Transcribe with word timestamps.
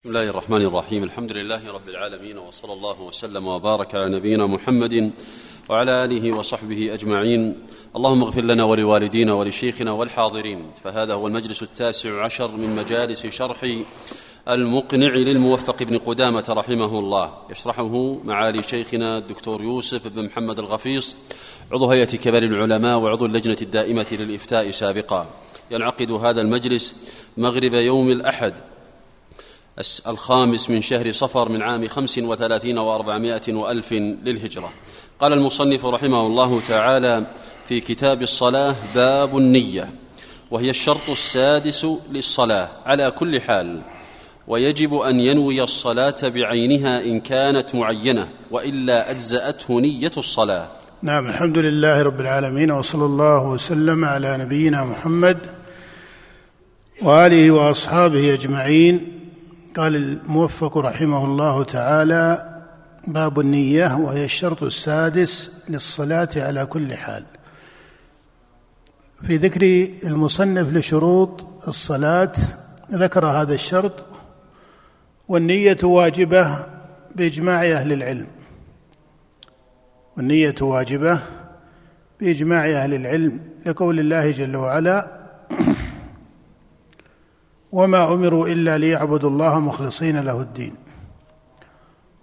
بسم 0.00 0.08
الله 0.08 0.30
الرحمن 0.30 0.62
الرحيم. 0.62 1.04
الحمد 1.04 1.32
لله 1.32 1.72
رب 1.72 1.88
العالمين 1.88 2.38
وصلى 2.38 2.72
الله 2.72 3.00
وسلم 3.02 3.46
وبارك 3.46 3.94
على 3.94 4.08
نبينا 4.16 4.46
محمد 4.46 5.12
وعلى 5.70 6.04
آله 6.04 6.32
وصحبه 6.32 6.94
أجمعين. 6.94 7.56
اللهم 7.96 8.22
اغفر 8.22 8.40
لنا 8.40 8.64
ولوالدينا 8.64 9.34
ولشيخنا 9.34 9.92
والحاضرين. 9.92 10.70
فهذا 10.84 11.14
هو 11.14 11.26
المجلس 11.26 11.62
التاسع 11.62 12.24
عشر 12.24 12.50
من 12.56 12.76
مجالس 12.76 13.26
شرح 13.26 13.76
المقنع 14.48 15.14
للموفق 15.14 15.82
بن 15.82 15.98
قدامة 15.98 16.44
رحمه 16.48 16.98
الله. 16.98 17.32
يشرحه 17.50 18.14
معالي 18.24 18.62
شيخنا 18.62 19.18
الدكتور 19.18 19.62
يوسف 19.62 20.08
بن 20.16 20.24
محمد 20.24 20.58
الغفيص 20.58 21.16
عضو 21.72 21.90
هيئة 21.90 22.16
كبار 22.16 22.42
العلماء 22.42 22.98
وعضو 22.98 23.26
اللجنة 23.26 23.56
الدائمة 23.62 24.06
للإفتاء 24.12 24.70
سابقا. 24.70 25.26
ينعقد 25.70 26.10
هذا 26.10 26.40
المجلس 26.40 26.96
مغرب 27.36 27.74
يوم 27.74 28.08
الأحد 28.08 28.54
الخامس 30.06 30.70
من 30.70 30.82
شهر 30.82 31.12
صفر 31.12 31.48
من 31.48 31.62
عام 31.62 31.88
خمس 31.88 32.18
وثلاثين 32.18 32.78
وأربعمائة 32.78 33.54
وألف 33.54 33.92
للهجرة. 33.92 34.72
قال 35.20 35.32
المصنف 35.32 35.86
رحمه 35.86 36.26
الله 36.26 36.60
تعالى 36.60 37.26
في 37.66 37.80
كتاب 37.80 38.22
الصلاة 38.22 38.74
باب 38.94 39.38
النية 39.38 39.88
وهي 40.50 40.70
الشرط 40.70 41.10
السادس 41.10 41.86
للصلاة 42.12 42.68
على 42.86 43.10
كل 43.10 43.40
حال 43.40 43.80
ويجب 44.48 44.94
أن 44.94 45.20
ينوي 45.20 45.62
الصلاة 45.62 46.14
بعينها 46.22 47.04
إن 47.04 47.20
كانت 47.20 47.74
معينة 47.74 48.28
وإلا 48.50 49.10
أجزأته 49.10 49.80
نية 49.80 50.12
الصلاة. 50.16 50.68
نعم 51.02 51.26
الحمد 51.26 51.58
لله 51.58 52.02
رب 52.02 52.20
العالمين 52.20 52.70
وصلى 52.70 53.04
الله 53.04 53.48
وسلم 53.48 54.04
على 54.04 54.36
نبينا 54.36 54.84
محمد 54.84 55.38
وآله 57.02 57.50
وأصحابه 57.50 58.34
أجمعين. 58.34 59.19
قال 59.76 59.96
الموفق 59.96 60.78
رحمه 60.78 61.24
الله 61.24 61.64
تعالى 61.64 62.56
باب 63.06 63.40
النية 63.40 63.96
وهي 63.96 64.24
الشرط 64.24 64.62
السادس 64.62 65.52
للصلاة 65.68 66.28
على 66.36 66.66
كل 66.66 66.96
حال. 66.96 67.24
في 69.22 69.36
ذكر 69.36 69.88
المصنف 70.04 70.72
لشروط 70.72 71.46
الصلاة 71.68 72.32
ذكر 72.92 73.26
هذا 73.26 73.54
الشرط 73.54 74.06
والنية 75.28 75.78
واجبة 75.82 76.66
بإجماع 77.16 77.62
أهل 77.62 77.92
العلم. 77.92 78.26
والنية 80.16 80.54
واجبة 80.60 81.20
بإجماع 82.20 82.66
أهل 82.70 82.94
العلم 82.94 83.40
لقول 83.66 84.00
الله 84.00 84.30
جل 84.30 84.56
وعلا 84.56 85.20
وما 87.72 88.14
أمروا 88.14 88.48
إلا 88.48 88.78
ليعبدوا 88.78 89.30
الله 89.30 89.58
مخلصين 89.58 90.20
له 90.20 90.40
الدين. 90.40 90.74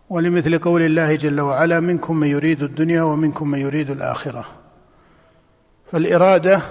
ولمثل 0.09 0.57
قول 0.59 0.81
الله 0.81 1.15
جل 1.15 1.41
وعلا 1.41 1.79
منكم 1.79 2.17
من 2.17 2.27
يريد 2.27 2.63
الدنيا 2.63 3.03
ومنكم 3.03 3.47
من 3.47 3.59
يريد 3.59 3.89
الآخرة. 3.89 4.45
فالإرادة 5.91 6.61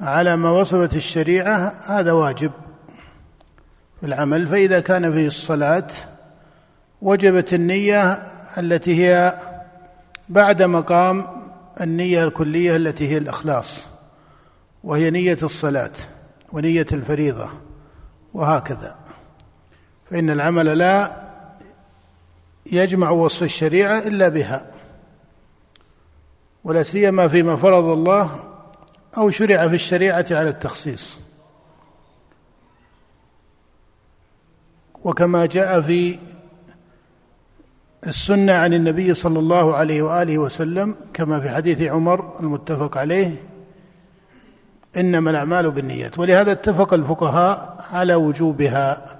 على 0.00 0.36
ما 0.36 0.50
وصفت 0.50 0.96
الشريعة 0.96 1.74
هذا 1.86 2.12
واجب. 2.12 2.50
في 4.00 4.06
العمل 4.06 4.46
فإذا 4.46 4.80
كان 4.80 5.12
فيه 5.12 5.26
الصلاة 5.26 5.88
وجبت 7.02 7.54
النية 7.54 8.12
التي 8.58 9.06
هي 9.06 9.38
بعد 10.28 10.62
مقام 10.62 11.24
النية 11.80 12.24
الكلية 12.24 12.76
التي 12.76 13.08
هي 13.08 13.18
الإخلاص 13.18 13.86
وهي 14.84 15.10
نية 15.10 15.38
الصلاة. 15.42 15.92
ونية 16.52 16.86
الفريضة 16.92 17.48
وهكذا. 18.34 18.96
فإن 20.10 20.30
العمل 20.30 20.78
لا 20.78 21.28
يجمع 22.72 23.10
وصف 23.10 23.42
الشريعة 23.42 23.98
إلا 23.98 24.28
بها 24.28 24.72
ولا 26.64 26.82
سيما 26.82 27.28
فيما 27.28 27.56
فرض 27.56 27.84
الله 27.84 28.44
أو 29.16 29.30
شرع 29.30 29.68
في 29.68 29.74
الشريعة 29.74 30.26
على 30.30 30.48
التخصيص. 30.48 31.18
وكما 35.04 35.46
جاء 35.46 35.80
في 35.80 36.18
السنة 38.06 38.52
عن 38.52 38.74
النبي 38.74 39.14
صلى 39.14 39.38
الله 39.38 39.76
عليه 39.76 40.02
وآله 40.02 40.38
وسلم 40.38 40.96
كما 41.14 41.40
في 41.40 41.50
حديث 41.50 41.82
عمر 41.82 42.40
المتفق 42.40 42.98
عليه 42.98 43.47
إنما 44.96 45.30
الأعمال 45.30 45.70
بالنيات. 45.70 46.18
ولهذا 46.18 46.52
اتفق 46.52 46.94
الفقهاء 46.94 47.84
على 47.92 48.14
وجوبها 48.14 49.16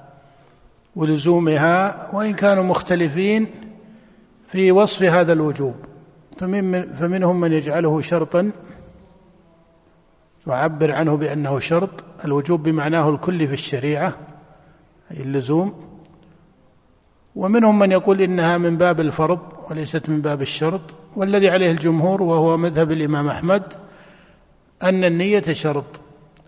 ولزومها 0.97 2.09
وإن 2.15 2.35
كانوا 2.35 2.63
مختلفين 2.63 3.47
في 4.49 4.73
وصف 4.73 5.03
هذا 5.03 5.33
الوجوب. 5.33 5.75
فمن 6.39 6.83
فمنهم 6.83 7.41
من 7.41 7.53
يجعله 7.53 8.01
شرطا 8.01 8.53
يعبر 10.47 10.93
عنه 10.93 11.17
بأنه 11.17 11.59
شرط. 11.59 11.91
الوجوب 12.25 12.63
بمعناه 12.63 13.11
الكلي 13.11 13.47
في 13.47 13.53
الشريعة 13.53 14.15
أي 15.11 15.21
اللزوم. 15.21 15.75
ومنهم 17.37 17.79
من 17.79 17.93
يقول 17.93 18.21
إنها 18.21 18.59
من 18.59 18.77
باب 18.77 19.01
الفرض 19.01 19.39
وليست 19.71 20.09
من 20.09 20.21
باب 20.21 20.43
الشرط. 20.43 20.81
والذي 21.17 21.51
عليه 21.51 21.71
الجمهور 21.71 22.23
وهو 22.23 22.57
مذهب 22.57 22.93
الإمام 22.93 23.29
أحمد 23.29 23.63
أن 24.83 25.05
النية 25.05 25.43
شرط 25.53 25.85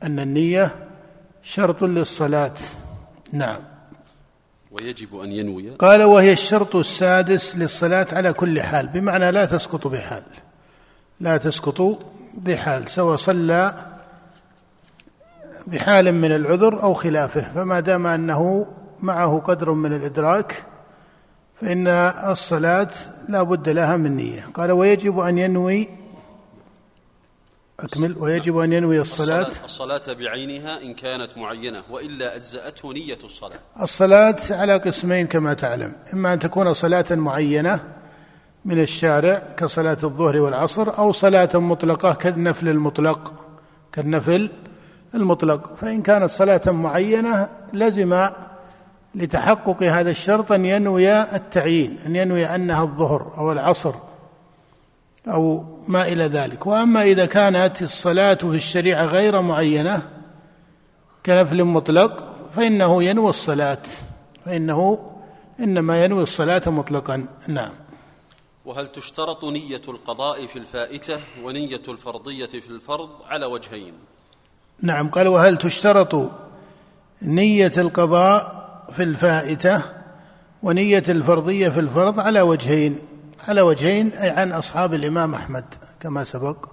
أن 0.02 0.20
النية 0.20 0.74
شرط 1.42 1.82
للصلاة. 1.82 2.54
نعم. 3.32 3.60
ويجب 4.70 5.20
أن 5.20 5.32
ينوي. 5.32 5.70
قال 5.70 6.02
وهي 6.02 6.32
الشرط 6.32 6.76
السادس 6.76 7.56
للصلاة 7.56 8.06
على 8.12 8.32
كل 8.32 8.62
حال. 8.62 8.88
بمعنى 8.88 9.30
لا 9.30 9.44
تسقط 9.44 9.86
بحال. 9.86 10.22
لا 11.20 11.36
تسقط 11.36 11.98
بحال 12.34 12.88
سواء 12.88 13.16
صلى 13.16 13.74
بحال 15.66 16.12
من 16.12 16.32
العذر 16.32 16.82
أو 16.82 16.94
خلافه. 16.94 17.52
فما 17.54 17.80
دام 17.80 18.06
أنه 18.06 18.66
معه 19.02 19.38
قدر 19.38 19.72
من 19.72 19.92
الإدراك 19.92 20.64
فإن 21.60 21.86
الصلاة 22.30 22.90
لا 23.28 23.42
بد 23.42 23.68
لها 23.68 23.96
من 23.96 24.16
نية. 24.16 24.46
قال 24.54 24.72
ويجب 24.72 25.18
أن 25.18 25.38
ينوي 25.38 25.99
أكمل. 27.84 28.16
ويجب 28.18 28.58
أن 28.58 28.72
ينوي 28.72 29.00
الصلاة 29.00 29.46
الصلاة 29.64 30.12
بعينها 30.12 30.82
إن 30.82 30.94
كانت 30.94 31.38
معينة 31.38 31.82
وإلا 31.90 32.36
أجزأته 32.36 32.92
نية 32.92 33.18
الصلاة. 33.24 33.58
الصلاة 33.80 34.36
على 34.50 34.78
قسمين 34.78 35.26
كما 35.26 35.54
تعلم. 35.54 35.92
إما 36.12 36.32
أن 36.32 36.38
تكون 36.38 36.72
صلاة 36.72 37.06
معينة 37.10 37.80
من 38.64 38.80
الشارع 38.80 39.42
كصلاة 39.56 39.98
الظهر 40.04 40.36
والعصر 40.36 40.98
أو 40.98 41.12
صلاة 41.12 41.50
مطلقة 41.54 42.14
كالنفل 42.14 42.68
المطلق 42.68 43.32
كالنفل 43.92 44.50
المطلق. 45.14 45.74
فإن 45.76 46.02
كانت 46.02 46.30
صلاة 46.30 46.60
معينة 46.66 47.48
لزم 47.72 48.28
لتحقق 49.14 49.82
هذا 49.82 50.10
الشرط 50.10 50.52
أن 50.52 50.64
ينوي 50.64 51.22
التعيين 51.22 51.98
أن 52.06 52.16
ينوي 52.16 52.46
أنها 52.46 52.82
الظهر 52.82 53.34
أو 53.38 53.52
العصر. 53.52 53.94
أو 55.28 55.64
ما 55.88 56.08
إلى 56.08 56.24
ذلك. 56.24 56.66
وأما 56.66 57.02
إذا 57.02 57.26
كانت 57.26 57.82
الصلاة 57.82 58.34
في 58.34 58.44
الشريعة 58.44 59.04
غير 59.04 59.40
معينة 59.42 60.02
كنفل 61.26 61.64
مطلق 61.64 62.24
فإنه 62.56 63.02
ينوي 63.02 63.30
الصلاة. 63.30 63.82
فإنه 64.44 64.98
إنما 65.60 66.04
ينوي 66.04 66.22
الصلاة 66.22 66.62
مطلقا. 66.66 67.26
نعم. 67.48 67.72
وهل 68.64 68.88
تشترط 68.88 69.44
نية 69.44 69.82
القضاء 69.88 70.46
في 70.46 70.58
الفائتة 70.58 71.20
ونية 71.42 71.82
الفرضية 71.88 72.46
في 72.46 72.70
الفرض 72.70 73.08
على 73.28 73.46
وجهين؟ 73.46 73.94
نعم. 74.82 75.08
قال 75.08 75.28
وهل 75.28 75.58
تشترط 75.58 76.30
نية 77.22 77.72
القضاء 77.78 78.60
في 78.92 79.02
الفائتة 79.02 79.82
ونية 80.62 81.02
الفرضية 81.08 81.68
في 81.68 81.80
الفرض 81.80 82.20
على 82.20 82.40
وجهين؟ 82.40 82.98
على 83.48 83.60
وجهين 83.60 84.12
أي 84.12 84.30
عن 84.30 84.52
أصحاب 84.52 84.94
الإمام 84.94 85.34
أحمد 85.34 85.64
كما 86.00 86.24
سبق. 86.24 86.66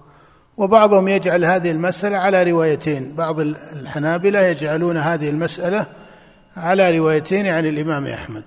وبعضهم 0.56 1.08
يجعل 1.08 1.44
هذه 1.44 1.70
المسألة 1.70 2.16
على 2.16 2.50
روايتين. 2.50 3.14
بعض 3.14 3.40
الحنابلة 3.40 4.40
يجعلون 4.40 4.96
هذه 4.96 5.28
المسألة 5.28 5.86
على 6.56 6.98
روايتين 6.98 7.46
عن 7.46 7.66
الإمام 7.66 8.06
أحمد. 8.06 8.44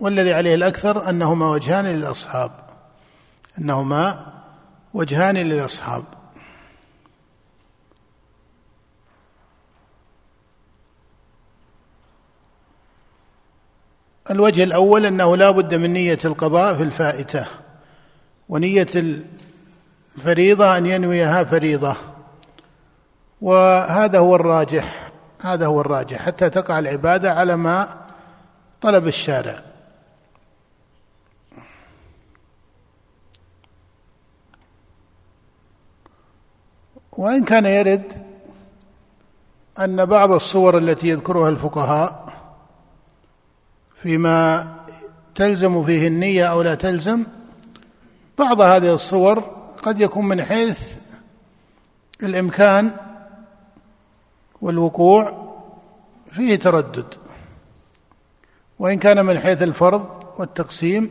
والذي 0.00 0.32
عليه 0.32 0.54
الأكثر 0.54 1.08
أنهما 1.08 1.50
وجهان 1.50 1.86
للأصحاب. 1.86 2.50
أنهما 3.58 4.26
وجهان 4.94 5.36
للأصحاب. 5.36 6.04
الوجه 14.30 14.64
الأول 14.64 15.06
أنه 15.06 15.36
لا 15.36 15.50
بد 15.50 15.74
من 15.74 15.92
نية 15.92 16.18
القضاء 16.24 16.74
في 16.74 16.82
الفائتة 16.82 17.46
ونية 18.48 18.86
الفريضة 20.16 20.76
أن 20.76 20.86
ينويها 20.86 21.44
فريضة. 21.44 21.96
وهذا 23.40 24.18
هو 24.18 24.36
الراجح 24.36 25.12
هذا 25.40 25.66
هو 25.66 25.80
الراجح 25.80 26.22
حتى 26.22 26.50
تقع 26.50 26.78
العبادة 26.78 27.30
على 27.30 27.56
ما 27.56 28.06
طلب 28.80 29.06
الشارع. 29.06 29.62
وإن 37.12 37.44
كان 37.44 37.66
يرد 37.66 38.12
أن 39.78 40.04
بعض 40.04 40.32
الصور 40.32 40.78
التي 40.78 41.08
يذكرها 41.08 41.48
الفقهاء 41.48 42.25
فيما 44.02 44.74
تلزم 45.34 45.84
فيه 45.84 46.08
النية 46.08 46.44
أو 46.44 46.62
لا 46.62 46.74
تلزم 46.74 47.26
بعض 48.38 48.60
هذه 48.60 48.94
الصور 48.94 49.38
قد 49.82 50.00
يكون 50.00 50.28
من 50.28 50.44
حيث 50.44 50.94
الإمكان 52.22 52.96
والوقوع 54.62 55.46
فيه 56.32 56.56
تردد. 56.56 57.14
وإن 58.78 58.98
كان 58.98 59.26
من 59.26 59.38
حيث 59.38 59.62
الفرض 59.62 60.24
والتقسيم 60.38 61.10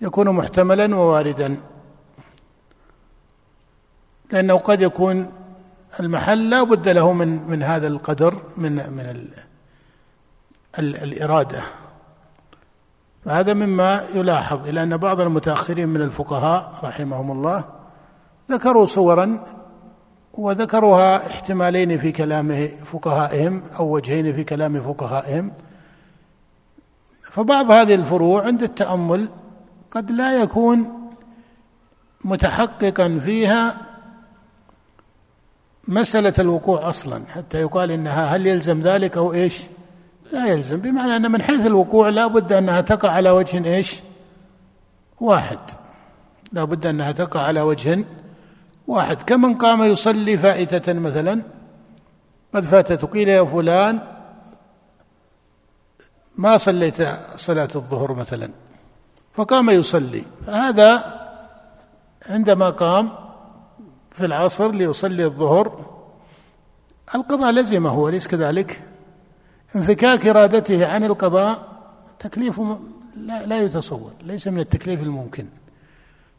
يكون 0.00 0.28
محتملا 0.28 0.96
وواردا. 0.96 1.60
لأنه 4.32 4.54
قد 4.54 4.82
يكون 4.82 5.32
المحل 6.00 6.50
لا 6.50 6.62
بد 6.62 6.88
له 6.88 7.12
من 7.12 7.48
من 7.48 7.62
هذا 7.62 7.86
القدر 7.86 8.42
من 8.56 8.72
من 8.72 9.00
ال 9.00 9.28
ال 10.78 10.96
الإرادة. 10.96 11.62
فهذا 13.24 13.54
مما 13.54 14.04
يلاحظ 14.14 14.68
إلى 14.68 14.82
أن 14.82 14.96
بعض 14.96 15.20
المتأخرين 15.20 15.88
من 15.88 16.02
الفقهاء 16.02 16.72
رحمهم 16.84 17.30
الله 17.30 17.64
ذكروا 18.50 18.86
صورا 18.86 19.44
وذكروها 20.34 21.26
احتمالين 21.26 21.98
في 21.98 22.12
كلام 22.12 22.68
فقهائهم 22.84 23.62
أو 23.78 23.94
وجهين 23.94 24.32
في 24.32 24.44
كلام 24.44 24.80
فقهائهم. 24.80 25.52
فبعض 27.22 27.70
هذه 27.70 27.94
الفروع 27.94 28.46
عند 28.46 28.62
التأمل 28.62 29.28
قد 29.90 30.10
لا 30.10 30.42
يكون 30.42 31.10
متحققا 32.24 33.20
فيها 33.24 33.76
مسألة 35.88 36.34
الوقوع 36.38 36.88
أصلا 36.88 37.22
حتى 37.28 37.60
يقال 37.60 37.90
إنها 37.90 38.26
هل 38.26 38.46
يلزم 38.46 38.80
ذلك 38.80 39.16
أو 39.16 39.32
إيش؟ 39.32 39.66
لا 40.34 40.46
يلزم. 40.46 40.76
بمعنى 40.76 41.16
أن 41.16 41.30
من 41.30 41.42
حيث 41.42 41.66
الوقوع 41.66 42.08
لا 42.08 42.26
بد 42.26 42.52
أنها 42.52 42.80
تقع 42.80 43.10
على 43.10 43.30
وجه 43.30 43.74
إيش؟ 43.74 44.00
واحد. 45.20 45.58
لا 46.52 46.64
بد 46.64 46.86
أنها 46.86 47.12
تقع 47.12 47.40
على 47.40 47.60
وجه 47.60 48.04
واحد. 48.86 49.22
كمن 49.22 49.54
قام 49.54 49.82
يصلي 49.82 50.38
فائتة 50.38 50.92
مثلا 50.92 51.42
قد 52.54 52.64
فاتت 52.64 53.04
قيل 53.04 53.28
يا 53.28 53.44
فلان 53.44 53.98
ما 56.38 56.56
صليت 56.56 56.98
صلاة 57.36 57.68
الظهر 57.74 58.14
مثلا 58.14 58.48
فقام 59.34 59.70
يصلي. 59.70 60.22
فهذا 60.46 60.90
عندما 62.26 62.70
قام 62.70 63.10
في 64.10 64.24
العصر 64.26 64.72
ليصلي 64.72 65.24
الظهر 65.24 65.66
القضاء 67.14 67.50
لزمه 67.50 68.08
أليس 68.08 68.28
كذلك. 68.28 68.82
انفكاك 69.76 70.26
إرادته 70.26 70.86
عن 70.86 71.04
القضاء 71.04 71.68
تكليف 72.18 72.60
لا, 73.16 73.46
لا 73.46 73.62
يتصور 73.62 74.12
ليس 74.22 74.48
من 74.48 74.60
التكليف 74.60 75.00
الممكن. 75.00 75.46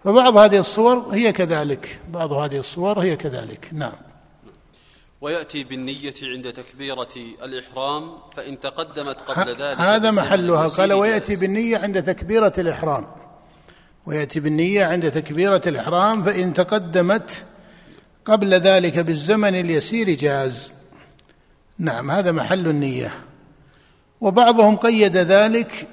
فبعض 0.04 0.38
هذه 0.38 0.58
الصور 0.58 0.98
هي 1.12 1.32
كذلك 1.32 2.00
بعض 2.10 2.32
هذه 2.32 2.58
الصور 2.58 3.00
هي 3.00 3.16
كذلك 3.16 3.70
نعم. 3.72 3.94
ويأتي 5.22 5.64
بالنية 5.64 6.14
عند 6.24 6.54
تكبيرة 6.54 7.16
الإحرام 7.44 8.12
فإن 8.34 8.60
تقدمت 8.60 9.22
قبل 9.22 9.50
ذلك 9.50 9.80
هذا 9.80 10.12
محلها. 10.12 10.68
قال 10.68 10.94
ويأتي 10.94 11.36
بالنية 11.36 11.78
عند 11.78 12.04
تكبيرة 12.04 12.54
الإحرام. 12.58 13.08
ويأتي 14.06 14.40
بالنية 14.40 14.86
عند 14.86 15.12
تكبيرة 15.12 15.62
الإحرام 15.68 16.24
فإن 16.24 16.54
تقدمت 16.54 17.44
قبل 18.26 18.54
ذلك 18.54 19.00
بالزمن 19.00 19.56
اليسير 19.56 20.10
جاز. 20.10 20.75
نعم 21.78 22.12
هذا 22.12 22.32
محل 22.32 22.68
النية. 22.68 23.14
وبعضهم 24.22 24.76
قيد 24.76 25.18
ذلك 25.18 25.88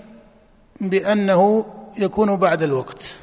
بأنه 0.81 1.67
يكون 1.99 2.37
بعد 2.37 2.63
الوقت. 2.63 3.17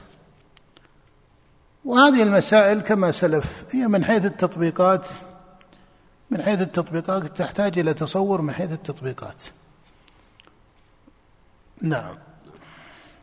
وهذه 1.85 2.23
المسائل 2.23 2.81
كما 2.81 3.11
سلف 3.11 3.63
هي 3.71 3.88
من 3.88 4.06
حيث 4.06 4.25
التطبيقات 4.25 5.07
من 6.31 6.41
حيث 6.41 6.61
التطبيقات 6.61 7.38
تحتاج 7.38 7.79
إلى 7.79 7.94
تصور 7.94 8.41
من 8.41 8.53
حيث 8.53 8.71
التطبيقات. 8.71 9.44
نعم. 11.81 12.15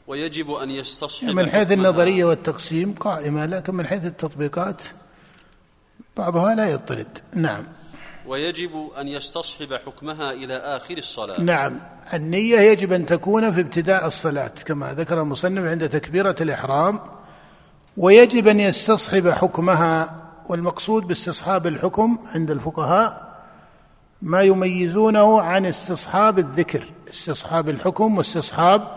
ويجب 0.06 0.50
أن 0.50 0.70
يستصحب 0.70 1.28
من 1.28 1.50
حيث 1.50 1.72
النظرية 1.72 2.24
والتقسيم 2.24 2.92
قائمة 2.92 3.46
لكن 3.46 3.74
من 3.74 3.86
حيث 3.86 4.04
التطبيقات 4.04 4.82
بعضها 6.16 6.54
لا 6.54 6.70
يضطرد 6.70 7.18
نعم. 7.34 7.66
ويجب 8.26 8.90
أن 9.00 9.08
يستصحب 9.08 9.74
حكمها 9.74 10.32
إلى 10.32 10.56
آخر 10.56 10.98
الصلاة. 10.98 11.40
نعم. 11.40 11.80
النية 12.12 12.56
يجب 12.56 12.92
أن 12.92 13.06
تكون 13.06 13.54
في 13.54 13.60
ابتداء 13.60 14.06
الصلاة 14.06 14.52
كما 14.66 14.94
ذكر 14.94 15.20
المصنف 15.20 15.64
عند 15.64 15.88
تكبيرة 15.88 16.36
الإحرام. 16.40 17.00
ويجب 17.96 18.48
أن 18.48 18.60
يستصحب 18.60 19.28
حكمها 19.28 20.22
والمقصود 20.48 21.06
باستصحاب 21.06 21.66
الحكم 21.66 22.18
عند 22.34 22.50
الفقهاء 22.50 23.26
ما 24.22 24.42
يميزونه 24.42 25.42
عن 25.42 25.66
استصحاب 25.66 26.38
الذكر 26.38 26.84
استصحاب 27.10 27.68
الحكم 27.68 28.16
واستصحاب 28.16 28.88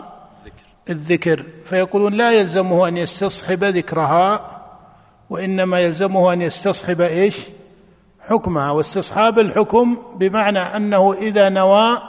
الذكر. 0.90 1.46
فيقولون 1.64 2.14
لا 2.14 2.32
يلزمه 2.32 2.88
أن 2.88 2.96
يستصحب 2.96 3.64
ذكرها 3.64 4.60
وإنما 5.30 5.80
يلزمه 5.80 6.32
أن 6.32 6.42
يستصحب 6.42 7.00
إيش؟ 7.00 7.36
حكمها 8.30 8.70
واستصحاب 8.70 9.38
الحكم 9.38 9.98
بمعنى 10.14 10.58
أنه 10.58 11.12
إذا 11.12 11.48
نوى 11.48 12.02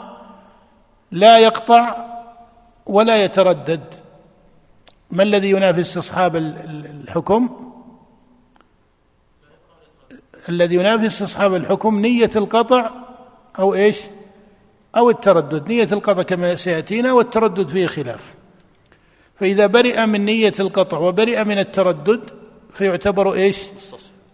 لا 1.12 1.39
يقطع 1.39 1.95
ولا 2.85 3.23
يتردد. 3.23 3.94
ما 5.12 5.23
الذي 5.23 5.50
ينافي 5.50 5.81
استصحاب 5.81 6.35
الحكم؟ 6.35 7.71
الذي 10.50 10.75
ينافي 10.75 11.06
استصحاب 11.06 11.56
الحكم 11.56 12.00
نية 12.00 12.31
القطع 12.35 12.89
أو 13.59 13.74
إيش؟ 13.74 14.01
أو 14.95 15.09
التردد. 15.09 15.67
نية 15.67 15.88
القطع 15.91 16.21
كما 16.21 16.56
سيأتينا 16.56 17.13
والتردد 17.13 17.67
فيه 17.67 17.88
خلاف. 17.88 18.33
فإذا 19.39 19.67
برئ 19.67 20.05
من 20.05 20.25
نية 20.25 20.53
القطع 20.60 20.98
وبرئ 20.98 21.43
من 21.43 21.60
التردد 21.60 22.22
فيعتبر 22.74 23.34
إيش؟ 23.34 23.60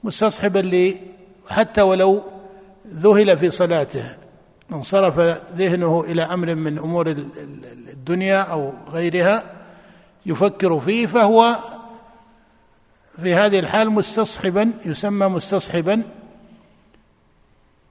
مستصحبا 0.04 0.60
حتى 1.50 1.82
ولو 1.82 2.24
ذهل 2.94 3.38
في 3.38 3.50
صلاته 3.50 4.16
انصرف 4.72 5.20
ذهنه 5.56 6.04
إلى 6.04 6.22
أمر 6.22 6.56
من 6.56 6.78
أمور 6.78 7.08
الدنيا 7.08 8.42
أو 8.42 8.74
غيرها 8.92 9.44
يفكر 10.26 10.80
فيه 10.80 11.06
فهو 11.06 11.58
في 13.22 13.36
هذه 13.36 13.60
الحال 13.60 13.92
مستصحبا 13.92 14.72
يسمى 14.86 15.28
مستصحبا. 15.28 16.04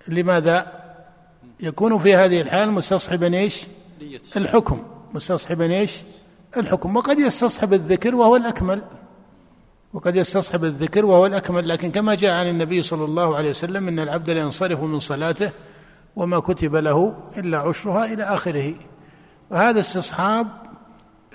لماذا؟ 0.09 0.73
يكون 1.61 1.99
في 1.99 2.17
هذه 2.17 2.41
الحال 2.41 2.71
مستصحبا 2.71 3.35
إيش؟ 3.35 3.67
الحكم. 4.37 4.83
مستصحبا 5.15 5.73
إيش؟ 5.73 6.03
الحكم. 6.57 6.97
وقد 6.97 7.19
يستصحب 7.19 7.73
الذكر 7.73 8.15
وهو 8.15 8.37
الأكمل. 8.37 8.83
وقد 9.97 10.17
يستصحب 10.17 10.65
الذكر 10.65 11.05
وهو 11.05 11.27
الأكمل 11.27 11.69
لكن 11.69 11.91
كما 11.91 12.15
جاء 12.15 12.31
عن 12.31 12.49
النبي 12.49 12.83
صلى 12.83 13.05
الله 13.05 13.37
عليه 13.37 13.51
وسلم 13.51 13.89
أن 13.89 13.99
العبد 13.99 14.31
لا 14.31 14.41
ينصرف 14.41 14.81
من 14.81 14.99
صلاته 14.99 15.51
وما 16.17 16.41
كتب 16.41 16.77
له 16.77 17.17
إلا 17.37 17.59
عشرها 17.59 18.05
إلى 18.05 18.23
آخره. 18.23 18.75
وهذا 19.51 19.81
استصحاب 19.81 20.47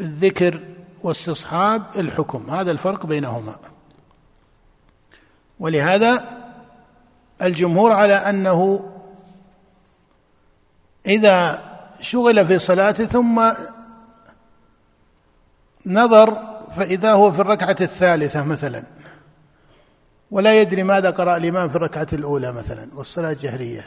الذكر 0.02 0.60
واستصحاب 1.04 1.84
الحكم 1.96 2.50
هذا 2.50 2.72
الفرق 2.72 3.06
بينهما. 3.06 3.56
ولهذا 5.60 6.26
الجمهور 7.42 7.92
على 7.92 8.14
أنه 8.14 8.90
إذا 11.06 11.64
شغل 12.02 12.48
في 12.48 12.60
صلاته 12.60 13.06
ثم 13.06 13.52
نظر 15.86 16.51
فإذا 16.76 17.12
هو 17.12 17.32
في 17.32 17.42
الركعة 17.42 17.76
الثالثة 17.82 18.44
مثلا 18.44 18.84
ولا 20.32 20.62
يدري 20.62 20.84
ماذا 20.84 21.10
قرأ 21.10 21.38
الإمام 21.38 21.70
في 21.70 21.76
الركعة 21.76 22.08
الأولى 22.14 22.52
مثلا 22.52 22.88
والصلاة 22.96 23.36
جهرية 23.42 23.86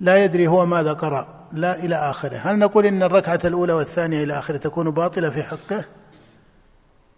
لا 0.00 0.24
يدري 0.24 0.46
هو 0.46 0.66
ماذا 0.66 0.92
قرأ 0.92 1.40
لا 1.52 1.84
إلى 1.84 1.96
آخره. 1.96 2.36
هل 2.36 2.58
نقول 2.58 2.86
إن 2.86 3.02
الركعة 3.02 3.40
الأولى 3.44 3.72
والثانية 3.72 4.24
إلى 4.24 4.38
آخره 4.38 4.56
تكون 4.56 4.90
باطلة 4.90 5.28
في 5.28 5.42
حقه؟ 5.42 5.84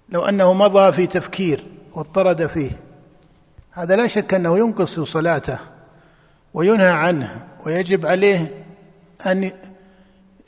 لو 0.09 0.25
أنه 0.25 0.53
مضى 0.53 0.93
في 0.93 1.07
تفكير 1.07 1.65
واضطرد 1.95 2.47
فيه 2.47 2.71
هذا 3.71 3.97
لا 3.97 4.07
شك 4.07 4.35
أنه 4.35 4.59
ينقص 4.59 5.01
صلاته 5.01 5.59
وينهى 6.55 6.91
عنه 6.91 7.47
ويجب 7.67 8.07
عليه 8.07 8.65
أن 9.27 9.53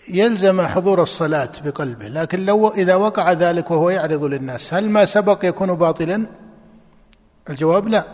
يلزم 0.09 0.67
حضور 0.67 1.03
الصلاة 1.03 1.51
بقلبه 1.65 2.09
لكن 2.09 2.45
لو 2.45 2.69
إذا 2.69 2.95
وقع 2.95 3.33
ذلك 3.33 3.71
وهو 3.71 3.91
يعرض 3.91 4.25
للناس 4.25 4.75
هل 4.75 4.91
ما 4.91 5.05
سبق 5.05 5.45
يكون 5.45 5.75
باطلا؟ 5.75 6.27
الجواب 7.51 7.89
لا. 7.89 8.05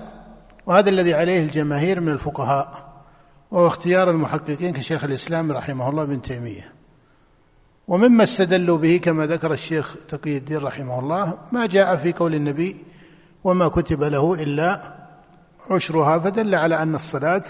وهذا 0.67 0.91
الذي 0.91 1.15
عليه 1.15 1.43
الجماهير 1.43 2.01
من 2.01 2.13
الفقهاء 2.13 2.91
وهو 3.51 3.67
اختيار 3.67 4.11
المحققين 4.11 4.73
كشيخ 4.73 5.05
الإسلام 5.05 5.53
رحمه 5.53 5.89
الله 5.89 6.05
بن 6.05 6.23
تيمية. 6.23 6.73
ومما 7.89 8.25
استدلوا 8.25 8.79
به 8.79 9.01
كما 9.05 9.27
ذكر 9.27 9.53
الشيخ 9.53 9.95
تقي 10.09 10.37
الدين 10.37 10.59
رحمه 10.59 10.99
الله 10.99 11.39
ما 11.53 11.67
جاء 11.67 11.97
في 11.97 12.13
قول 12.13 12.35
النبي 12.35 12.85
وما 13.45 13.69
كتب 13.69 14.03
له 14.03 14.35
إلا 14.35 14.95
عشرها 15.71 16.19
فدل 16.19 16.55
على 16.55 16.83
أن 16.83 16.95
الصلاة 16.95 17.45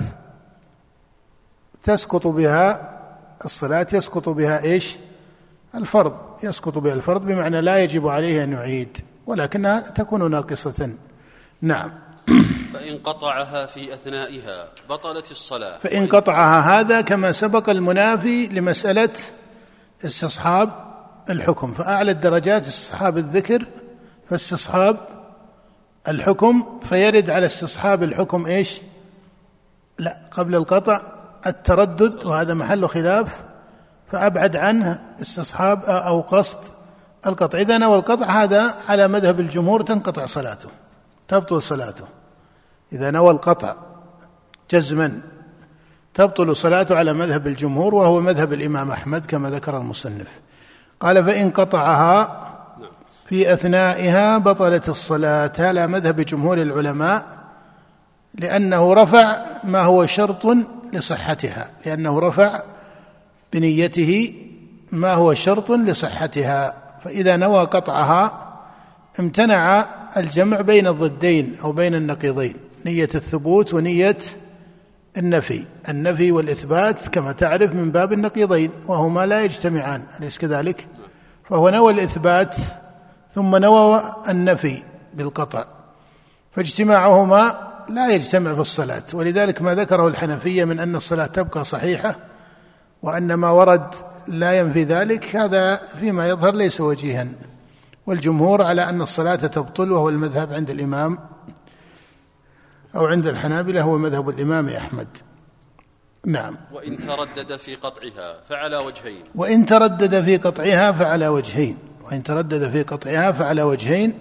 تسقط 1.83 2.27
بها 2.27 3.00
الصلاة 3.45 3.87
يسقط 3.93 4.29
بها 4.29 4.63
إيش؟ 4.63 4.97
الفرض. 5.75 6.17
يسقط 6.43 6.79
بها 6.79 6.95
الفرض 6.95 7.27
بمعنى 7.27 7.61
لا 7.61 7.85
يجب 7.85 8.09
عليه 8.09 8.45
أن 8.45 8.53
يعيد 8.53 8.99
ولكنها 9.27 9.81
تكون 9.81 10.31
ناقصة. 10.31 10.91
نعم. 11.63 11.93
فإن 12.73 12.99
قطعها 12.99 13.67
في 13.67 13.95
أثنائها 13.95 14.69
بطلت 14.91 15.31
الصلاة. 15.31 15.79
فإن 15.79 16.07
قطعها 16.07 16.81
هذا 16.81 17.01
كما 17.01 17.33
سبق 17.33 17.71
المنافي 17.71 18.47
لمسألة 18.47 19.13
استصحاب 20.05 20.71
الحكم. 21.31 21.73
فأعلى 21.73 22.11
الدرجات 22.11 22.67
استصحاب 22.67 23.19
الذكر 23.19 23.65
فاستصحاب 24.31 24.97
الحكم 26.09 26.79
فيرد 26.83 27.31
على 27.31 27.47
استصحاب 27.47 28.03
الحكم 28.03 28.47
إيش؟ 28.47 28.81
لا 29.99 30.21
قبل 30.31 30.55
القطع 30.55 31.20
التردد 31.47 32.27
وهذا 32.27 32.55
محل 32.55 32.89
خلاف 32.89 33.43
فأبعد 34.07 34.57
عنه 34.57 35.01
استصحاب 35.21 35.85
أو 35.85 36.21
قصد 36.21 36.59
القطع. 37.27 37.59
إذا 37.59 37.79
نوى 37.79 37.97
القطع 37.97 38.43
هذا 38.43 38.75
على 38.89 39.09
مذهب 39.09 39.41
الجمهور 39.41 39.83
تنقطع 39.83 40.25
صلاته 40.25 40.69
تبطل 41.29 41.63
صلاته. 41.63 42.05
إذا 42.93 43.11
نوى 43.11 43.31
القطع 43.31 43.77
جزما 44.71 45.21
تبطل 46.15 46.57
صلاته 46.57 46.97
على 46.97 47.13
مذهب 47.13 47.47
الجمهور 47.47 47.95
وهو 47.95 48.21
مذهب 48.21 48.53
الإمام 48.53 48.91
أحمد 48.91 49.27
كما 49.27 49.51
ذكر 49.51 49.77
المصنف. 49.77 50.29
قال 51.01 51.25
فإن 51.25 51.51
قطعها 51.51 52.47
في 53.27 53.53
أثنائها 53.53 54.39
بطلت 54.39 54.89
الصلاة 54.89 55.53
على 55.59 55.87
مذهب 55.87 56.21
جمهور 56.21 56.59
العلماء 56.59 57.25
لأنه 58.35 58.95
رفع 58.95 59.47
ما 59.65 59.83
هو 59.83 60.07
شرط 60.07 60.47
لصحتها 60.93 61.71
لأنه 61.87 62.21
رفع 62.21 62.63
بنيته 63.53 64.35
ما 64.93 65.13
هو 65.13 65.35
شرط 65.35 65.71
لصحتها. 65.71 66.75
فإذا 67.05 67.37
نوى 67.37 67.61
قطعها 67.61 68.47
امتنع 69.21 69.87
الجمع 70.17 70.61
بين 70.61 70.87
الضدين 70.87 71.57
أو 71.63 71.73
بين 71.73 71.95
النقيضين 71.95 72.55
نية 72.87 73.09
الثبوت 73.15 73.75
ونية 73.75 74.19
النفي. 75.17 75.65
النفي 75.89 76.33
والإثبات 76.33 77.09
كما 77.09 77.33
تعرف 77.33 77.73
من 77.73 77.91
باب 77.91 78.13
النقيضين 78.13 78.71
وهما 78.87 79.27
لا 79.27 79.43
يجتمعان 79.43 80.03
أليس 80.21 80.39
كذلك؟ 80.39 80.87
فهو 81.51 81.69
نوى 81.69 81.93
الإثبات 81.93 82.57
ثم 83.35 83.57
نوى 83.57 84.03
النفي 84.29 84.83
بالقطع. 85.15 85.65
فاجتماعهما 86.53 87.70
لا 87.95 88.09
يجتمع 88.09 88.55
في 88.55 88.61
الصلاة. 88.61 89.03
ولذلك 89.15 89.63
ما 89.63 89.75
ذكره 89.75 90.09
الحنفية 90.09 90.65
من 90.65 90.81
أن 90.81 90.97
الصلاة 90.97 91.27
تبقى 91.27 91.65
صحيحة 91.65 92.17
وأن 93.03 93.35
ما 93.35 93.51
ورد 93.51 93.95
لا 94.29 94.59
ينفي 94.59 94.85
ذلك 94.85 95.37
هذا 95.37 95.77
فيما 95.77 96.29
يظهر 96.29 96.55
ليس 96.55 96.81
وجيها. 96.81 97.27
والجمهور 98.07 98.63
على 98.63 98.89
أن 98.89 99.03
الصلاة 99.03 99.35
تبطل 99.35 99.93
وهو 99.93 100.09
المذهب 100.09 100.53
عند 100.53 100.71
الإمام 100.71 101.19
أو 102.97 103.07
عند 103.07 103.27
الحنابلة 103.27 103.83
هو 103.83 103.99
مذهب 103.99 104.29
الإمام 104.29 104.69
أحمد. 104.69 105.09
نعم. 106.27 106.57
وإن 106.73 107.01
تردد 107.01 107.57
في 107.57 107.75
قطعها 107.75 108.41
فعلى 108.49 108.77
وجهين. 108.77 109.23
وإن 109.35 109.67
تردد 109.67 110.25
في 110.25 110.37
قطعها 110.37 110.93
فعلى 110.93 111.29
وجهين. 111.29 111.79
وإن 112.05 112.23
تردد 112.23 112.71
في 112.71 112.83
قطعها 112.83 113.33
فعلى 113.33 113.63
وجهين 113.63 114.15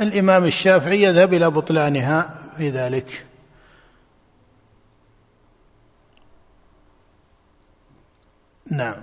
والإمام 0.00 0.44
الشافعي 0.44 1.02
يذهب 1.02 1.34
إلى 1.34 1.50
بطلانها 1.50 2.34
في 2.56 2.70
ذلك. 2.70 3.26
نعم. 8.70 9.02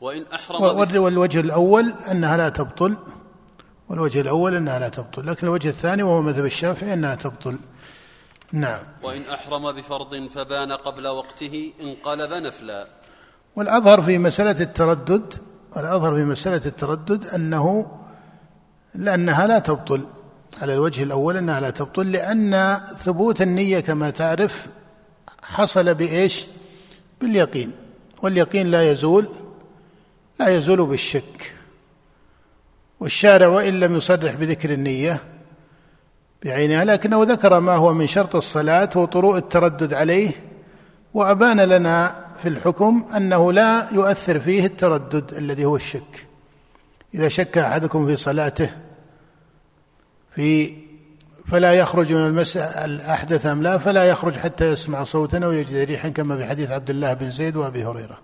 وإن 0.00 0.24
أحرم 0.34 0.62
والوجه 0.96 1.40
الأول 1.40 1.94
أنها 2.10 2.36
لا 2.36 2.48
تبطل. 2.48 2.96
والوجه 3.88 4.20
الأول 4.20 4.54
أنها 4.54 4.78
لا 4.78 4.88
تبطل. 4.88 5.26
لكن 5.26 5.46
الوجه 5.46 5.68
الثاني 5.68 6.02
وهو 6.02 6.22
مذهب 6.22 6.44
الشافعي 6.44 6.92
أنها 6.92 7.14
تبطل. 7.14 7.58
نعم. 8.52 8.82
وإن 9.02 9.22
أحرم 9.22 9.72
بفرض 9.72 10.26
فبان 10.26 10.72
قبل 10.72 11.06
وقته 11.06 11.72
انقلب 11.80 12.32
نفلا. 12.32 12.86
والأظهر 13.56 14.02
في 14.02 14.18
مسألة 14.18 14.60
التردد 14.60 15.34
والأظهر 15.76 16.14
في 16.14 16.24
مسألة 16.24 16.66
التردد 16.66 17.26
أنه 17.26 17.86
لأنها 18.94 19.46
لا 19.46 19.58
تبطل. 19.58 20.06
على 20.60 20.74
الوجه 20.74 21.02
الأول 21.02 21.36
أنها 21.36 21.60
لا 21.60 21.70
تبطل 21.70 22.12
لأن 22.12 22.80
ثبوت 23.04 23.42
النية 23.42 23.80
كما 23.80 24.10
تعرف 24.10 24.66
حصل 25.42 25.94
بإيش؟ 25.94 26.46
باليقين. 27.20 27.72
واليقين 28.22 28.66
لا 28.66 28.90
يزول 28.90 29.28
لا 30.40 30.48
يزول 30.48 30.86
بالشك. 30.86 31.54
والشارع 33.00 33.46
وإن 33.46 33.80
لم 33.80 33.96
يصرح 33.96 34.34
بذكر 34.34 34.72
النية 34.72 35.20
بعينها 36.44 36.84
لكنه 36.84 37.22
ذكر 37.24 37.60
ما 37.60 37.76
هو 37.76 37.94
من 37.94 38.06
شرط 38.06 38.36
الصلاة 38.36 38.90
وطروء 38.96 39.36
التردد 39.36 39.94
عليه 39.94 40.30
وأبان 41.14 41.60
لنا 41.60 42.26
في 42.42 42.48
الحكم 42.48 43.06
أنه 43.16 43.52
لا 43.52 43.88
يؤثر 43.92 44.38
فيه 44.38 44.66
التردد 44.66 45.34
الذي 45.34 45.64
هو 45.64 45.76
الشك. 45.76 46.26
إذا 47.14 47.28
شك 47.28 47.58
أحدكم 47.58 48.06
في 48.06 48.16
صلاته 48.16 48.85
في 50.36 50.76
فلا 51.46 51.72
يخرج 51.72 52.12
من 52.12 52.26
المسأل 52.26 53.00
أحدث 53.00 53.46
أم 53.46 53.62
لا 53.62 53.78
فلا 53.78 54.04
يخرج 54.04 54.36
حتى 54.36 54.64
يسمع 54.64 55.04
صوتا 55.04 55.38
أو 55.44 55.52
يجد 55.52 55.76
ريحا 55.76 56.08
كما 56.08 56.36
في 56.36 56.46
حديث 56.46 56.70
عبد 56.70 56.90
الله 56.90 57.14
بن 57.14 57.30
زيد 57.30 57.56
وأبي 57.56 57.84
هريرة. 57.84 58.18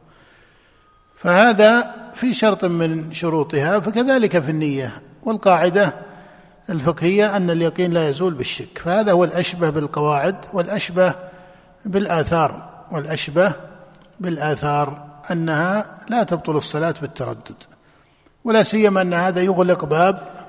فهذا 1.16 1.94
في 2.14 2.34
شرط 2.34 2.64
من 2.64 3.12
شروطها 3.12 3.80
فكذلك 3.80 4.38
في 4.38 4.50
النية 4.50 5.02
والقاعدة 5.22 5.92
الفقهية 6.70 7.36
أن 7.36 7.50
اليقين 7.50 7.92
لا 7.92 8.08
يزول 8.08 8.34
بالشك. 8.34 8.78
فهذا 8.78 9.12
هو 9.12 9.24
الأشبه 9.24 9.70
بالقواعد 9.70 10.36
والأشبه 10.52 11.14
بالآثار 11.84 12.68
والأشبه 12.90 13.52
بالآثار 14.20 15.06
أنها 15.30 15.96
لا 16.08 16.22
تبطل 16.22 16.56
الصلاة 16.56 16.94
بالتردد 17.02 17.62
ولا 18.44 18.62
سيما 18.62 19.02
أن 19.02 19.14
هذا 19.14 19.40
يغلق 19.40 19.84
باب 19.84 20.41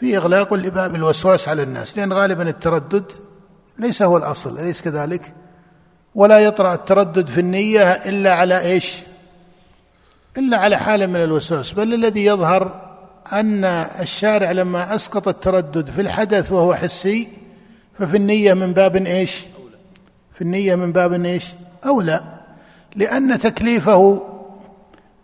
في 0.00 0.16
إغلاق 0.16 0.54
لباب 0.54 0.94
الوسواس 0.94 1.48
على 1.48 1.62
الناس 1.62 1.98
لأن 1.98 2.12
غالبا 2.12 2.48
التردد 2.48 3.12
ليس 3.78 4.02
هو 4.02 4.16
الأصل 4.16 4.58
أليس 4.58 4.82
كذلك؟ 4.82 5.34
ولا 6.14 6.38
يطرأ 6.38 6.74
التردد 6.74 7.28
في 7.28 7.40
النية 7.40 7.92
إلا 7.92 8.34
على 8.34 8.60
إيش؟ 8.60 9.02
إلا 10.38 10.56
على 10.56 10.78
حالة 10.78 11.06
من 11.06 11.24
الوسواس 11.24 11.72
بل 11.72 11.94
الذي 11.94 12.24
يظهر 12.24 12.84
أن 13.32 13.64
الشارع 14.00 14.52
لما 14.52 14.94
أسقط 14.94 15.28
التردد 15.28 15.90
في 15.90 16.00
الحدث 16.00 16.52
وهو 16.52 16.74
حسي 16.74 17.28
ففي 17.98 18.16
النية 18.16 18.54
من 18.54 18.72
باب 18.72 18.96
إيش؟ 18.96 19.40
في 20.32 20.42
النية 20.42 20.74
من 20.74 20.92
باب 20.92 21.24
إيش؟ 21.24 21.46
أولى 21.86 22.20
لأن 22.96 23.38
تكليفه 23.38 24.22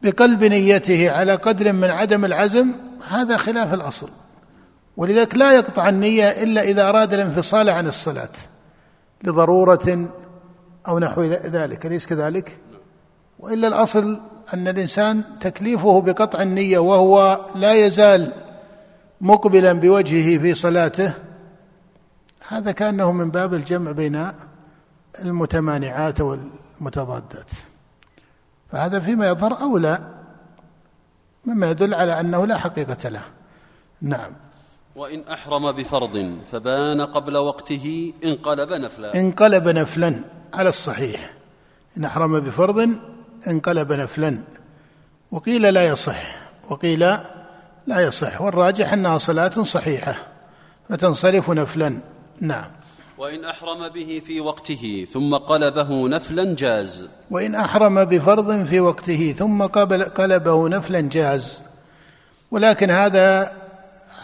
بقلب 0.02 0.44
نيته 0.44 1.10
على 1.10 1.34
قدر 1.34 1.72
من 1.72 1.90
عدم 1.90 2.24
العزم 2.24 2.72
هذا 3.08 3.36
خلاف 3.36 3.74
الأصل. 3.74 4.08
ولذلك 5.00 5.36
لا 5.36 5.52
يقطع 5.52 5.88
النية 5.88 6.28
إلا 6.28 6.62
إذا 6.62 6.88
أراد 6.88 7.14
الانفصال 7.14 7.68
عن 7.70 7.86
الصلاة 7.86 8.28
لضرورة 9.24 10.08
أو 10.88 10.98
نحو 10.98 11.22
ذلك 11.22 11.86
أليس 11.86 12.06
كذلك؟ 12.06 12.58
وإلا 13.38 13.68
الأصل 13.68 14.20
أن 14.54 14.68
الإنسان 14.68 15.22
تكليفه 15.40 16.00
بقطع 16.00 16.42
النية 16.42 16.78
وهو 16.78 17.46
لا 17.54 17.72
يزال 17.72 18.32
مقبلا 19.20 19.72
بوجهه 19.72 20.38
في 20.38 20.54
صلاته 20.54 21.14
هذا 22.48 22.72
كأنه 22.72 23.12
من 23.12 23.30
باب 23.30 23.54
الجمع 23.54 23.90
بين 23.90 24.32
المتمانعات 25.18 26.20
والمتضادات. 26.20 27.50
فهذا 28.72 29.00
فيما 29.00 29.28
يظهر 29.28 29.60
أولى 29.60 29.98
مما 31.44 31.70
يدل 31.70 31.94
على 31.94 32.20
أنه 32.20 32.46
لا 32.46 32.58
حقيقة 32.58 33.08
له. 33.08 33.22
نعم. 34.02 34.49
وإن 34.96 35.22
أحرم 35.32 35.72
بفرض 35.72 36.38
فبان 36.52 37.00
قبل 37.00 37.36
وقته 37.36 38.12
انقلب 38.24 38.72
نفلا. 38.72 39.14
انقلب 39.14 39.68
نفلا 39.68 40.24
على 40.54 40.68
الصحيح. 40.68 41.30
إن 41.96 42.04
أحرم 42.04 42.40
بفرض 42.40 42.88
انقلب 43.46 43.92
نفلا. 43.92 44.38
وقيل 45.32 45.62
لا 45.62 45.86
يصح. 45.86 46.36
وقيل 46.70 46.98
لا 47.86 48.00
يصح. 48.00 48.40
والراجح 48.40 48.92
أنها 48.92 49.18
صلاة 49.18 49.62
صحيحة 49.62 50.14
فتنصرف 50.88 51.50
نفلا. 51.50 51.98
نعم. 52.40 52.70
وإن 53.18 53.44
أحرم 53.44 53.88
به 53.88 54.22
في 54.24 54.40
وقته 54.40 55.06
ثم 55.12 55.34
قلبه 55.34 56.08
نفلا 56.08 56.54
جاز. 56.54 57.08
وإن 57.30 57.54
أحرم 57.54 58.04
بفرض 58.04 58.64
في 58.64 58.80
وقته 58.80 59.34
ثم 59.38 59.62
قبل 59.62 60.04
قلبه 60.04 60.68
نفلا 60.68 61.00
جاز. 61.00 61.62
ولكن 62.50 62.90
هذا 62.90 63.59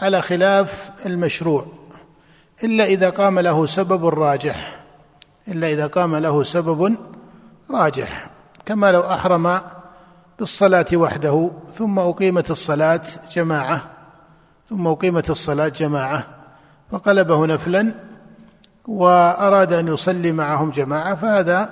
على 0.01 0.21
خلاف 0.21 0.89
المشروع 1.05 1.65
إلا 2.63 2.85
إذا 2.85 3.09
قام 3.09 3.39
له 3.39 3.65
سبب 3.65 4.05
راجح 4.05 4.79
إلا 5.47 5.67
إذا 5.69 5.87
قام 5.87 6.15
له 6.15 6.43
سبب 6.43 6.97
راجح. 7.71 8.29
كما 8.65 8.91
لو 8.91 9.01
أحرم 9.01 9.61
بالصلاة 10.39 10.85
وحده 10.93 11.51
ثم 11.75 11.99
أقيمت 11.99 12.51
الصلاة 12.51 13.01
جماعة 13.31 13.83
ثم 14.69 14.87
أقيمت 14.87 15.29
الصلاة 15.29 15.67
جماعة 15.67 16.27
فقلبه 16.91 17.45
نفلا 17.45 17.93
وأراد 18.87 19.73
أن 19.73 19.87
يصلي 19.87 20.31
معهم 20.31 20.69
جماعة 20.69 21.15
فهذا 21.15 21.69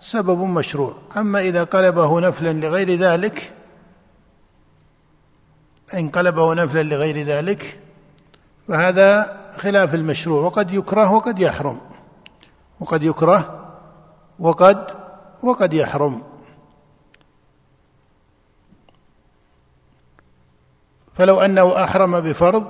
سبب 0.00 0.38
مشروع. 0.38 0.94
أما 1.16 1.40
إذا 1.40 1.64
قلبه 1.64 2.20
نفلا 2.20 2.52
لغير 2.52 2.98
ذلك 2.98 3.52
إن 5.94 6.08
قلبه 6.08 6.54
نفلا 6.54 6.82
لغير 6.82 7.26
ذلك 7.26 7.80
فهذا 8.68 9.40
خلاف 9.56 9.94
المشروع. 9.94 10.42
وقد 10.42 10.72
يكره 10.72 11.12
وقد 11.12 11.38
يحرم. 11.38 11.80
وقد 12.80 13.02
يكره 13.02 13.70
وقد 14.38 14.90
وقد 15.42 15.72
يحرم. 15.72 16.22
فلو 21.14 21.40
أنه 21.40 21.84
أحرم 21.84 22.20
بفرض 22.20 22.64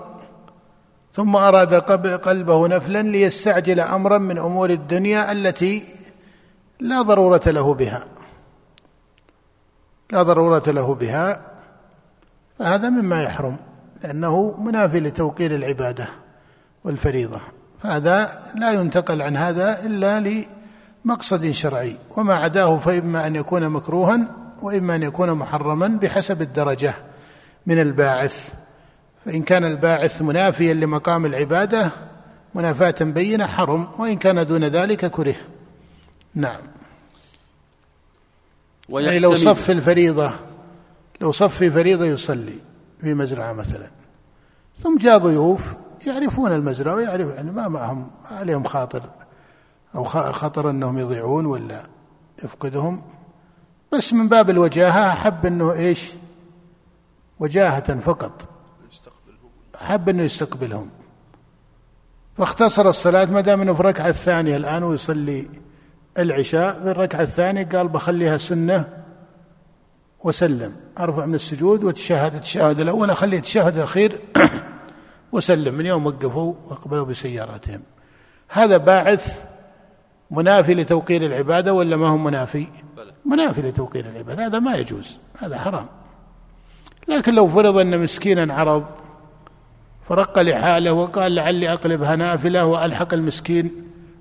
ثم 1.12 1.37
أراد 1.37 1.75
قلبه 2.18 2.68
نفلا 2.68 3.02
ليستعجل 3.02 3.80
أمرا 3.80 4.18
من 4.18 4.38
أمور 4.38 4.71
الدنيا 4.71 5.33
التي 5.33 5.83
لا 6.80 7.02
ضرورة 7.02 7.42
له 7.47 7.75
بها. 7.75 8.06
لا 10.11 10.23
ضرورة 10.23 10.62
له 10.66 10.94
بها. 10.94 11.54
فهذا 12.59 12.89
مما 12.89 13.23
يحرم 13.23 13.57
لأنه 14.03 14.57
منافي 14.61 15.01
لتوقير 15.01 15.55
العبادة 15.55 16.09
والفريضة. 16.85 17.41
فهذا 17.83 18.43
لا 18.55 18.73
ينتقل 18.73 19.23
عن 19.23 19.37
هذا 19.37 19.87
إلا 19.87 20.45
لمقصد 21.05 21.51
شرعي 21.51 21.97
وما 22.17 22.35
عداه 22.35 22.79
فإما 22.79 23.27
أن 23.27 23.37
يكون 23.37 23.69
مكروها 23.69 24.21
وإما 24.63 24.95
أن 24.95 25.03
يكون 25.03 25.33
محرما 25.33 25.89
بحسب 25.89 26.43
الدرجة 26.43 26.95
من 27.67 27.81
الباعث. 27.81 28.53
فإن 29.25 29.43
كان 29.43 29.65
الباعث 29.65 30.23
منافيا 30.23 30.75
لمقام 30.75 31.27
العبادة 31.27 31.91
منافاة 32.55 32.95
بينة 33.01 33.47
حرم 33.47 33.89
وإن 33.99 34.17
كان 34.17 34.47
دون 34.47 34.65
ذلك 34.65 35.07
كره. 35.07 35.35
نعم. 36.35 36.61
يعني 38.89 39.19
لو 39.19 39.35
صف 39.35 39.71
الفريضة 39.71 40.33
لو 41.21 41.33
صف 41.33 41.56
في 41.56 41.71
فريضة 41.71 42.04
يصلي 42.04 42.59
في 43.00 43.14
مزرعة 43.14 43.52
مثلا. 43.52 43.90
ثم 44.76 44.99
جاء 44.99 45.18
ضيوف 45.18 45.75
يعرفون 46.06 46.52
المزرعة 46.52 46.94
ويعرف 46.94 47.28
يعني 47.28 47.52
ما 47.52 47.68
معهم 47.68 48.11
ما 48.30 48.37
عليهم 48.38 48.64
خاطر 48.64 49.02
أو 49.94 50.04
خطر 50.04 50.71
أنهم 50.71 50.99
يضيعون 50.99 51.47
ولا 51.47 51.83
يفقدهم. 52.44 53.02
بس 53.92 54.12
من 54.12 54.28
باب 54.28 54.50
الوجاهة 54.50 55.12
أحب 55.12 55.47
أنه 55.47 55.73
إيش؟ 55.73 56.12
وجاهة 57.40 58.00
فقط. 58.00 58.49
أحب 59.74 60.09
أنه 60.09 60.22
يستقبلهم. 60.22 60.90
فاختصر 62.38 62.88
الصلاة 62.88 63.24
ما 63.24 63.40
دام 63.40 63.61
أنه 63.61 63.74
في 63.74 63.81
الركعة 63.81 64.09
الثانية 64.09 64.57
الآن 64.57 64.83
ويصلي 64.83 65.48
العشاء 66.18 66.81
في 66.83 66.90
الركعة 66.90 67.22
الثانية 67.22 67.64
قال 67.64 67.88
بخليها 67.88 68.37
سنة 68.37 69.04
وسلم. 70.25 70.73
أرفع 70.99 71.27
من 71.27 71.35
السجود 71.35 71.85
وتشهد 71.85 72.35
التشهد 72.35 72.81
الأول 72.81 73.11
أخلي 73.11 73.37
التشهد 73.37 73.77
الأخير 73.77 74.21
وسلم. 75.33 75.75
من 75.75 75.87
يوم 75.87 76.07
وقفوا 76.07 76.55
وأقبلوا 76.69 77.05
بسياراتهم. 77.05 77.81
هذا 78.49 78.77
باعث 78.77 79.45
منافي 80.31 80.75
لتوقير 80.75 81.27
العبادة 81.27 81.73
ولا 81.73 81.97
ما 81.97 82.09
هو 82.09 82.17
منافي؟ 82.17 82.67
منافي 83.25 83.63
لتوقير 83.63 84.07
العبادة. 84.07 84.47
هذا 84.47 84.59
ما 84.59 84.75
يجوز. 84.75 85.19
هذا 85.39 85.59
حرام. 85.59 85.87
لكن 87.09 87.35
لو 87.35 87.49
فرض 87.49 87.79
أن 87.79 88.03
مسكينا 88.03 88.55
عرض 88.55 88.85
فرق 90.09 90.39
لحاله 90.39 90.93
وقال 90.93 91.35
لعلي 91.35 91.73
أقلبها 91.73 92.17
نافلة 92.17 92.65
وألحق 92.67 93.15
المسكين 93.15 93.71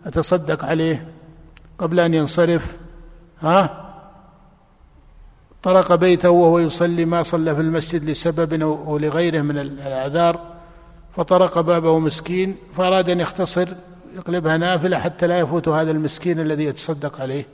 أتصدق 0.05 0.65
عليه 0.65 1.07
قبل 1.77 1.99
أن 1.99 2.13
ينصرف. 2.13 2.77
ها؟ 3.41 3.92
طرق 5.63 5.95
بيته 5.95 6.29
وهو 6.29 6.59
يصلي 6.59 7.05
ما 7.05 7.23
صلى 7.23 7.55
في 7.55 7.61
المسجد 7.61 8.09
لسبب 8.09 8.61
أو 8.61 8.97
لغيره 8.97 9.41
من 9.41 9.57
الأعذار 9.57 10.53
فطرق 11.15 11.59
بابه 11.59 11.99
مسكين 11.99 12.55
فأراد 12.77 13.09
أن 13.09 13.19
يختصر 13.19 13.67
يقلبها 14.15 14.57
نافلة 14.57 14.99
حتى 14.99 15.27
لا 15.27 15.39
يفوت 15.39 15.67
هذا 15.67 15.91
المسكين 15.91 16.39
الذي 16.39 16.65
يتصدق 16.65 17.21
عليه. 17.21 17.45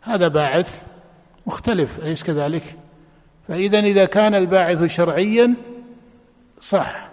هذا 0.00 0.28
باعث 0.28 0.82
مختلف 1.46 1.98
أليس 1.98 2.22
كذلك؟ 2.22 2.62
فإذا 3.48 3.78
إذا 3.78 4.04
كان 4.04 4.34
الباعث 4.34 4.84
شرعيا 4.84 5.54
صح 6.60 7.08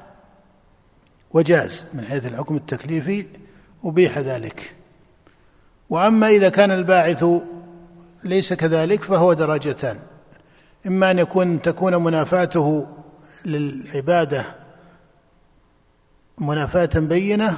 وجاز 1.31 1.85
من 1.93 2.05
حيث 2.05 2.25
الحكم 2.25 2.55
التكليفي 2.55 3.25
أبيح 3.83 4.17
ذلك. 4.17 4.75
وأما 5.89 6.27
إذا 6.27 6.49
كان 6.49 6.71
الباعث 6.71 7.25
ليس 8.23 8.53
كذلك 8.53 9.03
فهو 9.03 9.33
درجتان 9.33 9.99
إما 10.87 11.11
أن 11.11 11.19
يكون 11.19 11.61
تكون 11.61 12.03
منافاته 12.03 12.87
للعبادة 13.45 14.45
منافاة 16.37 16.89
بينة 16.95 17.57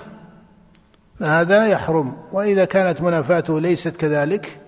فهذا 1.20 1.68
يحرم. 1.68 2.18
وإذا 2.32 2.66
كانت 2.66 3.02
منافاته 3.02 3.60
ليست 3.60 3.96
كذلك 3.96 4.60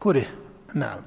كره. 0.00 0.26
نعم. 0.74 1.00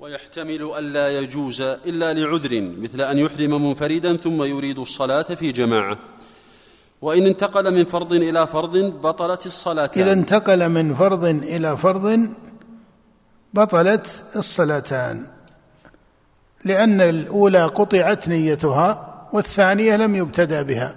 ويحتمل 0.00 0.70
ألا 0.78 1.18
يجوز 1.18 1.60
إلا 1.60 2.12
لعذر 2.12 2.60
مثل 2.60 3.00
أن 3.00 3.18
يحرم 3.18 3.68
منفردا 3.68 4.16
ثم 4.16 4.42
يريد 4.42 4.78
الصلاة 4.78 5.22
في 5.22 5.52
جماعة. 5.52 5.98
وإن 7.02 7.26
انتقل 7.26 7.74
من 7.74 7.84
فرض 7.84 8.12
إلى 8.12 8.46
فرض 8.46 8.76
بطلت 8.78 9.46
الصلاتان 9.46 10.02
إذا 10.02 10.12
انتقل 10.12 10.68
من 10.68 10.94
فرض 10.94 11.24
إلى 11.24 11.76
فرض 11.76 12.28
بطلت 13.54 14.24
الصلاتان. 14.36 15.33
لأن 16.64 17.00
الأولى 17.00 17.64
قطعت 17.64 18.28
نيتها 18.28 19.14
والثانية 19.32 19.96
لم 19.96 20.16
يبتدأ 20.16 20.62
بها. 20.62 20.94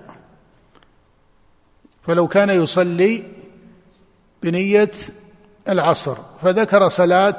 فلو 2.07 2.27
كان 2.27 2.49
يصلي 2.49 3.23
بنية 4.43 4.91
العصر 5.69 6.15
فذكر 6.41 6.87
صلاة 6.87 7.37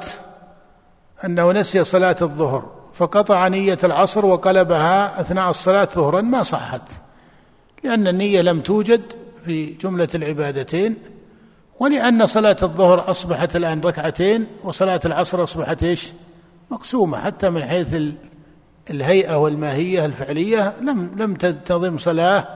أنه 1.25 1.51
نسي 1.51 1.83
صلاة 1.83 2.15
الظهر 2.21 2.71
فقطع 2.93 3.47
نية 3.47 3.77
العصر 3.83 4.25
وقلبها 4.25 5.21
أثناء 5.21 5.49
الصلاة 5.49 5.89
ظهرا 5.95 6.21
ما 6.21 6.43
صحت 6.43 6.81
لأن 7.83 8.07
النية 8.07 8.41
لم 8.41 8.61
توجد 8.61 9.01
في 9.45 9.65
جملة 9.65 10.07
العبادتين 10.15 10.95
ولأن 11.79 12.25
صلاة 12.25 12.57
الظهر 12.63 13.11
أصبحت 13.11 13.55
الآن 13.55 13.81
ركعتين 13.81 14.47
وصلاة 14.63 15.01
العصر 15.05 15.43
أصبحت 15.43 15.83
إيش؟ 15.83 16.11
مقسومة 16.71 17.17
حتى 17.17 17.49
من 17.49 17.65
حيث 17.65 17.95
الهيئة 18.89 19.35
والماهية 19.35 20.05
الفعلية 20.05 20.73
لم 20.81 21.11
لم 21.17 21.33
تنتظم 21.33 21.97
صلاة 21.97 22.47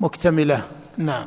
مكتملة. 0.00 0.62
نعم. 0.96 1.26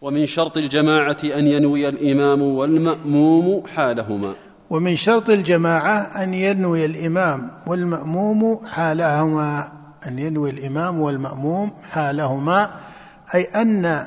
ومن 0.00 0.26
شرط 0.26 0.56
الجماعة 0.56 1.16
أن 1.24 1.46
ينوي 1.46 1.88
الإمام 1.88 2.42
والمأموم 2.42 3.66
حالهما. 3.66 4.34
ومن 4.70 4.96
شرط 4.96 5.30
الجماعة 5.30 5.98
أن 6.24 6.34
ينوي 6.34 6.84
الإمام 6.84 7.50
والمأموم 7.66 8.66
حالهما. 8.66 9.72
أن 10.06 10.18
ينوي 10.18 10.50
الإمام 10.50 11.00
والمأموم 11.00 11.72
حالهما. 11.90 12.70
أي 13.34 13.42
أن 13.44 14.06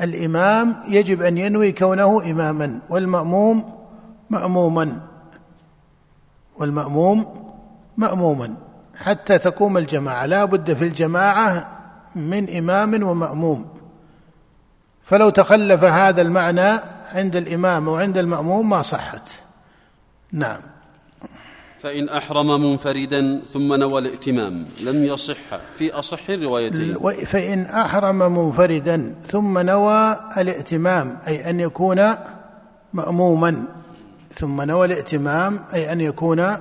الإمام 0.00 0.76
يجب 0.88 1.22
أن 1.22 1.38
ينوي 1.38 1.72
كونه 1.72 2.30
إماما 2.30 2.80
والمأموم 2.90 3.71
مأموما 4.32 5.00
والمأموم 6.58 7.18
مأموما. 7.96 8.54
حتى 8.96 9.38
تقوم 9.38 9.78
الجماعة. 9.78 10.26
لا 10.26 10.44
بد 10.44 10.72
في 10.72 10.84
الجماعة 10.84 11.68
من 12.16 12.56
إمام 12.56 13.02
ومأموم. 13.02 13.66
فلو 15.04 15.30
تخلف 15.30 15.84
هذا 15.84 16.22
المعنى 16.22 16.80
عند 17.12 17.36
الإمام 17.36 17.88
وعند 17.88 18.18
المأموم 18.18 18.70
ما 18.70 18.82
صحت. 18.82 19.28
نعم. 20.32 20.60
فإن 21.78 22.08
أحرم 22.08 22.60
منفردا 22.60 23.42
ثم 23.52 23.74
نوى 23.74 23.98
الائتمام 23.98 24.66
لم 24.80 25.04
يصح 25.04 25.56
في 25.72 25.92
أصح 25.92 26.30
الروايتين. 26.30 26.98
فإن 27.26 27.62
أحرم 27.62 28.18
منفردا 28.18 29.14
ثم 29.28 29.58
نوى 29.58 30.16
الائتمام 30.36 31.18
أي 31.26 31.50
أن 31.50 31.60
يكون 31.60 32.14
مأموما. 32.92 33.81
ثم 34.34 34.62
نوى 34.62 34.86
الائتمام 34.86 35.60
أي 35.74 35.92
أن 35.92 36.00
يكون 36.00 36.56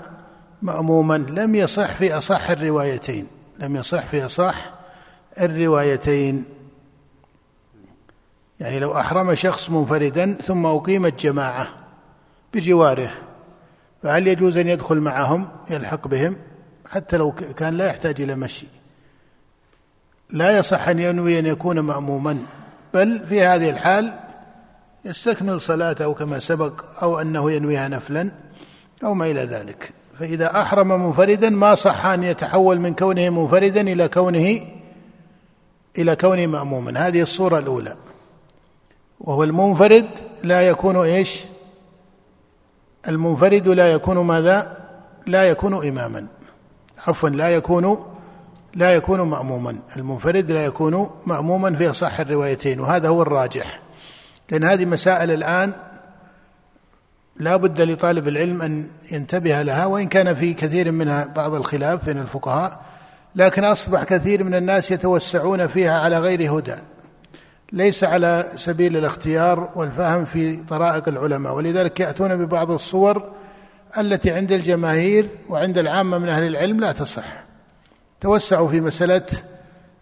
مأموما. 0.62 1.18
لم 1.18 1.56
يصح 1.56 1.94
في 1.94 2.18
أصح 2.18 2.50
الروايتين. 2.50 3.28
لم 3.60 3.76
يصح 3.76 4.06
في 4.06 4.26
أصح 4.26 4.74
الروايتين. 5.40 6.46
يعني 8.60 8.80
لو 8.80 8.98
أحرم 8.98 9.36
شخص 9.36 9.70
منفردا 9.70 10.38
ثم 10.44 10.66
أقيمت 10.66 11.22
جماعة 11.22 11.68
بجواره 12.54 13.12
فهل 14.04 14.28
يجوز 14.28 14.58
أن 14.58 14.68
يدخل 14.68 14.98
معهم؟ 14.98 15.48
يلحق 15.70 16.08
بهم. 16.08 16.36
حتى 16.90 17.18
لو 17.18 17.32
كان 17.32 17.78
لا 17.78 17.86
يحتاج 17.86 18.22
إلى 18.22 18.36
مشي. 18.36 18.68
لا 20.30 20.58
يصح 20.58 20.88
أن 20.88 21.00
ينوي 21.00 21.40
أن 21.40 21.46
يكون 21.46 21.80
مأموما. 21.80 22.38
بل 22.94 23.26
في 23.30 23.42
هذه 23.42 23.70
الحال 23.70 24.14
يستكمل 25.06 25.62
صلاته 25.62 26.14
كما 26.14 26.40
سبق 26.40 26.84
أو 27.02 27.20
أنه 27.20 27.52
ينويها 27.52 27.88
نفلا 27.88 28.32
أو 29.04 29.14
ما 29.14 29.26
إلى 29.26 29.44
ذلك. 29.44 29.92
فإذا 30.20 30.62
أحرم 30.62 30.88
منفردا 30.88 31.50
ما 31.50 31.74
صح 31.74 32.06
أن 32.06 32.24
يتحول 32.24 32.80
من 32.80 32.96
كونه 32.96 33.30
منفردا 33.30 33.82
إلى 33.82 34.08
كونه 34.08 34.62
إلى 35.98 36.16
كونه 36.16 36.46
مأموما. 36.46 37.08
هذه 37.08 37.22
الصورة 37.22 37.60
الأولى. 37.60 37.96
وهو 39.20 39.44
المنفرد 39.44 40.08
لا 40.44 40.62
يكون 40.62 40.98
إيش؟ 40.98 41.44
المنفرد 43.08 43.68
لا 43.68 43.92
يكون 43.92 44.18
ماذا؟ 44.18 44.78
لا 45.28 45.44
يكون 45.44 45.88
إماما. 45.88 46.28
عفوا 47.08 47.30
لا 47.30 47.50
يكون 47.50 48.06
لا 48.76 48.96
يكون 48.96 49.22
مأموما. 49.22 49.76
المنفرد 49.98 50.52
لا 50.52 50.66
يكون 50.66 51.10
مأموما 51.26 51.76
في 51.76 51.90
أصح 51.90 52.20
الروايتين 52.20 52.80
وهذا 52.80 53.10
هو 53.10 53.22
الراجح. 53.22 53.80
لأن 54.52 54.64
هذه 54.64 54.86
مسائل 54.86 55.32
الآن 55.32 55.72
لا 57.36 57.56
بد 57.56 57.82
لطالب 57.82 58.28
العلم 58.28 58.62
أن 58.62 58.88
ينتبه 59.12 59.62
لها 59.62 59.86
وإن 59.86 60.08
كان 60.08 60.36
في 60.36 60.54
كثير 60.54 60.92
منها 60.92 61.26
بعض 61.26 61.54
الخلاف 61.54 62.06
بين 62.06 62.18
الفقهاء 62.18 62.82
لكن 63.36 63.64
أصبح 63.64 64.04
كثير 64.04 64.44
من 64.44 64.56
الناس 64.56 64.92
يتوسعون 64.92 65.68
فيها 65.68 66.00
على 66.00 66.20
غير 66.20 66.58
هدى. 66.58 66.76
ليس 67.72 68.04
على 68.04 68.52
سبيل 68.56 68.98
الاختيار 68.98 69.70
والفهم 69.76 70.26
في 70.26 70.56
طرائق 70.56 71.08
العلماء 71.08 71.56
ولذلك 71.56 72.00
يأتون 72.00 72.46
ببعض 72.46 72.72
الصور 72.72 73.32
التي 73.98 74.32
عند 74.32 74.52
الجماهير 74.52 75.28
وعند 75.50 75.78
العامة 75.78 76.18
من 76.18 76.30
أهل 76.30 76.48
العلم 76.48 76.80
لا 76.80 76.92
تصح. 76.92 77.44
توسعوا 78.22 78.70
في 78.70 78.82
مسألة 78.82 79.26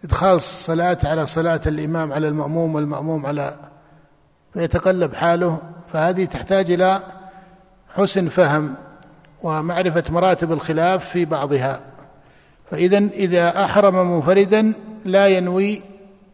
إدخال 0.04 0.34
الصلاة 0.36 0.98
على 1.04 1.26
صلاة 1.26 1.60
الإمام 1.66 2.12
على 2.12 2.28
المأموم 2.28 2.74
والمأموم 2.74 3.26
على 3.26 3.54
فيتقلب 4.54 5.14
حاله 5.14 5.60
فهذه 5.92 6.24
تحتاج 6.24 6.70
إلى 6.70 7.02
حسن 7.94 8.28
فهم 8.28 8.74
ومعرفة 9.42 10.04
مراتب 10.10 10.52
الخلاف 10.52 11.08
في 11.08 11.24
بعضها. 11.24 11.80
فإذا 12.70 12.98
إذا 12.98 13.64
أحرم 13.64 14.12
منفردا 14.14 14.72
لا 15.04 15.26
ينوي 15.26 15.82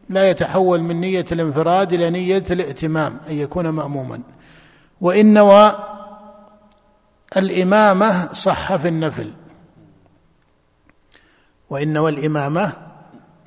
لا 0.08 0.30
يتحول 0.30 0.80
من 0.80 1.00
نية 1.00 1.24
الانفراد 1.32 1.92
إلى 1.92 2.10
نية 2.10 2.44
الائتمام 2.50 3.20
أن 3.30 3.34
يكون 3.34 3.68
مأموما. 3.68 4.20
وإن 5.00 5.34
نوى 5.34 5.76
الإمامة 7.36 8.32
صح 8.32 8.76
في 8.76 8.88
النفل. 8.88 9.32
وإن 11.70 11.92
نوى 11.92 12.10
الإمامة 12.10 12.72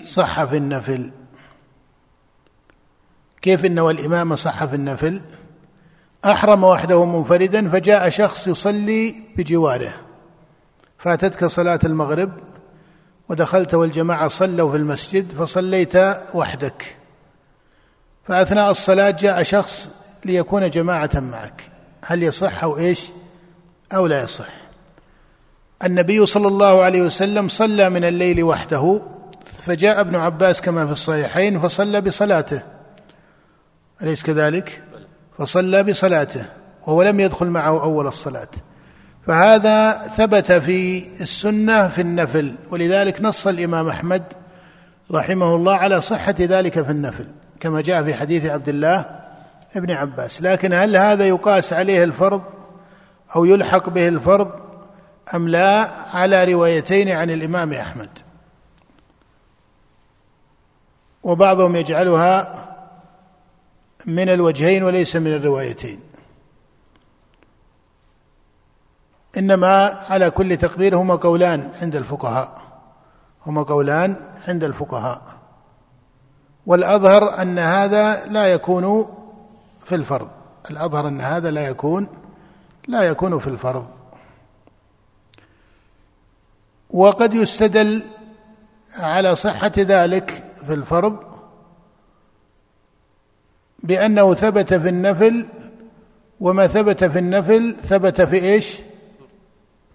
صح 0.04 0.44
في 0.44 0.58
النفل. 0.58 1.12
كيف 3.42 3.66
إن 3.66 3.76
نوى 3.76 3.94
الإمامة 3.94 4.36
صح 4.36 4.66
في 4.66 4.76
النفل؟ 4.76 5.22
أحرم 6.26 6.64
وحده 6.64 7.06
منفردا 7.06 7.70
فجاء 7.70 8.10
شخص 8.10 8.48
يصلي 8.48 9.16
بجواره. 9.38 9.94
فاتتك 10.98 11.46
صلاة 11.46 11.80
المغرب 11.84 12.32
ودخلت 13.30 13.74
والجماعة 13.74 14.28
صلوا 14.28 14.72
في 14.72 14.78
المسجد 14.78 15.32
فصليت 15.32 15.96
وحدك. 16.34 16.98
فأثناء 18.24 18.72
الصلاة 18.72 19.10
جاء 19.10 19.44
شخص 19.44 19.92
ليكون 20.26 20.70
جماعة 20.70 21.12
معك. 21.16 21.64
هل 22.06 22.24
يصح 22.24 22.64
أو 22.64 22.78
إيش؟ 22.78 23.06
أو 23.94 24.08
لا 24.08 24.24
يصح. 24.24 24.50
النبي 25.84 26.26
صلى 26.26 26.48
الله 26.48 26.84
عليه 26.84 27.02
وسلم 27.02 27.48
صلى 27.48 27.90
من 27.90 28.04
الليل 28.04 28.44
وحده 28.44 29.02
فجاء 29.66 30.00
ابن 30.00 30.16
عباس 30.16 30.62
كما 30.62 30.86
في 30.86 30.92
الصحيحين 30.92 31.60
فصلى 31.60 32.02
بصلاته. 32.02 32.62
أليس 34.02 34.24
كذلك؟ 34.24 34.82
فصلى 35.38 35.84
بصلاته 35.84 36.46
وهو 36.88 37.04
لم 37.04 37.20
يدخل 37.20 37.48
معه 37.48 37.84
أول 37.84 38.08
الصلاة. 38.08 38.48
فهذا 39.28 40.08
ثبت 40.18 40.52
في 40.52 41.04
السنة 41.22 41.88
في 41.88 42.02
النفل 42.02 42.56
ولذلك 42.72 43.22
نص 43.22 43.48
الإمام 43.48 43.90
أحمد 43.90 44.24
رحمه 45.12 45.56
الله 45.56 45.74
على 45.74 46.02
صحة 46.02 46.36
ذلك 46.40 46.82
في 46.82 46.92
النفل 46.92 47.28
كما 47.60 47.82
جاء 47.82 48.04
في 48.04 48.14
حديث 48.14 48.46
عبد 48.46 48.70
الله 48.70 49.06
ابن 49.76 49.92
عباس. 49.92 50.42
لكن 50.42 50.74
هل 50.74 50.98
هذا 50.98 51.28
يقاس 51.28 51.74
عليه 51.74 52.04
الفرض 52.04 52.42
أو 53.36 53.46
يلحق 53.46 53.90
به 53.90 54.08
الفرض 54.08 54.52
أم 55.36 55.48
لا؟ 55.48 55.92
على 56.16 56.54
روايتين 56.54 57.10
عن 57.10 57.30
الإمام 57.30 57.74
أحمد. 57.74 58.10
وبعضهم 61.24 61.76
يجعلها 61.76 62.69
من 64.06 64.30
الوجهين 64.30 64.84
وليس 64.84 65.16
من 65.16 65.34
الروايتين. 65.34 66.00
إنما 69.38 69.86
على 69.86 70.32
كل 70.32 70.58
تقدير 70.58 70.96
هما 70.96 71.16
قولان 71.16 71.72
عند 71.82 71.96
الفقهاء. 71.96 72.62
هما 73.46 73.64
قولان 73.64 74.16
عند 74.48 74.64
الفقهاء. 74.64 75.22
والأظهر 76.66 77.42
أن 77.42 77.60
هذا 77.60 78.26
لا 78.26 78.46
يكون 78.46 79.16
في 79.86 79.96
الفرض. 79.96 80.30
الأظهر 80.72 81.08
أن 81.08 81.22
هذا 81.22 81.52
لا 81.52 81.62
يكون 81.68 82.08
لا 82.88 83.02
يكون 83.02 83.40
في 83.40 83.48
الفرض. 83.48 83.88
وقد 86.90 87.34
يستدل 87.34 88.04
على 88.94 89.36
صحة 89.36 89.72
ذلك 89.78 90.44
في 90.68 90.74
الفرض 90.74 91.29
بأنه 93.84 94.34
ثبت 94.34 94.74
في 94.74 94.90
النفل 94.90 95.46
وما 96.40 96.68
ثبت 96.68 97.04
في 97.04 97.20
النفل 97.20 97.76
ثبت 97.84 98.22
في 98.22 98.44
إيش 98.44 98.80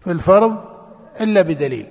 في 0.01 0.11
الفرض 0.11 0.65
إلا 1.21 1.43
بدليل 1.43 1.87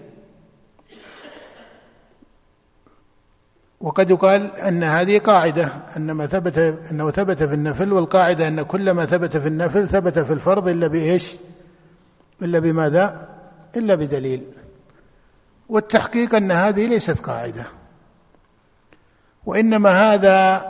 وقد 3.82 4.10
يقال 4.10 4.56
أن 4.56 4.84
هذه 4.84 5.20
قاعدة 5.20 5.70
أن 5.98 6.12
ما 6.12 6.28
ثبت 6.28 6.58
أنه 6.92 7.12
ثبت 7.12 7.44
في 7.44 7.54
النفل 7.54 7.94
والقاعدة 7.94 8.48
أن 8.48 8.62
كل 8.62 8.92
ما 8.92 9.06
ثبت 9.06 9.38
في 9.38 9.48
النفل 9.48 9.88
ثبت 9.88 10.20
في 10.20 10.34
الفرض 10.34 10.68
إلا 10.68 10.88
بإيش؟ 10.88 11.36
إلا 12.42 12.60
بماذا؟ 12.60 13.30
إلا 13.78 13.96
بدليل 13.96 14.44
والتحقيق 15.70 16.36
أن 16.36 16.52
هذه 16.52 16.88
ليست 16.88 17.20
قاعدة 17.20 17.66
وإنما 19.46 20.14
هذا 20.14 20.66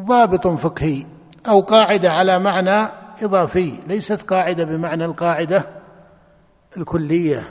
ضابط 0.00 0.46
فقهي 0.46 1.06
أو 1.48 1.60
قاعدة 1.60 2.12
على 2.12 2.38
معنى 2.38 2.88
إضافي 3.22 3.72
ليست 3.86 4.22
قاعدة 4.22 4.64
بمعنى 4.64 5.04
القاعدة 5.04 5.66
الكلية 6.76 7.44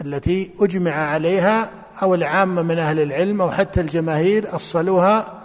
التي 0.00 0.50
أجمع 0.60 0.92
عليها 0.92 1.70
أو 2.02 2.14
العامة 2.14 2.62
من 2.62 2.78
أهل 2.78 3.00
العلم 3.00 3.42
أو 3.42 3.50
حتى 3.50 3.80
الجماهير 3.80 4.54
أصلوها 4.54 5.42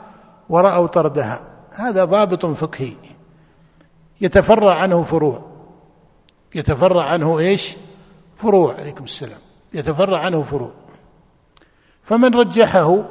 ورأوا 0.50 0.88
طردها. 0.88 1.42
هذا 1.72 2.06
ضابط 2.06 2.46
فقهي. 2.46 2.94
يتفرع 4.22 4.76
عنه 4.76 5.04
فروع. 5.04 5.42
يتفرع 6.56 7.04
عنه 7.04 7.40
إيش؟ 7.40 7.78
فروع 8.38 8.74
عليكم 8.74 9.04
السلام. 9.04 9.40
يتفرع 9.74 10.20
عنه 10.20 10.44
فروع. 10.44 10.72
فمن 12.04 12.36
رجحه 12.36 13.04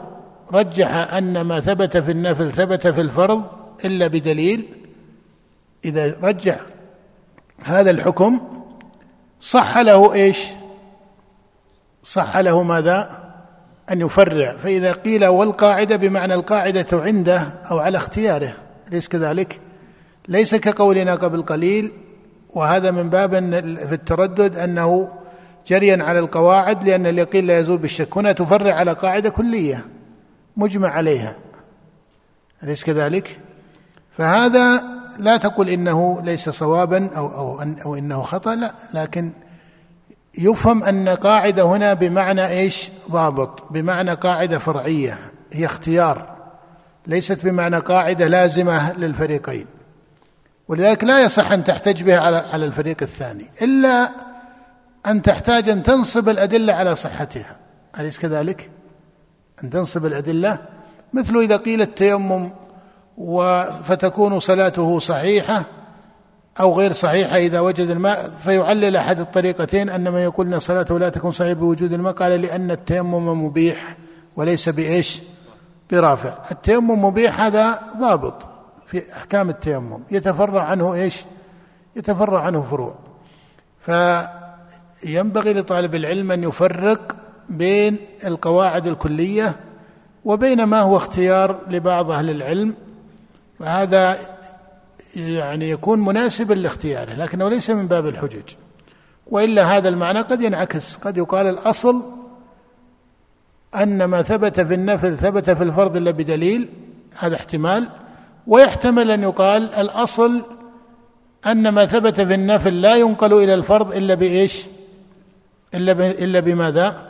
رجح 0.52 1.14
أن 1.14 1.40
ما 1.40 1.60
ثبت 1.60 1.96
في 1.96 2.10
النفل 2.10 2.52
ثبت 2.52 2.86
في 2.86 3.00
الفرض 3.00 3.44
إلا 3.84 4.06
بدليل 4.06 4.64
إذا 5.84 6.16
رجح 6.22 6.60
هذا 7.64 7.90
الحكم 7.90 8.40
صح 9.40 9.78
له 9.78 10.14
إيش؟ 10.14 10.46
صح 12.02 12.36
له 12.36 12.62
ماذا؟ 12.62 13.26
أن 13.90 14.00
يفرع. 14.00 14.56
فإذا 14.56 14.92
قيل 14.92 15.26
والقاعدة 15.26 15.96
بمعنى 15.96 16.34
القاعدة 16.34 16.86
عنده 16.92 17.38
أو 17.70 17.78
على 17.78 17.96
اختياره 17.96 18.54
أليس 18.88 19.08
كذلك؟ 19.08 19.60
ليس 20.28 20.54
كقولنا 20.54 21.14
قبل 21.14 21.42
قليل 21.42 21.92
وهذا 22.50 22.90
من 22.90 23.10
باب 23.10 23.30
في 23.88 23.92
التردد 23.94 24.56
أنه 24.56 25.08
جريا 25.66 26.04
على 26.04 26.18
القواعد 26.18 26.84
لأن 26.84 27.06
اليقين 27.06 27.46
لا 27.46 27.58
يزول 27.58 27.78
بالشك. 27.78 28.18
هنا 28.18 28.32
تفرع 28.32 28.74
على 28.74 28.92
قاعدة 28.92 29.30
كلية. 29.30 29.84
مجمع 30.56 30.88
عليها 30.88 31.36
أليس 32.62 32.84
كذلك؟ 32.84 33.38
فهذا 34.18 34.82
لا 35.18 35.36
تقل 35.36 35.68
إنه 35.68 36.20
ليس 36.24 36.48
صوابا 36.48 37.10
أو 37.16 37.26
أو 37.26 37.62
أو 37.84 37.94
إنه 37.94 38.22
خطأ 38.22 38.54
لا 38.54 38.74
لكن 38.94 39.32
يفهم 40.38 40.84
أن 40.84 41.08
قاعدة 41.08 41.62
هنا 41.62 41.94
بمعنى 41.94 42.48
إيش؟ 42.48 42.90
ضابط 43.10 43.72
بمعنى 43.72 44.14
قاعدة 44.14 44.58
فرعية 44.58 45.18
هي 45.52 45.64
اختيار 45.64 46.36
ليست 47.06 47.46
بمعنى 47.46 47.76
قاعدة 47.76 48.28
لازمة 48.28 48.92
للفريقين 48.92 49.66
ولذلك 50.68 51.04
لا 51.04 51.20
يصح 51.20 51.52
أن 51.52 51.64
تحتج 51.64 52.02
بها 52.02 52.18
على 52.18 52.36
على 52.36 52.64
الفريق 52.64 52.96
الثاني 53.02 53.46
إلا 53.62 54.10
أن 55.06 55.22
تحتاج 55.22 55.68
أن 55.68 55.82
تنصب 55.82 56.28
الأدلة 56.28 56.72
على 56.72 56.94
صحتها 56.94 57.56
أليس 57.98 58.18
كذلك؟ 58.18 58.70
أن 59.64 59.70
تنصب 59.70 60.06
الأدلة 60.06 60.58
مثل 61.12 61.36
إذا 61.36 61.56
قيل 61.56 61.82
التيمم 61.82 62.50
فتكون 63.84 64.40
صلاته 64.40 64.98
صحيحة 64.98 65.64
أو 66.60 66.78
غير 66.78 66.92
صحيحة 66.92 67.36
إذا 67.36 67.60
وجد 67.60 67.90
الماء 67.90 68.30
فيعلل 68.42 68.96
أحد 68.96 69.20
الطريقتين 69.20 69.88
أن 69.88 70.12
من 70.12 70.18
يقول 70.18 70.54
أن 70.54 70.58
صلاته 70.58 70.98
لا 70.98 71.08
تكون 71.08 71.30
صحيحة 71.32 71.54
بوجود 71.54 71.92
الماء 71.92 72.12
قال 72.12 72.42
لأن 72.42 72.70
التيمم 72.70 73.44
مبيح 73.44 73.96
وليس 74.36 74.68
بإيش؟ 74.68 75.22
برافع. 75.90 76.34
التيمم 76.50 77.04
مبيح 77.04 77.40
هذا 77.40 77.80
ضابط 78.00 78.48
في 78.86 79.12
أحكام 79.12 79.48
التيمم 79.48 80.00
يتفرع 80.10 80.62
عنه 80.62 80.94
إيش؟ 80.94 81.24
يتفرع 81.96 82.40
عنه 82.40 82.62
فروع. 82.62 82.94
فينبغي 83.80 85.54
لطالب 85.54 85.94
العلم 85.94 86.32
أن 86.32 86.42
يفرق 86.42 87.16
بين 87.48 87.96
القواعد 88.24 88.86
الكلية 88.86 89.56
وبين 90.24 90.62
ما 90.64 90.80
هو 90.80 90.96
اختيار 90.96 91.60
لبعض 91.70 92.10
أهل 92.10 92.30
العلم 92.30 92.74
وهذا 93.60 94.18
يعني 95.16 95.70
يكون 95.70 96.00
مناسبا 96.00 96.54
لاختياره 96.54 97.14
لكنه 97.14 97.48
ليس 97.48 97.70
من 97.70 97.86
باب 97.86 98.06
الحجج 98.06 98.54
وإلا 99.26 99.76
هذا 99.76 99.88
المعنى 99.88 100.20
قد 100.20 100.40
ينعكس 100.40 100.96
قد 100.96 101.16
يقال 101.16 101.46
الأصل 101.46 102.02
أن 103.74 104.04
ما 104.04 104.22
ثبت 104.22 104.60
في 104.60 104.74
النفل 104.74 105.16
ثبت 105.16 105.50
في 105.50 105.62
الفرض 105.62 105.96
إلا 105.96 106.10
بدليل 106.10 106.68
هذا 107.18 107.36
احتمال 107.36 107.88
ويحتمل 108.46 109.10
أن 109.10 109.22
يقال 109.22 109.74
الأصل 109.74 110.42
أن 111.46 111.68
ما 111.68 111.86
ثبت 111.86 112.20
في 112.20 112.34
النفل 112.34 112.80
لا 112.80 112.96
ينقل 112.96 113.32
إلى 113.32 113.54
الفرض 113.54 113.96
إلا 113.96 114.14
بإيش؟ 114.14 114.64
إلا 115.74 115.92
إلا 116.10 116.40
بماذا؟ 116.40 117.05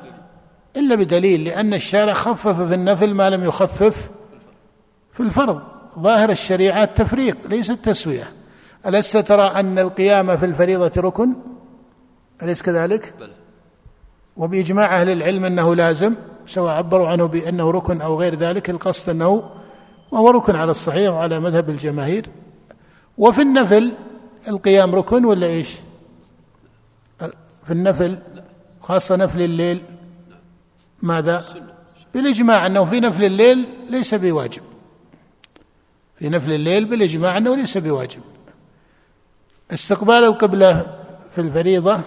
إلا 0.77 0.95
بدليل 0.95 1.45
لأن 1.45 1.75
الشارع 1.75 2.13
خفف 2.13 2.49
في 2.49 2.75
النفل 2.75 3.15
ما 3.15 3.31
لم 3.31 3.45
يخفف 3.45 4.11
في 5.13 5.21
الفرض. 5.21 5.61
ظاهر 5.99 6.31
الشريعة 6.31 6.83
التفريق 6.83 7.37
ليس 7.49 7.71
التسوية. 7.71 8.29
ألست 8.87 9.17
ترى 9.17 9.43
أن 9.43 9.79
القيام 9.79 10.37
في 10.37 10.47
الفريضة 10.47 10.93
ركن؟ 10.97 11.37
أليس 12.43 12.63
كذلك؟ 12.63 13.15
بل. 13.21 13.31
وبإجماع 14.37 15.01
أهل 15.01 15.11
العلم 15.11 15.45
أنه 15.45 15.75
لازم 15.75 16.15
سواء 16.47 16.75
عبروا 16.75 17.09
عنه 17.09 17.27
بأنه 17.27 17.71
ركن 17.71 18.01
أو 18.01 18.21
غير 18.21 18.35
ذلك 18.35 18.71
القصد 18.71 19.11
أنه 19.11 19.51
وهو 20.11 20.31
ركن 20.31 20.57
على 20.57 20.71
الصحيح 20.71 21.13
وعلى 21.13 21.41
مذهب 21.41 21.71
الجماهير. 21.71 22.29
وفي 23.19 23.43
النفل 23.43 23.93
القيام 24.49 24.95
ركن 24.95 25.25
ولا 25.25 25.47
إيش؟ 25.47 25.77
في 27.65 27.71
النفل 27.71 28.19
خاصة 28.81 29.17
نفل 29.17 29.43
الليل. 29.43 29.83
ماذا؟ 31.03 31.45
بالإجماع 32.15 32.67
أنه 32.67 32.85
في 32.85 33.01
نفل 33.01 33.25
الليل 33.25 33.69
ليس 33.91 34.15
بواجب. 34.15 34.63
في 36.19 36.29
نفل 36.29 36.53
الليل 36.53 36.85
بالإجماع 36.85 37.37
أنه 37.37 37.57
ليس 37.57 37.79
بواجب. 37.79 38.21
استقبال 39.71 40.25
القبلة 40.25 40.97
في 41.31 41.41
الفريضة 41.41 42.01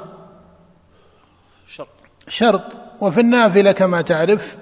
شرط. 1.67 1.87
شرط. 2.27 2.63
وفي 3.01 3.19
النافلة 3.19 3.71
كما 3.71 4.01
تعرف 4.01 4.57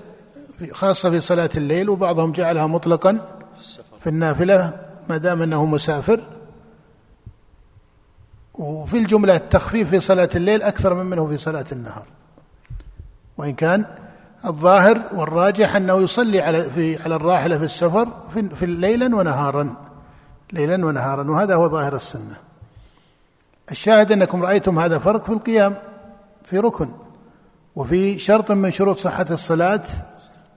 خاصة 0.71 1.09
في 1.09 1.21
صلاة 1.21 1.49
الليل 1.57 1.89
وبعضهم 1.89 2.31
جعلها 2.31 2.67
مطلقا 2.67 3.39
في 4.01 4.07
النافلة 4.07 4.79
ما 5.09 5.17
دام 5.17 5.41
أنه 5.41 5.65
مسافر. 5.65 6.23
وفي 8.53 8.97
الجملة 8.97 9.35
التخفيف 9.35 9.89
في 9.89 9.99
صلاة 9.99 10.29
الليل 10.35 10.61
أكثر 10.61 10.93
من 10.93 11.05
منه 11.05 11.27
في 11.27 11.37
صلاة 11.37 11.65
النهار. 11.71 12.05
وإن 13.37 13.53
كان 13.53 13.85
الظاهر 14.47 15.01
والراجح 15.13 15.75
أنه 15.75 16.01
يصلي 16.01 16.41
على 16.41 16.69
في 16.69 17.03
على 17.03 17.15
الراحلة 17.15 17.57
في 17.57 17.63
السفر 17.63 18.07
في, 18.33 18.49
في 18.49 18.65
ليلا 18.65 19.15
ونهارا. 19.15 19.75
ليلا 20.53 20.85
ونهارا. 20.85 21.31
وهذا 21.31 21.55
هو 21.55 21.69
ظاهر 21.69 21.95
السنة. 21.95 22.37
الشاهد 23.71 24.11
أنكم 24.11 24.43
رأيتم 24.43 24.79
هذا 24.79 24.97
فرق 24.97 25.23
في 25.23 25.29
القيام 25.29 25.75
في 26.43 26.59
ركن. 26.59 26.89
وفي 27.75 28.19
شرط 28.19 28.51
من 28.51 28.71
شروط 28.71 28.97
صحة 28.97 29.25
الصلاة. 29.31 29.83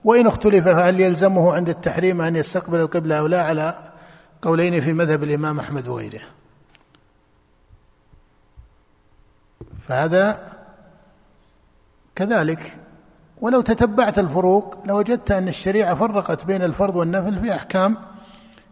وإن 0.03 0.27
اختلف 0.27 0.65
فهل 0.65 0.99
يلزمه 0.99 1.53
عند 1.53 1.69
التحريم 1.69 2.21
أن 2.21 2.35
يستقبل 2.35 2.79
القبلة 2.79 3.19
أو 3.19 3.27
لا 3.27 3.43
على 3.43 3.91
قولين 4.41 4.81
في 4.81 4.93
مذهب 4.93 5.23
الإمام 5.23 5.59
أحمد 5.59 5.87
وغيره. 5.87 6.21
فهذا 9.87 10.51
كذلك. 12.15 12.80
ولو 13.41 13.61
تتبعت 13.61 14.19
الفروق 14.19 14.77
لوجدت 14.85 15.31
أن 15.31 15.47
الشريعة 15.47 15.95
فرقت 15.95 16.45
بين 16.45 16.61
الفرض 16.61 16.95
والنفل 16.95 17.39
في 17.39 17.55
أحكام 17.55 17.97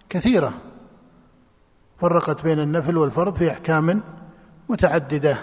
كثيرة. 0.10 0.53
فرقت 1.99 2.43
بين 2.43 2.60
النفل 2.60 2.97
والفرض 2.97 3.36
في 3.36 3.51
أحكام 3.51 4.03
متعددة. 4.69 5.38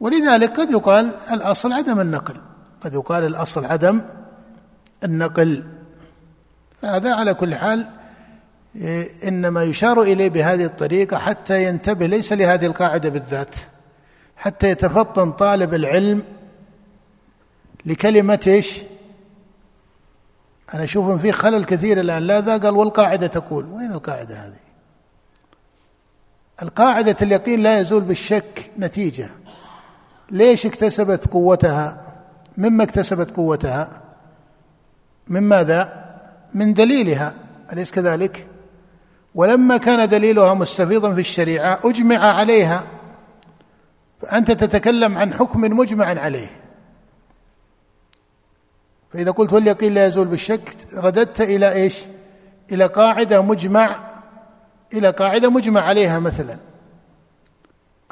ولذلك 0.00 0.60
قد 0.60 0.70
يقال 0.70 1.10
الأصل 1.32 1.72
عدم 1.72 2.00
النقل. 2.00 2.36
قد 2.80 2.94
يقال 2.94 3.26
الأصل 3.26 3.64
عدم 3.64 4.02
النقل. 5.04 5.64
فهذا 6.82 7.14
على 7.14 7.34
كل 7.34 7.54
حال 7.54 7.86
إيه، 8.76 9.28
إنما 9.28 9.62
يشار 9.62 10.02
إليه 10.02 10.30
بهذه 10.30 10.64
الطريقة 10.64 11.18
حتى 11.18 11.64
ينتبه 11.64 12.06
ليس 12.06 12.32
لهذه 12.32 12.66
القاعدة 12.66 13.08
بالذات 13.08 13.54
حتى 14.36 14.70
يتفطن 14.70 15.32
طالب 15.32 15.74
العلم 15.74 16.22
لكلمة 17.86 18.40
إيش؟ 18.46 18.82
أنا 20.74 20.84
أشوف 20.84 21.10
إن 21.10 21.18
في 21.18 21.32
خلل 21.32 21.64
كثير 21.64 22.00
الآن 22.00 22.22
لا 22.22 22.40
ذا 22.40 22.58
قال 22.58 22.76
والقاعدة 22.76 23.26
تقول 23.26 23.64
وين 23.64 23.92
القاعدة 23.92 24.34
هذه؟ 24.34 24.58
القاعدة 26.62 27.16
اليقين 27.22 27.62
لا 27.62 27.80
يزول 27.80 28.02
بالشك 28.02 28.70
نتيجة 28.78 29.30
ليش 30.30 30.66
اكتسبت 30.66 31.26
قوتها؟ 31.26 32.02
مما 32.58 32.84
اكتسبت 32.84 33.36
قوتها؟ 33.36 33.90
من 35.28 35.42
ماذا؟ 35.42 36.06
من 36.54 36.74
دليلها 36.74 37.34
أليس 37.72 37.90
كذلك؟ 37.90 38.46
ولما 39.34 39.76
كان 39.76 40.08
دليلها 40.08 40.54
مستفيضا 40.54 41.14
في 41.14 41.20
الشريعة 41.20 41.80
أجمع 41.84 42.18
عليها 42.18 42.86
فأنت 44.22 44.50
تتكلم 44.50 45.18
عن 45.18 45.34
حكم 45.34 45.60
مجمع 45.60 46.06
عليه 46.20 46.65
فإذا 49.12 49.30
قلت 49.30 49.52
واليقين 49.52 49.94
لا 49.94 50.06
يزول 50.06 50.26
بالشك 50.26 50.76
رددت 50.94 51.40
إلى 51.40 51.72
إيش؟ 51.72 52.04
إلى 52.72 52.86
قاعدة 52.86 53.42
مجمع 53.42 53.96
إلى 54.92 55.10
قاعدة 55.10 55.50
مجمع 55.50 55.80
عليها 55.80 56.18
مثلا. 56.18 56.58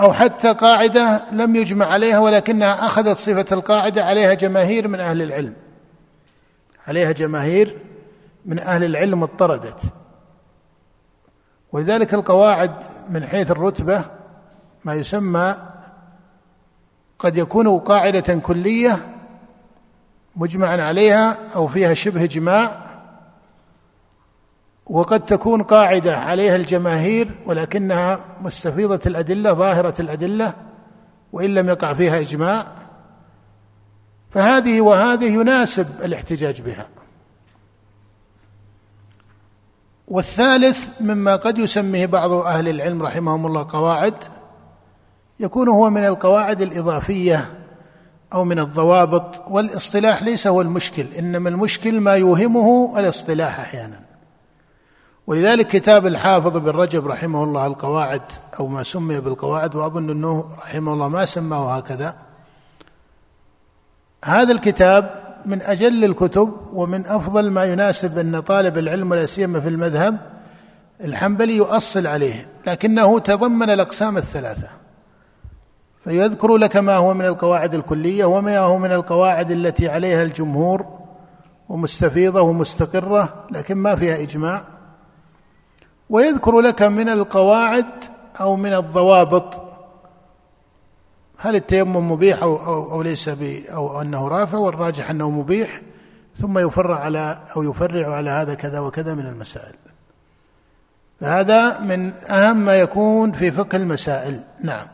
أو 0.01 0.13
حتى 0.13 0.53
قاعدة 0.53 1.25
لم 1.33 1.57
يجمع 1.57 1.87
عليها 1.87 2.19
ولكنها 2.19 2.87
أخذت 2.87 3.17
صفة 3.17 3.47
القاعدة 3.53 4.05
عليها 4.05 4.35
جماهير 4.35 4.89
من 4.89 5.01
أهل 5.01 5.23
العلم. 5.23 5.55
عليها 6.87 7.13
جماهير 7.13 7.79
من 8.47 8.59
أهل 8.59 8.85
العلم 8.85 9.23
اضطردت. 9.23 9.81
ولذلك 11.73 12.15
القواعد 12.15 12.73
من 13.11 13.27
حيث 13.27 13.51
الرتبة 13.51 14.05
ما 14.85 14.95
يسمى 14.95 15.57
قد 17.19 17.39
يكون 17.39 17.79
قاعدة 17.79 18.35
كلية 18.35 19.14
مجمعا 20.37 20.83
عليها 20.83 21.39
أو 21.55 21.69
فيها 21.69 21.95
شبه 21.95 22.25
اجماع 22.25 22.85
وقد 24.87 25.27
تكون 25.27 25.63
قاعدة 25.63 26.17
عليها 26.17 26.57
الجماهير 26.57 27.31
ولكنها 27.47 28.21
مستفيضة 28.41 29.01
الأدلة 29.07 29.53
ظاهرة 29.53 29.95
الأدلة 30.01 30.55
وإن 31.33 31.55
لم 31.55 31.69
يقع 31.69 31.95
فيها 31.95 32.21
إجماع. 32.21 32.67
فهذه 34.31 34.81
وهذه 34.81 35.25
يناسب 35.25 35.87
الاحتجاج 36.05 36.63
بها. 36.63 36.87
والثالث 40.09 41.01
مما 41.01 41.37
قد 41.37 41.59
يسميه 41.59 42.07
بعض 42.07 42.31
أهل 42.33 42.69
العلم 42.69 43.03
رحمهم 43.03 43.47
الله 43.47 43.67
قواعد 43.71 44.15
يكون 45.41 45.69
هو 45.69 45.91
من 45.91 46.05
القواعد 46.05 46.61
الإضافية 46.61 47.64
أو 48.35 48.45
من 48.45 48.59
الضوابط 48.59 49.43
والاصطلاح 49.49 50.23
ليس 50.23 50.47
هو 50.47 50.61
المشكل 50.61 51.07
إنما 51.19 51.49
المشكل 51.49 52.01
ما 52.01 52.15
يوهمه 52.15 52.99
الاصطلاح 52.99 53.61
أحيانا. 53.61 54.01
ولذلك 55.27 55.67
كتاب 55.67 56.07
الحافظ 56.07 56.57
بن 56.57 56.71
رجب 56.71 57.07
رحمه 57.07 57.45
الله 57.45 57.67
القواعد 57.67 58.23
أو 58.61 58.67
ما 58.67 58.83
سمي 58.83 59.21
بالقواعد 59.21 59.75
وأظن 59.75 60.11
أنه 60.11 60.49
رحمه 60.59 60.93
الله 60.93 61.09
ما 61.09 61.25
سماه 61.25 61.77
هكذا. 61.77 62.15
هذا 64.25 64.53
الكتاب 64.53 65.25
من 65.47 65.63
أجل 65.63 66.05
الكتب 66.05 66.53
ومن 66.73 67.07
أفضل 67.07 67.51
ما 67.51 67.65
يناسب 67.65 68.19
أن 68.19 68.41
طالب 68.41 68.79
العلم 68.79 69.11
ولا 69.11 69.27
سيما 69.27 69.61
في 69.61 69.69
المذهب 69.69 70.19
الحنبلي 71.01 71.57
يؤصل 71.57 72.07
عليه 72.07 72.47
لكنه 72.67 73.19
تضمن 73.19 73.71
الأقسام 73.71 74.17
الثلاثة. 74.17 74.84
فيذكر 76.05 76.57
لك 76.57 76.77
ما 76.77 76.97
هو 76.97 77.15
من 77.15 77.27
القواعد 77.27 77.75
الكلية 77.75 78.25
وما 78.25 78.59
هو 78.59 78.79
من 78.79 78.93
القواعد 78.93 79.51
التي 79.51 79.89
عليها 79.89 80.23
الجمهور 80.23 80.87
ومستفيضة 81.69 82.41
ومستقرة 82.41 83.45
لكن 83.51 83.75
ما 83.75 83.97
فيها 83.97 84.23
إجماع. 84.23 84.65
ويذكر 86.11 86.61
لك 86.61 86.83
من 86.83 87.09
القواعد 87.09 87.87
أو 88.41 88.57
من 88.57 88.75
الضوابط. 88.75 89.61
هل 91.39 91.57
التيمم 91.57 92.13
مبيح 92.13 92.43
أو, 92.43 92.57
أو, 92.57 92.93
أو 92.93 93.03
ليس 93.03 93.31
أو 93.69 94.01
أنه 94.01 94.29
رافع 94.29 94.59
والراجح 94.59 95.11
أنه 95.11 95.31
مبيح 95.31 95.81
ثم 96.37 96.59
يفرع 96.59 96.99
على 96.99 97.41
أو 97.57 97.63
يفرع 97.63 98.17
على 98.17 98.31
هذا 98.31 98.55
كذا 98.55 98.81
وكذا 98.81 99.15
من 99.15 99.27
المسائل. 99.27 99.75
فهذا 101.21 101.81
من 101.81 102.13
أهم 102.13 102.57
ما 102.57 102.77
يكون 102.77 103.33
في 103.33 103.51
فقه 103.51 103.77
المسائل. 103.77 104.41
نعم. 104.63 104.87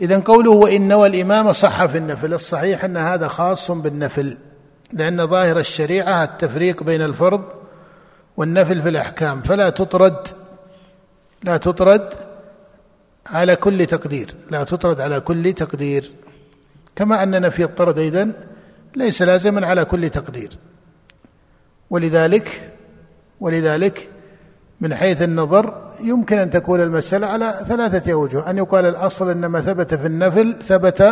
إذا 0.00 0.18
قوله 0.18 0.50
وإن 0.50 0.88
نوى 0.88 1.06
الإمام 1.08 1.52
صح 1.52 1.86
في 1.86 1.98
النفل 1.98 2.34
الصحيح 2.34 2.84
أن 2.84 2.96
هذا 2.96 3.28
خاص 3.28 3.70
بالنفل 3.70 4.38
لأن 4.92 5.26
ظاهر 5.26 5.58
الشريعة 5.58 6.24
التفريق 6.24 6.82
بين 6.82 7.02
الفرض 7.02 7.44
والنفل 8.36 8.82
في 8.82 8.88
الأحكام 8.88 9.42
فلا 9.42 9.70
تطرد 9.70 10.28
لا 11.42 11.56
تطرد 11.56 12.14
على 13.26 13.56
كل 13.56 13.86
تقدير 13.86 14.34
لا 14.50 14.64
تطرد 14.64 15.00
على 15.00 15.20
كل 15.20 15.52
تقدير. 15.52 16.12
كما 16.96 17.22
أن 17.22 17.42
نفي 17.42 17.64
الطرد 17.64 17.98
أيضا 17.98 18.32
ليس 18.96 19.22
لازما 19.22 19.66
على 19.66 19.84
كل 19.84 20.10
تقدير. 20.10 20.58
ولذلك 21.90 22.72
ولذلك 23.40 24.08
من 24.80 24.94
حيث 24.94 25.22
النظر 25.22 25.74
يمكن 26.00 26.38
أن 26.38 26.50
تكون 26.50 26.80
المسألة 26.80 27.26
على 27.26 27.54
ثلاثة 27.68 28.12
أوجه 28.12 28.50
أن 28.50 28.58
يقال 28.58 28.86
الأصل 28.86 29.30
أن 29.30 29.46
ما 29.46 29.60
ثبت 29.60 29.94
في 29.94 30.06
النفل 30.06 30.58
ثبت 30.66 31.02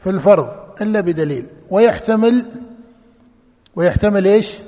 في 0.00 0.10
الفرض 0.10 0.50
إلا 0.80 1.00
بدليل. 1.00 1.46
ويحتمل 1.70 2.46
ويحتمل 3.76 4.24
إيش؟ 4.24 4.58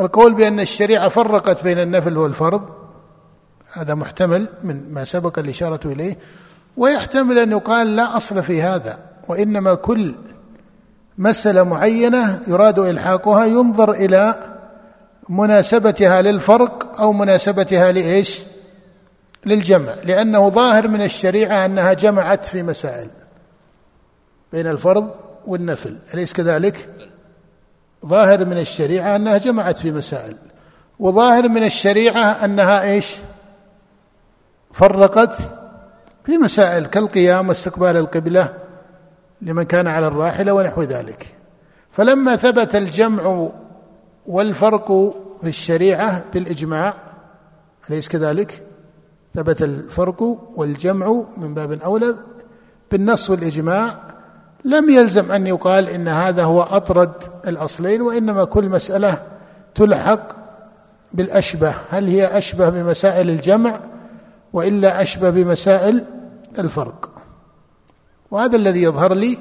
القول 0.00 0.34
بأن 0.34 0.60
الشريعة 0.60 1.08
فرقت 1.08 1.64
بين 1.64 1.78
النفل 1.78 2.18
والفرض. 2.18 2.62
هذا 3.72 3.94
محتمل 3.94 4.48
من 4.62 4.92
ما 4.92 5.04
سبق 5.04 5.38
الإشارة 5.38 5.80
إليه. 5.84 6.18
ويحتمل 6.76 7.38
أن 7.38 7.50
يقال 7.52 7.96
لا 7.96 8.16
أصل 8.16 8.42
في 8.42 8.62
هذا 8.62 8.98
وإنما 9.28 9.74
كل 9.74 10.14
مسألة 11.18 11.62
معينة 11.62 12.42
يراد 12.48 12.78
إلحاقها 12.78 13.44
ينظر 13.44 13.90
إلى 13.90 14.34
مناسبتها 15.28 16.22
للفرق 16.22 17.00
أو 17.00 17.12
مناسبتها 17.12 17.92
لإيش؟ 17.92 18.40
للجمع 19.46 19.94
لأنه 19.94 20.48
ظاهر 20.48 20.88
من 20.88 21.02
الشريعة 21.02 21.64
أنها 21.64 21.92
جمعت 21.92 22.44
في 22.44 22.62
مسائل 22.62 23.08
بين 24.52 24.66
الفرض 24.66 25.14
والنفل 25.46 25.98
أليس 26.14 26.32
كذلك؟ 26.32 26.88
ظاهر 28.06 28.44
من 28.44 28.58
الشريعة 28.58 29.16
أنها 29.16 29.38
جمعت 29.38 29.78
في 29.78 29.92
مسائل 29.92 30.36
وظاهر 30.98 31.48
من 31.48 31.64
الشريعة 31.64 32.44
أنها 32.44 32.82
إيش؟ 32.82 33.16
فرقت 34.72 35.36
في 36.24 36.38
مسائل 36.38 36.86
كالقيام 36.86 37.48
واستقبال 37.48 37.96
القبلة 37.96 38.54
لمن 39.42 39.62
كان 39.62 39.86
على 39.86 40.06
الراحلة 40.06 40.52
ونحو 40.52 40.82
ذلك. 40.82 41.26
فلما 41.90 42.36
ثبت 42.36 42.76
الجمع 42.76 43.50
والفرق 44.28 44.86
في 45.40 45.48
الشريعة 45.48 46.24
بالإجماع 46.34 46.94
أليس 47.90 48.08
كذلك؟ 48.08 48.62
ثبت 49.34 49.62
الفرق 49.62 50.22
والجمع 50.56 51.24
من 51.36 51.54
باب 51.54 51.72
أولى. 51.72 52.14
بالنص 52.90 53.30
والإجماع 53.30 53.98
لم 54.64 54.90
يلزم 54.90 55.32
أن 55.32 55.46
يقال 55.46 55.88
إن 55.88 56.08
هذا 56.08 56.44
هو 56.44 56.62
أطرد 56.62 57.12
الأصلين 57.46 58.02
وإنما 58.02 58.44
كل 58.44 58.68
مسألة 58.68 59.22
تلحق 59.74 60.20
بالأشبه. 61.12 61.74
هل 61.90 62.08
هي 62.08 62.38
أشبه 62.38 62.68
بمسائل 62.68 63.30
الجمع 63.30 63.80
وإلا 64.52 65.02
أشبه 65.02 65.30
بمسائل 65.30 66.04
الفرق؟ 66.58 67.10
وهذا 68.30 68.56
الذي 68.56 68.82
يظهر 68.82 69.14
لي 69.14 69.38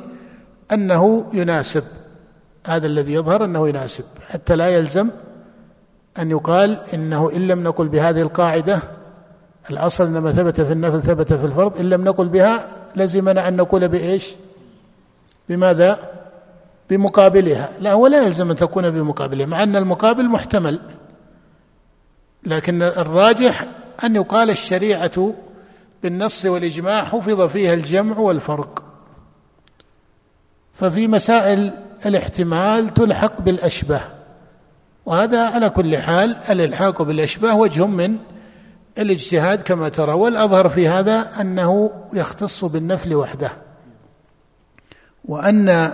أنه 0.72 1.26
يناسب 1.34 1.84
هذا 2.66 2.88
الذي 2.88 3.14
يظهر 3.14 3.46
أنه 3.46 3.70
يناسب 3.70 4.04
حتى 4.30 4.56
لا 4.56 4.68
يلزم 4.68 5.10
أن 6.20 6.32
يقال 6.32 6.78
إنه 6.94 7.32
إن 7.32 7.48
لم 7.48 7.64
نقل 7.64 7.88
بهذه 7.88 8.22
القاعدة 8.22 8.80
الأصل 9.70 10.06
ان 10.06 10.18
ما 10.18 10.32
ثبت 10.32 10.62
في 10.62 10.74
النفل 10.74 11.02
ثبت 11.02 11.34
في 11.34 11.46
الفرض 11.46 11.80
إن 11.80 11.90
لم 11.90 12.04
نقل 12.04 12.28
بها 12.28 12.68
لزمنا 12.96 13.48
أن 13.48 13.56
نقول 13.56 13.88
بإيش؟ 13.88 14.36
بماذا؟ 15.50 16.00
بمقابلها 16.90 17.70
لا 17.80 17.94
ولا 17.94 18.24
يلزم 18.24 18.52
أن 18.52 18.56
تكون 18.56 18.90
بمقابلها 18.90 19.46
مع 19.46 19.64
أن 19.64 19.76
المقابل 19.76 20.30
محتمل 20.30 20.80
لكن 22.44 22.82
الراجح 22.82 23.66
أن 24.04 24.16
يقال 24.16 24.50
الشريعة 24.50 25.34
بالنص 26.04 26.46
والإجماع 26.46 27.04
حفظ 27.04 27.42
فيها 27.42 27.74
الجمع 27.74 28.18
والفرق 28.18 28.84
ففي 30.74 31.08
مسائل 31.08 31.72
الاحتمال 32.06 32.94
تلحق 32.94 33.42
بالأشبه. 33.42 34.02
وهذا 35.06 35.50
على 35.50 35.70
كل 35.70 35.98
حال 35.98 36.36
الإلحاق 36.50 37.02
بالأشباه 37.02 37.56
وجه 37.56 37.88
من 37.88 38.18
الاجتهاد 38.98 39.62
كما 39.62 39.90
ترى 39.90 40.14
والأظهر 40.14 40.70
في 40.70 40.88
هذا 40.88 41.42
أنه 41.42 41.92
يختص 42.14 42.66
بالنفل 42.66 43.16
وحده. 43.16 43.52
وأن 45.26 45.94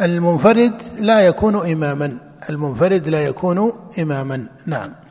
المنفرد 0.00 0.82
لا 1.00 1.20
يكون 1.20 1.70
إماما 1.72 2.18
المنفرد 2.50 3.08
لا 3.08 3.24
يكون 3.24 3.72
إماما. 3.98 4.46
نعم. 4.66 5.03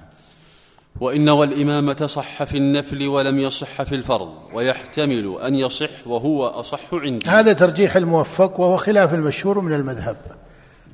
وإن 1.04 1.30
والإمامة 1.30 2.06
صح 2.06 2.44
في 2.44 2.58
النفل 2.58 3.08
ولم 3.08 3.40
يصح 3.40 3.82
في 3.82 3.96
الفرض 3.96 4.34
ويحتمل 4.54 5.38
أن 5.44 5.56
يصح 5.56 6.08
وهو 6.08 6.46
أصح 6.46 6.94
عندي 6.94 7.30
هذا 7.30 7.54
ترجيح 7.54 7.96
الموفق 7.96 8.60
وهو 8.60 8.78
خلاف 8.78 9.14
المشهور 9.14 9.60
من 9.60 9.74
المذهب. 9.74 10.18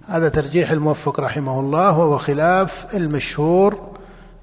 هذا 0.08 0.30
ترجيح 0.30 0.72
الموفق 0.72 1.20
رحمه 1.20 1.60
الله 1.60 1.98
وهو 2.00 2.18
خلاف 2.18 2.96
المشهور 2.96 3.98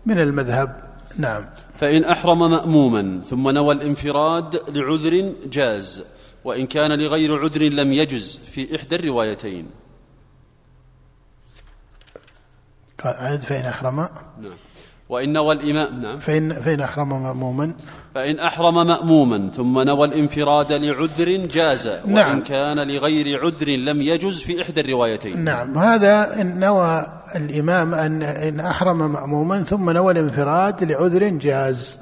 من 0.06 0.18
المذهب. 0.20 0.82
نعم. 1.18 1.46
فإن 1.76 2.04
أحرم 2.04 2.50
مأموما 2.50 3.20
ثم 3.20 3.50
نوى 3.50 3.74
الانفراد 3.74 4.76
لعذر 4.76 5.32
جاز 5.46 6.04
وإن 6.44 6.66
كان 6.66 6.92
لغير 6.92 7.38
عذر 7.42 7.62
لم 7.62 7.92
يجز 7.92 8.40
في 8.50 8.76
إحدى 8.76 8.96
الروايتين. 8.96 9.66
عاد 13.04 13.42
فإن 13.42 13.64
أحرم. 13.64 13.96
نعم. 14.40 14.65
وإن 15.08 15.32
نوى 15.32 15.54
الإمام 15.54 16.02
نعم. 16.02 16.18
فإن 16.18 16.52
فإن 16.52 16.80
أحرم 16.80 17.22
مأموما. 17.22 17.74
فإن 18.14 18.38
أحرم 18.38 18.86
مأموما 18.86 19.50
ثم 19.54 19.80
نوى 19.80 20.06
الانفراد 20.06 20.72
لعذر 20.72 21.36
جاز 21.46 21.86
وإن 21.86 22.14
نعم 22.14 22.42
كان 22.42 22.88
لغير 22.88 23.40
عذر 23.44 23.68
لم 23.68 24.02
يجز 24.02 24.40
في 24.40 24.62
إحدى 24.62 24.80
الروايتين. 24.80 25.44
نعم. 25.44 25.78
هذا 25.78 26.40
إن 26.40 26.58
نوى 26.60 27.06
الإمام 27.36 27.94
أن 27.94 28.22
إن 28.22 28.60
أحرم 28.60 29.12
مأموما 29.12 29.62
ثم 29.62 29.90
نوى 29.90 30.12
الانفراد 30.12 30.84
لعذر 30.84 31.28
جاز. 31.28 31.98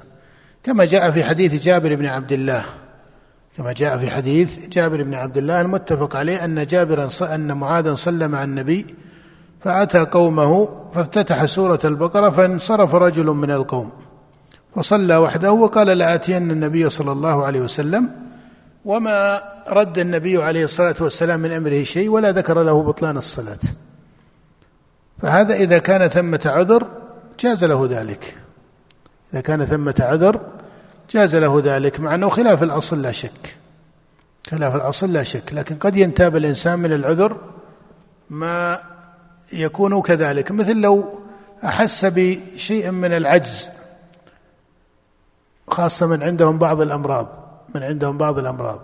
كما 0.63 0.85
جاء 0.85 1.11
في 1.11 1.25
حديث 1.25 1.65
جابر 1.65 1.95
بن 1.95 2.07
عبد 2.07 2.33
الله. 2.33 2.65
كما 3.57 3.73
جاء 3.73 3.99
في 3.99 4.11
حديث 4.11 4.69
جابر 4.69 5.03
بن 5.03 5.15
عبد 5.15 5.39
الله 5.39 5.61
المتفق 5.61 6.17
عليه 6.17 6.45
أن 6.45 6.67
جابرا 6.67 7.09
أن 7.23 7.53
معاذا 7.57 7.95
صلى 7.95 8.29
مع 8.29 8.45
النبي 8.45 8.87
فأتى 9.65 9.99
قومه 9.99 10.69
فافتتح 10.95 11.45
سورة 11.45 11.81
البقرة 11.85 12.31
فانصرف 12.31 12.95
رجل 12.95 13.27
من 13.27 13.51
القوم 13.51 13.93
فصلى 14.77 15.17
وحده 15.17 15.53
وقال 15.53 15.87
لآتين 15.87 16.51
النبي 16.51 16.91
صلى 16.91 17.13
الله 17.13 17.47
عليه 17.47 17.61
وسلم 17.61 18.11
وما 18.85 19.43
رد 19.69 19.99
النبي 19.99 20.43
عليه 20.43 20.65
الصلاة 20.65 20.95
والسلام 21.01 21.41
من 21.41 21.53
أمره 21.53 21.83
شيء 21.83 22.09
ولا 22.09 22.33
ذكر 22.33 22.63
له 22.63 22.83
بطلان 22.83 23.17
الصلاة. 23.17 23.59
فهذا 25.23 25.55
إذا 25.55 25.79
كان 25.79 26.09
ثمة 26.09 26.41
عذر 26.47 26.87
جاز 27.41 27.65
له 27.65 27.87
ذلك. 27.91 28.37
إذا 29.33 29.41
كان 29.41 29.65
ثمة 29.65 29.95
عذر 30.01 30.41
جاز 31.11 31.37
له 31.37 31.63
ذلك 31.65 32.01
مع 32.01 32.15
أنه 32.15 32.29
خلاف 32.29 32.63
الأصل 32.63 33.03
لا 33.03 33.13
شك. 33.13 33.57
خلاف 34.51 34.75
الأصل 34.75 35.13
لا 35.13 35.23
شك 35.23 35.53
لكن 35.53 35.77
قد 35.77 35.97
ينتاب 35.97 36.37
الإنسان 36.37 36.79
من 36.79 36.93
العذر 36.93 37.37
ما 38.31 38.81
يكون 39.53 40.03
كذلك. 40.03 40.51
مثل 40.51 40.77
لو 40.77 41.05
أحس 41.65 42.05
بشيء 42.05 42.91
من 42.91 43.13
العجز 43.13 43.69
خاصة 45.69 46.07
من 46.07 46.23
عندهم 46.23 46.59
بعض 46.59 46.81
الأمراض 46.81 47.29
من 47.75 47.83
عندهم 47.83 48.19
بعض 48.19 48.39
الأمراض. 48.39 48.81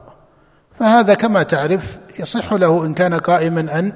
فهذا 0.79 1.15
كما 1.15 1.43
تعرف 1.43 1.99
يصح 2.19 2.53
له 2.53 2.87
إن 2.87 2.95
كان 2.95 3.15
قائما 3.15 3.61
أن 3.61 3.93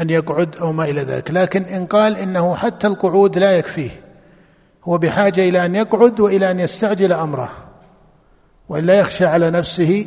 أن 0.00 0.10
يقعد 0.10 0.56
أو 0.56 0.72
ما 0.72 0.84
إلى 0.84 1.02
ذلك. 1.02 1.30
لكن 1.30 1.62
إن 1.62 1.86
قال 1.86 2.16
إنه 2.16 2.54
حتى 2.54 2.86
القعود 2.86 3.38
لا 3.38 3.52
يكفيه 3.52 3.90
هو 4.84 4.98
بحاجة 4.98 5.48
إلى 5.48 5.66
أن 5.66 5.74
يقعد 5.74 6.20
وإلى 6.20 6.50
أن 6.50 6.60
يستعجل 6.60 7.12
أمره 7.12 7.50
وإلا 8.68 8.98
يخشى 8.98 9.26
على 9.26 9.50
نفسه 9.50 10.06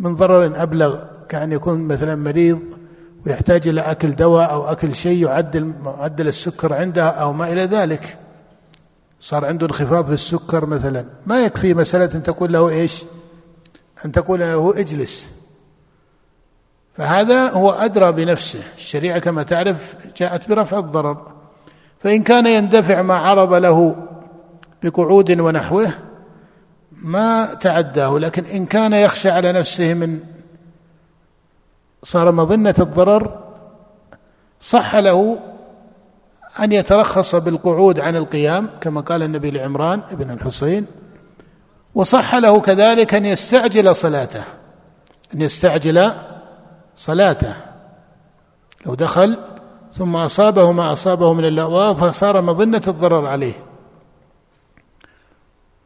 من 0.00 0.14
ضرر 0.14 0.62
أبلغ 0.62 0.98
كأن 1.28 1.52
يكون 1.52 1.80
مثلا 1.80 2.16
مريض 2.16 2.62
ويحتاج 3.26 3.68
إلى 3.68 3.80
أكل 3.80 4.10
دواء 4.10 4.50
أو 4.50 4.72
أكل 4.72 4.94
شيء 4.94 5.26
يعدل 5.26 5.72
معدل 5.84 6.28
السكر 6.28 6.74
عنده 6.74 7.08
أو 7.08 7.32
ما 7.32 7.52
إلى 7.52 7.64
ذلك. 7.64 8.18
صار 9.20 9.44
عنده 9.44 9.66
انخفاض 9.66 10.06
في 10.06 10.12
السكر 10.12 10.66
مثلا. 10.66 11.04
ما 11.26 11.44
يكفي 11.44 11.74
مسألة 11.74 12.14
أن 12.14 12.22
تقول 12.22 12.52
له 12.52 12.68
إيش؟ 12.68 13.04
أن 14.04 14.12
تقول 14.12 14.40
له 14.40 14.80
اجلس. 14.80 15.30
فهذا 16.96 17.50
هو 17.50 17.70
أدرى 17.70 18.12
بنفسه. 18.12 18.60
الشريعة 18.76 19.18
كما 19.18 19.42
تعرف 19.42 19.96
جاءت 20.16 20.48
برفع 20.48 20.78
الضرر. 20.78 21.32
فإن 22.02 22.22
كان 22.22 22.46
يندفع 22.46 23.02
ما 23.02 23.14
عرض 23.14 23.54
له 23.54 23.96
بقعود 24.82 25.40
ونحوه 25.40 25.90
ما 26.92 27.54
تعداه. 27.54 28.18
لكن 28.18 28.44
إن 28.44 28.66
كان 28.66 28.92
يخشى 28.92 29.30
على 29.30 29.52
نفسه 29.52 29.94
من 29.94 30.20
صار 32.02 32.32
مظنة 32.32 32.74
الضرر 32.78 33.40
صح 34.60 34.96
له 34.96 35.38
أن 36.60 36.72
يترخص 36.72 37.34
بالقعود 37.34 38.00
عن 38.00 38.16
القيام 38.16 38.68
كما 38.80 39.00
قال 39.00 39.22
النبي 39.22 39.50
لعمران 39.50 40.02
بن 40.10 40.30
الحسين 40.30 40.86
وصح 41.94 42.34
له 42.34 42.60
كذلك 42.60 43.14
أن 43.14 43.26
يستعجل 43.26 43.96
صلاته 43.96 44.42
أن 45.34 45.40
يستعجل 45.40 46.12
صلاته. 46.96 47.56
لو 48.86 48.94
دخل 48.94 49.36
ثم 49.94 50.16
أصابه 50.16 50.72
ما 50.72 50.92
أصابه 50.92 51.32
من 51.32 51.44
اللأواء 51.44 51.94
فصار 51.94 52.40
مظنة 52.40 52.82
الضرر 52.88 53.26
عليه. 53.26 53.54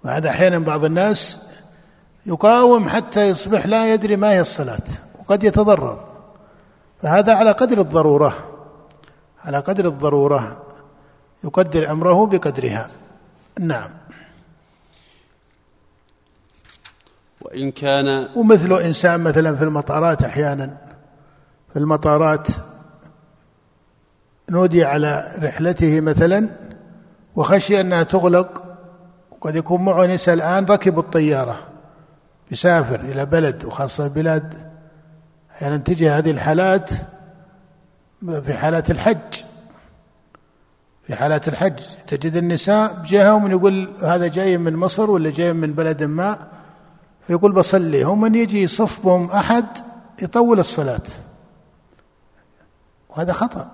وهذا 0.05 0.31
أحيانا 0.31 0.59
بعض 0.59 0.85
الناس 0.85 1.49
يقاوم 2.27 2.89
حتى 2.89 3.21
يصبح 3.21 3.67
لا 3.67 3.93
يدري 3.93 4.17
ما 4.17 4.31
هي 4.31 4.41
الصلاة 4.41 4.83
وقد 5.19 5.45
يتضرر. 5.45 6.04
فهذا 7.05 7.35
على 7.35 7.51
قدر 7.51 7.81
الضرورة 7.81 8.35
على 9.45 9.59
قدر 9.59 9.89
الضرورة 9.89 10.63
يقدر 11.45 11.91
أمره 11.91 12.27
بقدرها. 12.27 12.89
نعم. 13.61 13.91
وإن 17.41 17.71
كان 17.71 18.29
ومثل 18.37 18.73
إنسان 18.73 19.21
مثلا 19.21 19.57
في 19.57 19.65
المطارات 19.65 20.23
أحيانا 20.23 20.77
في 21.73 21.79
المطارات 21.79 22.49
نودي 24.51 24.85
على 24.85 25.39
رحلته 25.43 26.01
مثلا 26.01 26.49
وخشي 27.37 27.81
أنها 27.81 28.03
تغلق 28.03 28.65
وقد 29.31 29.57
يكون 29.57 29.85
معه 29.85 30.07
نساء 30.07 30.35
الآن 30.35 30.65
ركبوا 30.65 31.03
الطيارة 31.03 31.59
يسافر 32.51 33.01
إلى 33.01 33.27
بلد 33.27 33.65
وخاصة 33.65 34.09
بلاد 34.09 34.74
أحيانا 35.55 35.75
يعني 35.75 35.85
تجي 35.85 36.11
هذه 36.11 36.31
الحالات 36.31 36.91
في 38.21 38.55
حالات 38.55 38.91
الحج. 38.91 39.43
في 41.07 41.17
حالات 41.17 41.49
الحج. 41.49 41.81
تجد 42.07 42.37
النساء 42.37 43.05
ومن 43.15 43.51
يقول 43.51 43.89
هذا 44.03 44.29
جاي 44.29 44.59
من 44.59 44.77
مصر 44.77 45.11
ولا 45.11 45.31
جاي 45.31 45.53
من 45.53 45.73
بلد 45.73 46.03
ما؟ 46.03 46.49
فيقول 47.27 47.53
بصلي. 47.53 48.03
هم 48.03 48.21
من 48.21 48.35
يجي 48.35 48.63
يصف 48.63 49.07
بهم 49.07 49.31
أحد 49.31 49.67
يطول 50.23 50.59
الصلاة. 50.59 51.03
وهذا 53.09 53.33
خطأ. 53.33 53.71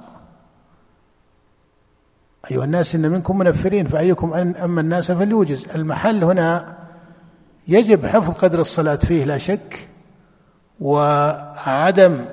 أيها 2.50 2.64
الناس 2.64 2.94
إن 2.94 3.10
منكم 3.10 3.38
منفرين 3.38 3.86
فأيكم 3.86 4.34
أما 4.34 4.80
الناس 4.80 5.12
فليوجز. 5.12 5.68
المحل 5.74 6.24
هنا 6.24 6.76
يجب 7.68 8.06
حفظ 8.06 8.34
قدر 8.34 8.60
الصلاة 8.60 8.96
فيه 8.96 9.24
لا 9.24 9.38
شك. 9.38 9.89
وعدم 10.80 12.24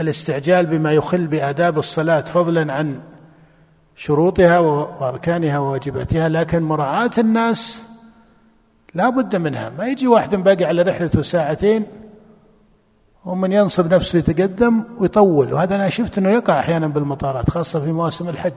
الاستعجال 0.00 0.66
بما 0.66 0.92
يخل 0.92 1.26
بآداب 1.26 1.78
الصلاة 1.78 2.20
فضلا 2.20 2.72
عن 2.72 3.00
شروطها 3.96 4.58
وأركانها 4.58 5.58
وواجباتها 5.58 6.28
لكن 6.28 6.62
مراعاة 6.62 7.10
الناس 7.18 7.82
لا 8.94 9.08
بد 9.08 9.36
منها. 9.36 9.70
ما 9.78 9.86
يجي 9.86 10.08
واحد 10.08 10.34
باقي 10.34 10.64
على 10.64 10.82
رحلته 10.82 11.22
ساعتين 11.22 11.86
ومن 13.24 13.52
ينصب 13.52 13.94
نفسه 13.94 14.18
يتقدم 14.18 14.84
ويطول. 15.00 15.52
وهذا 15.52 15.74
أنا 15.74 15.88
شفت 15.88 16.18
أنه 16.18 16.30
يقع 16.30 16.60
أحيانا 16.60 16.86
بالمطارات 16.86 17.50
خاصة 17.50 17.80
في 17.80 17.92
مواسم 17.92 18.28
الحج. 18.28 18.52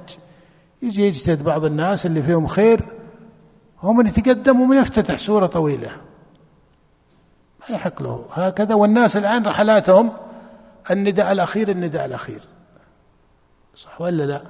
يجي 0.82 1.08
يجتهد 1.08 1.44
بعض 1.44 1.66
الناس 1.66 2.06
اللي 2.06 2.24
فيهم 2.24 2.48
خير 2.48 2.82
ومن 3.84 4.08
يتقدم 4.08 4.62
ومن 4.62 4.78
يفتتح 4.78 5.18
سورة 5.18 5.46
طويلة. 5.46 5.90
ما 7.70 7.76
يحق 7.76 8.02
له. 8.02 8.26
هكذا 8.34 8.76
والناس 8.76 9.18
الآن 9.18 9.46
رحلاتهم 9.46 10.12
النداء 10.92 11.32
الأخير 11.32 11.70
النداء 11.70 12.06
الأخير. 12.06 12.42
صح 13.76 14.02
ولا 14.02 14.24
لا؟ 14.24 14.42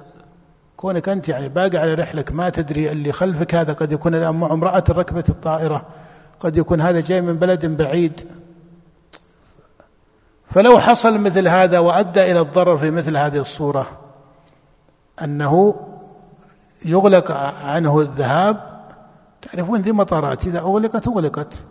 كونك 0.76 1.08
أنت 1.08 1.28
يعني 1.28 1.48
باقي 1.48 1.78
على 1.78 1.94
رحلك 1.94 2.32
ما 2.32 2.50
تدري 2.50 2.90
اللي 2.90 3.12
خلفك 3.12 3.54
هذا 3.54 3.72
قد 3.72 3.92
يكون 3.92 4.14
الآن 4.14 4.34
معه 4.34 4.52
امرأة 4.52 4.84
ركبت 4.90 5.28
الطائرة. 5.28 5.86
قد 6.40 6.56
يكون 6.56 6.80
هذا 6.80 7.00
جاي 7.00 7.20
من 7.20 7.36
بلد 7.36 7.66
بعيد. 7.66 8.20
فلو 10.50 10.80
حصل 10.80 11.18
مثل 11.18 11.48
هذا 11.48 11.78
وأدى 11.78 12.30
إلى 12.30 12.40
الضرر 12.40 12.78
في 12.78 12.90
مثل 12.90 13.16
هذه 13.16 13.38
الصورة 13.38 13.86
أنه 15.22 15.74
يغلق 16.84 17.30
عنه 17.64 18.00
الذهاب 18.00 18.84
تعرفون 19.42 19.80
ذي 19.80 19.92
مطارات 19.92 20.46
إذا 20.46 20.58
أغلقت 20.58 21.08
أغلقت. 21.08 21.64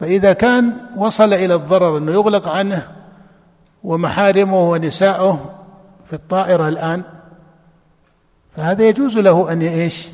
فإذا 0.00 0.32
كان 0.32 0.72
وصل 0.96 1.32
إلى 1.32 1.54
الضرر 1.54 1.98
أنه 1.98 2.12
يغلق 2.12 2.48
عنه 2.48 2.88
ومحارمه 3.84 4.70
ونساؤه 4.70 5.50
في 6.06 6.12
الطائرة 6.12 6.68
الآن 6.68 7.02
فهذا 8.56 8.88
يجوز 8.88 9.18
له 9.18 9.52
أن 9.52 9.62
إيش؟ 9.62 10.08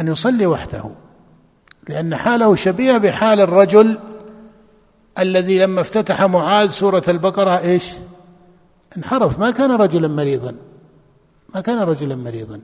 أن 0.00 0.08
يصلي 0.08 0.46
وحده 0.46 0.84
لأن 1.88 2.16
حاله 2.16 2.54
شبيهة 2.54 2.98
بحال 2.98 3.40
الرجل 3.40 3.98
الذي 5.18 5.58
لما 5.58 5.80
افتتح 5.80 6.22
معاذ 6.22 6.68
سورة 6.68 7.02
البقرة 7.08 7.58
إيش؟ 7.58 7.94
انحرف. 8.96 9.38
ما 9.38 9.50
كان 9.50 9.70
رجلا 9.70 10.08
مريضا. 10.08 10.54
ما 11.54 11.60
كان 11.60 11.78
رجلا 11.78 12.16
مريضا. 12.16 12.60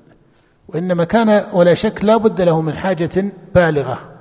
وإنما 0.69 1.05
كان 1.05 1.45
ولا 1.53 1.75
شك 1.75 2.05
لا 2.05 2.17
بد 2.17 2.41
له 2.41 2.61
من 2.61 2.77
حاجة 2.77 3.33
بالغة. 3.55 4.12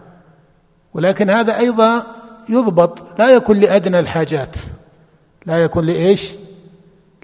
ولكن 0.93 1.29
هذا 1.29 1.57
أيضا 1.57 2.03
يضبط 2.49 3.19
لا 3.19 3.29
يكون 3.29 3.59
لأدنى 3.59 3.99
الحاجات. 3.99 4.55
لا 5.45 5.57
يكون 5.57 5.85
لإيش؟ 5.85 6.31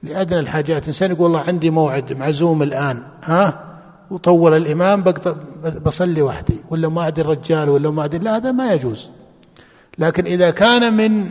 لأدنى 0.04 0.40
الحاجات. 0.40 0.88
إنسان 0.88 1.12
يقول 1.12 1.28
الله 1.28 1.40
عندي 1.40 1.70
موعد 1.70 2.14
معزوم 2.14 2.64
الآن 2.64 3.04
ها؟ 3.24 3.64
وطول 4.12 4.54
الإمام 4.54 5.04
بصلي 5.86 6.22
وحدي 6.22 6.58
ولا 6.70 6.90
ما 6.90 7.02
عاد 7.02 7.20
الرجال 7.20 7.70
ولا 7.70 7.90
ما 7.90 8.02
عاد 8.02 8.16
لا 8.16 8.36
هذا 8.36 8.52
ما 8.52 8.74
يجوز. 8.74 9.10
لكن 9.98 10.26
إذا 10.26 10.50
كان 10.50 10.94
من 10.94 11.30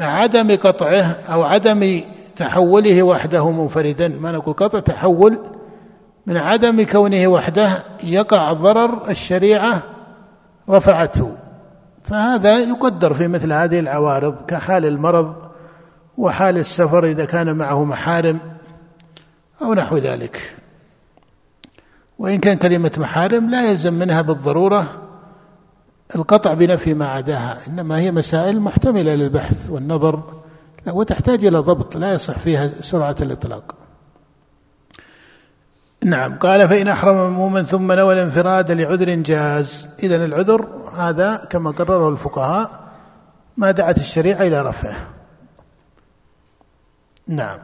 عدم 0.00 0.56
قطعه 0.56 1.02
أو 1.02 1.42
عدم 1.42 2.00
تحوله 2.36 3.02
وحده 3.02 3.50
منفردا 3.50 4.08
ما 4.08 4.32
نقول 4.32 4.54
قطع 4.54 4.80
تحول 4.80 5.38
من 6.26 6.36
عدم 6.36 6.82
كونه 6.82 7.26
وحده 7.26 7.84
يقع 8.04 8.52
ضرر 8.52 9.10
الشريعة 9.10 9.82
رفعته. 10.70 11.36
فهذا 12.02 12.58
يقدر 12.58 13.14
في 13.14 13.28
مثل 13.28 13.52
هذه 13.52 13.78
العوارض 13.78 14.46
كحال 14.46 14.86
المرض 14.86 15.34
وحال 16.18 16.58
السفر 16.58 17.04
إذا 17.04 17.24
كان 17.24 17.56
معه 17.56 17.84
محارم 17.84 18.38
أو 19.62 19.74
نحو 19.74 19.96
ذلك. 19.96 20.56
وإن 22.18 22.38
كان 22.38 22.58
كلمة 22.58 22.92
محارم 22.98 23.50
لا 23.50 23.70
يلزم 23.70 23.94
منها 23.94 24.22
بالضرورة 24.22 24.86
القطع 26.16 26.54
بنفي 26.54 26.94
ما 26.94 27.08
عداها 27.08 27.58
إنما 27.68 27.98
هي 27.98 28.10
مسائل 28.12 28.60
محتملة 28.60 29.14
للبحث 29.14 29.70
والنظر 29.70 30.22
وتحتاج 30.86 31.44
إلى 31.44 31.58
ضبط 31.58 31.96
لا 31.96 32.12
يصح 32.12 32.38
فيها 32.38 32.70
سرعة 32.80 33.16
الإطلاق. 33.20 33.74
نعم. 36.04 36.38
قال 36.38 36.68
فإن 36.68 36.88
أحرم 36.88 37.16
مأموما 37.16 37.62
ثم 37.62 37.92
نوى 37.92 38.14
الانفراد 38.14 38.70
لعذر 38.70 39.14
جاز. 39.14 39.88
إذا 40.02 40.24
العذر 40.24 40.68
هذا 40.96 41.36
كما 41.50 41.70
قرره 41.70 42.08
الفقهاء 42.08 42.84
ما 43.56 43.70
دعت 43.70 43.98
الشريعة 43.98 44.42
إلى 44.42 44.62
رفعه. 44.62 44.96
نعم. 47.26 47.58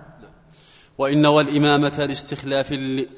وإن 0.99 1.22
نوى 1.22 1.43
الإمامة 1.43 2.05
لاستخلاف 2.05 2.72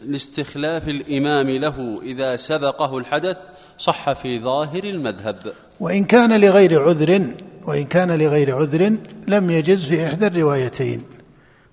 لاستخلاف 0.07 0.89
الإمام 0.89 1.51
له 1.51 2.01
إذا 2.03 2.37
سبقه 2.37 2.99
الحدث 2.99 3.37
صح 3.79 4.13
في 4.13 4.41
ظاهر 4.41 4.85
المذهب. 4.85 5.53
وإن 5.81 6.05
كان 6.05 6.41
لغير 6.41 6.83
عذر 6.83 7.27
وإن 7.65 7.85
كان 7.85 8.19
لغير 8.19 8.57
عذر 8.57 8.97
لم 9.29 9.51
يجز 9.51 9.85
في 9.85 10.07
إحدى 10.07 10.27
الروايتين. 10.27 11.03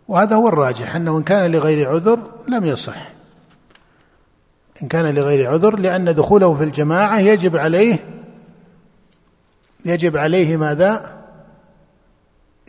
وهذا 0.08 0.36
هو 0.36 0.48
الراجح 0.48 0.96
أنه 0.96 1.18
إن 1.18 1.24
كان 1.24 1.52
لغير 1.52 1.90
عذر 1.90 2.20
لم 2.48 2.66
يصح. 2.66 3.19
إن 4.84 4.88
كان 4.88 5.16
لغير 5.16 5.50
عذر 5.50 5.80
لأن 5.80 6.16
دخوله 6.16 6.54
في 6.54 6.64
الجماعة 6.64 7.20
يجب 7.20 7.58
عليه 7.58 8.00
يجب 9.86 10.18
عليه 10.18 10.58
ماذا؟ 10.58 11.20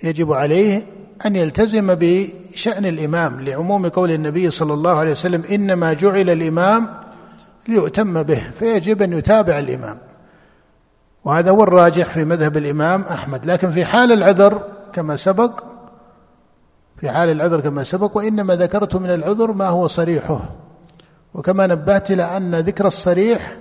يجب 0.02 0.32
عليه 0.32 0.86
أن 1.26 1.36
يلتزم 1.36 1.94
بشأن 1.94 2.86
الإمام 2.86 3.40
لعموم 3.40 3.88
قول 3.88 4.10
النبي 4.10 4.50
صلى 4.50 4.74
الله 4.74 4.90
عليه 4.90 5.10
وسلم 5.10 5.42
إنما 5.50 5.92
جعل 5.92 6.30
الإمام 6.30 6.86
ليؤتم 7.68 8.22
به 8.22 8.42
فيجب 8.58 9.02
أن 9.02 9.12
يتابع 9.12 9.58
الإمام. 9.58 9.98
وهذا 11.24 11.50
هو 11.50 11.62
الراجح 11.62 12.10
في 12.10 12.24
مذهب 12.24 12.56
الإمام 12.56 13.02
أحمد. 13.02 13.46
لكن 13.46 13.72
في 13.72 13.84
حال 13.84 14.12
العذر 14.12 14.62
كما 14.92 15.16
سبق 15.16 15.64
في 16.96 17.10
حال 17.10 17.28
العذر 17.28 17.60
كما 17.60 17.82
سبق 17.82 18.16
وإنما 18.16 18.56
ذكرت 18.56 18.96
من 18.96 19.10
العذر 19.10 19.52
ما 19.52 19.68
هو 19.68 19.86
صريحه. 19.86 20.40
وكما 21.34 21.66
نبهت 21.66 22.10
إلى 22.10 22.36
أن 22.36 22.54
ذكر 22.54 22.86
الصريح 22.86 23.56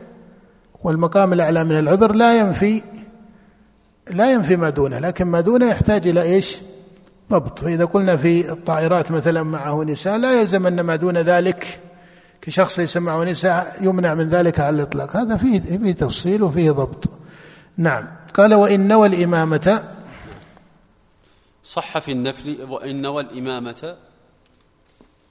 والمقام 0.83 1.33
الأعلى 1.33 1.63
من 1.63 1.79
العذر 1.79 2.11
لا 2.11 2.37
ينفي 2.37 2.83
لا 4.09 4.31
ينفي 4.31 4.55
ما 4.55 4.69
دونه 4.69 4.99
لكن 4.99 5.25
ما 5.25 5.41
دونه 5.41 5.65
يحتاج 5.65 6.07
إلى 6.07 6.21
إيش؟ 6.21 6.57
ضبط. 7.31 7.59
فإذا 7.59 7.85
قلنا 7.85 8.17
في 8.17 8.51
الطائرات 8.51 9.11
مثلا 9.11 9.43
معه 9.43 9.83
نساء 9.83 10.17
لا 10.17 10.39
يلزم 10.39 10.67
أن 10.67 10.81
ما 10.81 10.95
دون 10.95 11.17
ذلك 11.17 11.79
كشخص 12.41 12.79
يسمعه 12.79 13.23
نساء 13.23 13.75
يمنع 13.81 14.13
من 14.15 14.29
ذلك 14.29 14.59
على 14.59 14.75
الإطلاق. 14.75 15.17
هذا 15.17 15.37
فيه 15.37 15.59
فيه 15.59 15.91
تفصيل 15.91 16.43
وفيه 16.43 16.71
ضبط. 16.71 17.09
نعم. 17.77 18.07
قال 18.33 18.53
وإن 18.53 18.87
نوى 18.87 19.07
الإمامة 19.07 19.83
صح 21.63 21.97
في 21.97 22.11
النفل 22.11 22.57
وإن 22.69 23.01
نوى 23.01 23.23
الإمامة 23.23 23.95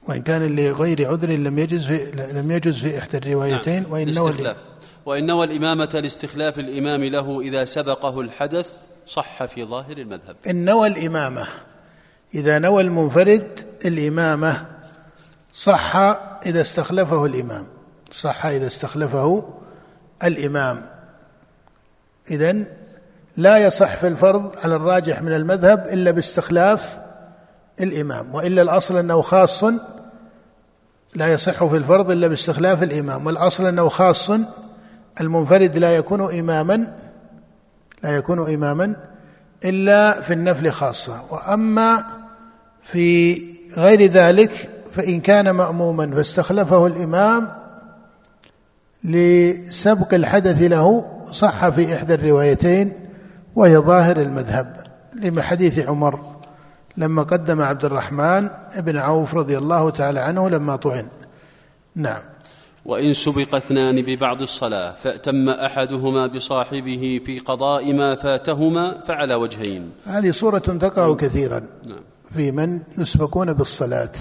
وإن 0.09 0.23
كان 0.23 0.57
لغير 0.57 1.09
عذر 1.09 1.29
لم 1.29 1.59
يجز 1.59 1.87
في 1.87 2.11
لم 2.33 2.51
يجز 2.51 2.79
في 2.79 2.99
إحدى 2.99 3.17
الروايتين 3.17 3.83
نعم. 3.83 3.93
وإن 3.93 4.15
نوى 4.15 4.55
وإن 5.07 5.27
نوى 5.27 5.47
الإمامة 5.47 6.01
لاستخلاف 6.03 6.59
الإمام 6.59 7.05
له 7.05 7.41
إذا 7.41 7.65
سبقه 7.65 8.21
الحدث 8.21 8.77
صح 9.07 9.45
في 9.45 9.65
ظاهر 9.65 9.99
المذهب. 9.99 10.37
إن 10.47 10.65
نوى 10.65 10.89
الإمامة 10.89 11.47
إذا 12.35 12.59
نوى 12.59 12.83
المنفرد 12.83 13.61
الإمامة 13.85 14.67
صح 15.53 15.97
إذا 16.47 16.61
استخلفه 16.61 17.25
الإمام. 17.25 17.67
صح 18.11 18.47
إذا 18.47 18.67
استخلفه 18.67 19.45
الإمام. 20.25 20.87
إذن 22.31 22.67
لا 23.37 23.59
يصح 23.59 23.97
في 23.97 24.07
الفرض 24.07 24.59
على 24.59 24.77
الراجح 24.77 25.23
من 25.23 25.33
المذهب 25.33 25.87
إلا 25.87 26.11
باستخلاف 26.11 26.99
الإمام 27.81 28.35
وإلا 28.35 28.63
الأصل 28.63 28.97
أنه 28.97 29.23
خاص 29.23 29.65
لا 31.15 31.33
يصح 31.33 31.65
في 31.65 31.77
الفرض 31.77 32.11
إلا 32.11 32.29
باستخلاف 32.29 32.83
الإمام 32.83 33.27
والأصل 33.27 33.67
أنه 33.67 33.89
خاص. 33.89 34.31
المنفرد 35.21 35.79
لا 35.79 35.97
يكون 35.97 36.39
إماما 36.39 36.95
لا 38.03 38.11
يكون 38.17 38.55
إماما 38.55 38.97
إلا 39.65 40.21
في 40.21 40.33
النفل 40.33 40.71
خاصة. 40.71 41.23
وأما 41.31 42.05
في 42.83 43.43
غير 43.77 44.03
ذلك 44.03 44.71
فإن 44.93 45.21
كان 45.21 45.51
مأموما 45.51 46.15
فاستخلفه 46.15 46.87
الإمام 46.87 47.49
لسبق 49.05 50.15
الحدث 50.15 50.63
له 50.63 51.07
صح 51.31 51.69
في 51.69 51.95
إحدى 51.95 52.15
الروايتين 52.15 52.93
وهي 53.55 53.77
ظاهر 53.77 54.17
المذهب 54.17 54.77
لما 55.23 55.43
حديث 55.43 55.79
عمر. 55.79 56.38
لما 56.99 57.23
قدم 57.23 57.63
عبد 57.63 57.85
الرحمن 57.85 58.51
بن 58.79 58.97
عوف 58.97 59.35
رضي 59.35 59.59
الله 59.59 59.91
تعالى 59.91 60.21
عنه 60.21 60.49
لما 60.49 60.77
طعن. 60.77 61.07
نعم. 61.95 62.23
وإن 62.85 63.15
سبق 63.15 63.55
اثنان 63.55 64.03
ببعض 64.03 64.43
الصلاة 64.43 64.91
فأتم 64.91 65.49
أحدهما 65.49 66.27
بصاحبه 66.27 67.21
في 67.25 67.39
قضاء 67.39 67.93
ما 67.93 68.15
فاتهما 68.15 69.03
فعلى 69.03 69.35
وجهين. 69.35 69.93
هذه 70.07 70.31
صورة 70.31 70.59
تقع 70.59 71.15
كثيرا. 71.15 71.61
نعم. 71.87 72.01
في 72.35 72.53
من 72.53 72.81
يسبقون 72.99 73.53
بالصلاة. 73.53 74.13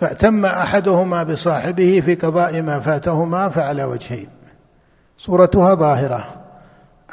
فأتم 0.00 0.44
أحدهما 0.44 1.22
بصاحبه 1.22 2.02
في 2.04 2.14
قضاء 2.14 2.62
ما 2.62 2.80
فاتهما 2.80 3.48
فعلى 3.48 3.84
وجهين. 3.84 4.28
صورتها 5.18 5.74
ظاهرة. 5.74 6.45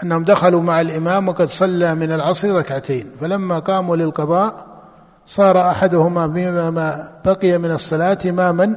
أنهم 0.03 0.23
دخلوا 0.23 0.61
مع 0.61 0.81
الإمام 0.81 1.27
وقد 1.27 1.47
صلى 1.47 1.95
من 1.95 2.11
العصر 2.11 2.55
ركعتين 2.55 3.11
فلما 3.21 3.59
قاموا 3.59 3.95
للقضاء 3.95 4.65
صار 5.25 5.69
أحدهما 5.69 6.27
بما 6.27 7.09
بقي 7.25 7.57
من 7.57 7.71
الصلاة 7.71 8.17
إماما 8.29 8.75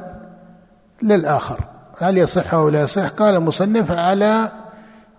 للآخر. 1.01 1.59
هل 1.97 2.17
يصح 2.17 2.53
أو 2.53 2.69
لا 2.69 2.81
يصح؟ 2.81 3.07
قال 3.07 3.35
المصنف 3.35 3.91
على 3.91 4.51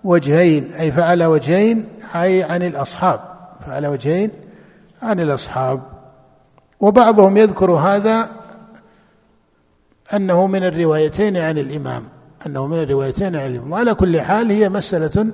وجهين 0.05 0.73
أي 0.73 0.93
فعلى 0.93 1.27
وجهين 1.27 1.89
أي 2.15 2.43
عن 2.43 2.63
الأصحاب 2.63 3.21
فعلى 3.67 3.89
وجهين 3.89 4.31
عن 5.03 5.21
الأصحاب. 5.21 5.81
وبعضهم 6.81 7.37
يذكر 7.37 7.71
هذا 7.71 8.29
أنه 10.15 10.47
من 10.47 10.65
الروايتين 10.65 11.37
عن 11.37 11.59
الإمام 11.59 12.03
أنه 12.47 12.67
من 12.67 12.83
الروايتين 12.83 13.37
عن 13.37 13.47
الإمام. 13.47 13.73
وعلى 13.73 13.95
كل 13.95 14.21
حال 14.21 14.51
هي 14.51 14.69
مسألة 14.69 15.33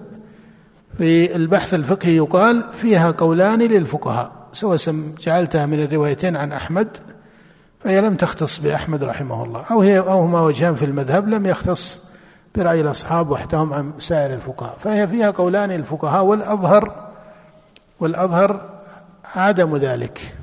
في 0.99 1.37
البحث 1.37 1.75
الفقهي 1.75 2.17
يقال 2.17 2.65
فيها 2.75 3.11
قولان 3.11 3.63
للفقهاء 3.63 4.33
سواء 4.53 4.79
جعلتها 5.21 5.67
من 5.67 5.83
الروايتين 5.83 6.37
عن 6.37 6.53
أحمد 6.53 6.97
فهي 7.81 8.01
لم 8.01 8.15
تختص 8.15 8.59
بأحمد 8.59 9.05
رحمه 9.05 9.45
الله 9.45 9.65
أو 9.71 9.83
هي 9.83 9.99
أو 9.99 10.21
هما 10.21 10.41
وجهان 10.41 10.75
في 10.75 10.85
المذهب 10.85 11.29
لم 11.29 11.47
يختص 11.47 12.05
برأي 12.55 12.81
الأصحاب 12.81 13.31
وحدهم 13.31 13.73
عن 13.73 13.93
سائر 13.99 14.35
الفقهاء 14.35 14.77
فهي 14.79 15.09
فيها 15.09 15.31
قولان 15.31 15.71
للفقهاء 15.71 16.25
والأظهر 16.25 17.11
والأظهر 18.01 18.71
عدم 19.25 19.77
ذلك 19.77 20.35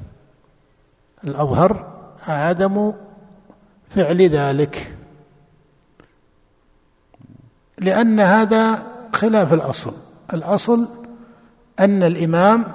الأظهر 1.23 1.87
عدم 2.27 2.93
فعل 3.95 4.21
ذلك 4.21 4.93
لأن 7.77 8.19
هذا 8.19 8.83
خلاف 9.13 9.53
الأصل. 9.53 9.93
الأصل 10.33 10.87
أن 11.79 12.03
الإمام 12.03 12.65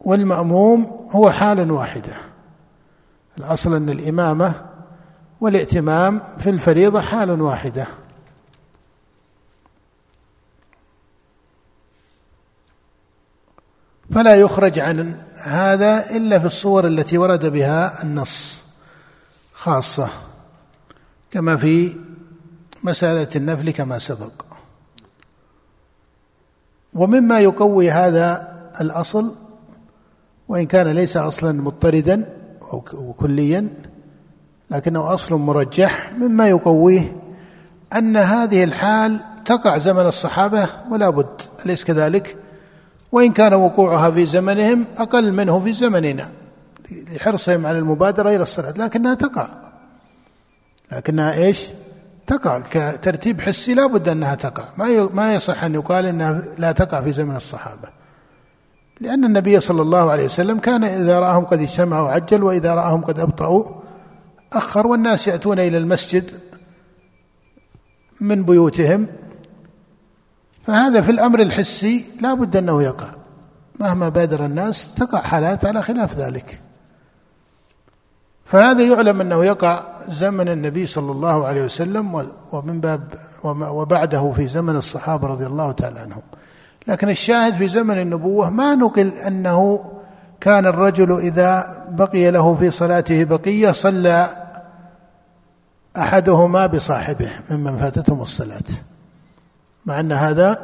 والمأموم 0.00 1.08
هو 1.10 1.30
حال 1.30 1.70
واحدة 1.70 2.16
الأصل 3.38 3.76
أن 3.76 3.88
الإمامة 3.88 4.54
والائتمام 5.40 6.22
في 6.38 6.50
الفريضة 6.50 7.00
حال 7.00 7.40
واحدة 7.40 7.86
فلا 14.14 14.36
يخرج 14.36 14.78
عن 14.78 15.14
هذا 15.36 16.16
إلا 16.16 16.38
في 16.38 16.46
الصور 16.46 16.86
التي 16.86 17.18
ورد 17.18 17.46
بها 17.46 18.02
النص 18.02 18.62
خاصة 19.54 20.08
كما 21.30 21.56
في 21.56 21.96
مسألة 22.82 23.28
النفل 23.36 23.70
كما 23.70 23.98
سبق. 23.98 24.53
ومما 26.94 27.40
يقوي 27.40 27.90
هذا 27.90 28.54
الأصل 28.80 29.34
وإن 30.48 30.66
كان 30.66 30.88
ليس 30.88 31.16
أصلا 31.16 31.62
مضطردا 31.62 32.24
أو 32.72 32.80
كليا 33.12 33.68
لكنه 34.70 35.14
أصل 35.14 35.34
مرجح 35.34 36.12
مما 36.18 36.48
يقويه 36.48 37.16
أن 37.92 38.16
هذه 38.16 38.64
الحال 38.64 39.20
تقع 39.44 39.78
زمن 39.78 40.06
الصحابة 40.06 40.68
ولا 40.90 41.10
بد 41.10 41.40
أليس 41.66 41.84
كذلك؟ 41.84 42.36
وإن 43.12 43.32
كان 43.32 43.54
وقوعها 43.54 44.10
في 44.10 44.26
زمنهم 44.26 44.84
أقل 44.96 45.32
منه 45.32 45.60
في 45.60 45.72
زمننا 45.72 46.30
لحرصهم 46.90 47.66
على 47.66 47.78
المبادرة 47.78 48.28
إلى 48.28 48.42
الصلاة 48.42 48.74
لكنها 48.78 49.14
تقع 49.14 49.48
لكنها 50.92 51.34
إيش 51.34 51.66
تقع 52.26 52.60
كترتيب 52.70 53.40
حسي 53.40 53.74
لا 53.74 53.86
بد 53.86 54.08
أنها 54.08 54.34
تقع. 54.34 54.68
ما 54.76 55.08
ما 55.12 55.34
يصح 55.34 55.64
أن 55.64 55.74
يقال 55.74 56.06
أنها 56.06 56.42
لا 56.58 56.72
تقع 56.72 57.00
في 57.00 57.12
زمن 57.12 57.36
الصحابة. 57.36 57.88
لأن 59.00 59.24
النبي 59.24 59.60
صلى 59.60 59.82
الله 59.82 60.10
عليه 60.10 60.24
وسلم 60.24 60.58
كان 60.58 60.84
إذا 60.84 61.18
رآهم 61.18 61.44
قد 61.44 61.60
اجتمعوا 61.60 62.10
عجل 62.10 62.42
وإذا 62.42 62.74
رآهم 62.74 63.04
قد 63.04 63.20
أبطأوا 63.20 63.64
أخر 64.52 64.86
والناس 64.86 65.28
يأتون 65.28 65.58
إلى 65.58 65.78
المسجد 65.78 66.30
من 68.20 68.42
بيوتهم. 68.42 69.06
فهذا 70.66 71.00
في 71.00 71.10
الأمر 71.10 71.40
الحسي 71.40 72.04
لا 72.20 72.34
بد 72.34 72.56
أنه 72.56 72.82
يقع. 72.82 73.08
مهما 73.80 74.08
بادر 74.08 74.44
الناس 74.44 74.94
تقع 74.94 75.20
حالات 75.20 75.64
على 75.64 75.82
خلاف 75.82 76.14
ذلك. 76.14 76.60
فهذا 78.44 78.82
يعلم 78.82 79.20
أنه 79.20 79.44
يقع 79.44 79.84
زمن 80.08 80.48
النبي 80.48 80.86
صلى 80.86 81.12
الله 81.12 81.46
عليه 81.46 81.64
وسلم 81.64 82.28
ومن 82.52 82.80
باب 82.80 83.00
وبعده 83.44 84.32
في 84.32 84.46
زمن 84.46 84.76
الصحابة 84.76 85.28
رضي 85.28 85.46
الله 85.46 85.72
تعالى 85.72 86.00
عنهم. 86.00 86.22
لكن 86.88 87.08
الشاهد 87.08 87.54
في 87.54 87.68
زمن 87.68 87.98
النبوة 87.98 88.50
ما 88.50 88.74
نقل 88.74 89.08
أنه 89.08 89.90
كان 90.40 90.66
الرجل 90.66 91.18
إذا 91.18 91.84
بقي 91.90 92.30
له 92.30 92.54
في 92.54 92.70
صلاته 92.70 93.24
بقية 93.24 93.72
صلى 93.72 94.30
أحدهما 95.96 96.66
بصاحبه 96.66 97.30
ممن 97.50 97.76
فاتتهم 97.76 98.22
الصلاة. 98.22 98.64
مع 99.86 100.00
أن 100.00 100.12
هذا 100.12 100.58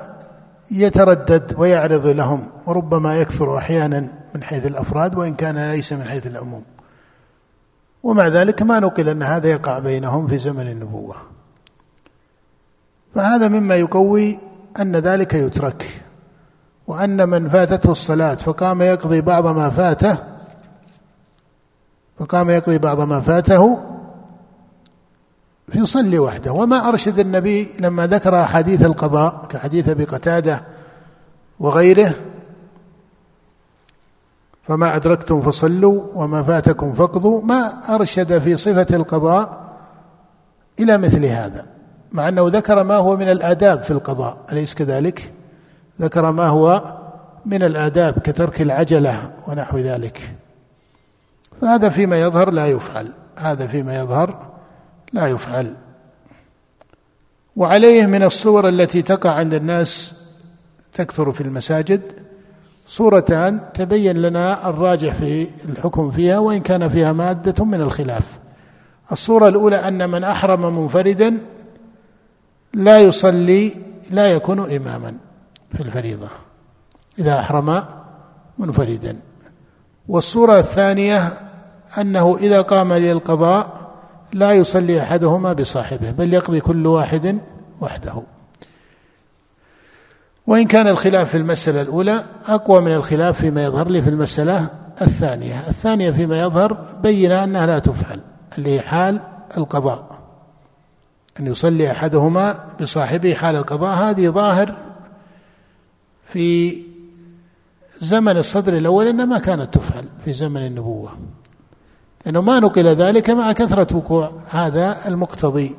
يتردد 0.70 1.54
ويعرض 1.58 2.06
لهم 2.06 2.48
وربما 2.66 3.16
يكثر 3.16 3.58
أحيانا 3.58 4.08
من 4.34 4.42
حيث 4.42 4.66
الأفراد 4.66 5.18
وإن 5.18 5.34
كان 5.34 5.70
ليس 5.70 5.92
من 5.92 6.04
حيث 6.04 6.26
العموم. 6.26 6.64
ومع 8.03 8.28
ذلك 8.28 8.62
ما 8.62 8.80
نقل 8.80 9.09
أن 9.09 9.22
هذا 9.22 9.48
يقع 9.48 9.78
بينهم 9.78 10.26
في 10.26 10.38
زمن 10.38 10.68
النبوة. 10.68 11.16
فهذا 13.14 13.48
مما 13.48 13.74
يقوي 13.74 14.38
أن 14.80 14.96
ذلك 14.96 15.34
يترك 15.34 16.01
وأن 16.86 17.28
من 17.28 17.48
فاتته 17.48 17.90
الصلاة 17.90 18.34
فقام 18.34 18.82
يقضي 18.82 19.20
بعض 19.20 19.46
ما 19.46 19.70
فاته 19.70 20.16
فقام 22.18 22.51
يقضي 22.51 22.78
بعض 22.78 23.01
ما 23.01 23.20
فاته 23.20 23.78
يصلي 25.74 26.18
وحده. 26.18 26.53
وما 26.53 26.88
أرشد 26.88 27.18
النبي 27.18 27.68
لما 27.80 28.07
ذكر 28.07 28.42
أحاديث 28.42 28.84
القضاء 28.84 29.46
كحديث 29.48 29.88
أبي 29.88 30.05
قتادة 30.05 30.62
وغيره 31.61 32.14
فما 34.70 34.96
أدركتم 34.96 35.42
فصلوا 35.42 36.02
وما 36.14 36.42
فاتكم 36.42 36.92
فاقضوا 36.92 37.42
ما 37.42 37.94
أرشد 37.94 38.38
في 38.38 38.56
صفة 38.56 38.96
القضاء 38.96 39.60
إلى 40.80 40.98
مثل 40.98 41.24
هذا 41.24 41.66
مع 42.12 42.28
أنه 42.28 42.48
ذكر 42.48 42.84
ما 42.84 42.96
هو 42.96 43.16
من 43.16 43.28
الآداب 43.28 43.82
في 43.82 43.90
القضاء 43.90 44.36
أليس 44.52 44.74
كذلك؟ 44.74 45.32
ذكر 46.00 46.32
ما 46.32 46.46
هو 46.46 46.94
من 47.46 47.62
الآداب 47.62 48.18
كترك 48.18 48.62
العجلة 48.62 49.32
ونحو 49.46 49.78
ذلك. 49.78 50.34
فهذا 51.60 51.88
فيما 51.88 52.20
يظهر 52.20 52.50
لا 52.50 52.66
يفعل 52.66 53.12
هذا 53.38 53.66
فيما 53.66 53.94
يظهر 53.94 54.46
لا 55.12 55.26
يفعل. 55.26 55.74
وعليه 57.56 58.06
من 58.06 58.22
الصور 58.22 58.68
التي 58.68 59.02
تقع 59.02 59.30
عند 59.30 59.54
الناس 59.54 60.20
تكثر 60.92 61.32
في 61.32 61.40
المساجد 61.40 62.19
صورتان 62.91 63.61
تبين 63.74 64.16
لنا 64.16 64.68
الراجح 64.68 65.14
في 65.14 65.49
الحكم 65.68 66.11
فيها 66.11 66.38
وإن 66.38 66.61
كان 66.61 66.88
فيها 66.88 67.12
مادة 67.12 67.64
من 67.64 67.80
الخلاف. 67.80 68.38
الصورة 69.12 69.49
الأولى 69.49 69.76
أن 69.76 70.11
من 70.11 70.24
أحرم 70.24 70.82
منفردا 70.82 71.38
لا 72.74 72.99
يصلي 72.99 73.72
لا 74.11 74.26
يكون 74.26 74.74
إماما 74.76 75.14
في 75.74 75.80
الفريضة 75.80 76.28
إذا 77.18 77.41
أحرم 77.41 77.82
منفردا. 78.59 79.16
والصورة 80.09 80.59
الثانية 80.59 81.32
أنه 81.99 82.36
إذا 82.36 82.61
قام 82.61 82.93
للقضاء 82.93 83.91
لا 84.32 84.53
يصلي 84.53 85.03
أحدهما 85.03 85.53
بصاحبه 85.53 86.11
بل 86.11 86.34
يقضي 86.34 86.61
كل 86.61 86.86
واحد 86.86 87.38
وحده. 87.80 88.22
وإن 90.51 90.66
كان 90.66 90.88
الخلاف 90.88 91.30
في 91.30 91.36
المسألة 91.36 91.82
الأولى 91.82 92.24
أقوى 92.46 92.80
من 92.80 92.92
الخلاف 92.92 93.40
فيما 93.40 93.64
يظهر 93.64 93.90
لي 93.90 94.03
في 94.03 94.11
المسألة 94.11 94.70
الثانية. 95.03 95.68
الثانية 95.68 96.11
فيما 96.11 96.40
يظهر 96.40 96.72
بين 97.03 97.32
أنها 97.32 97.66
لا 97.66 97.78
تفعل 97.78 98.20
اللي 98.59 98.74
هي 98.74 98.80
حال 98.80 99.20
القضاء. 99.57 100.18
أن 101.40 101.46
يصلي 101.46 101.90
أحدهما 101.90 102.64
بصاحبه 102.80 103.34
حال 103.34 103.57
القضاء 103.57 103.94
هذه 103.94 104.28
ظاهر 104.28 104.74
في 106.26 106.78
زمن 108.01 108.36
الصدر 108.36 108.76
الأول 108.76 109.07
انها 109.07 109.24
ما 109.24 109.38
كانت 109.38 109.74
تفعل 109.74 110.05
في 110.24 110.32
زمن 110.32 110.66
النبوة. 110.66 111.11
لأنه 112.26 112.40
ما 112.40 112.61
نقل 112.61 112.86
ذلك 112.86 113.30
مع 113.30 113.53
كثرة 113.53 113.96
وقوع 113.96 114.32
هذا 114.48 115.09
المقتضي. 115.09 115.76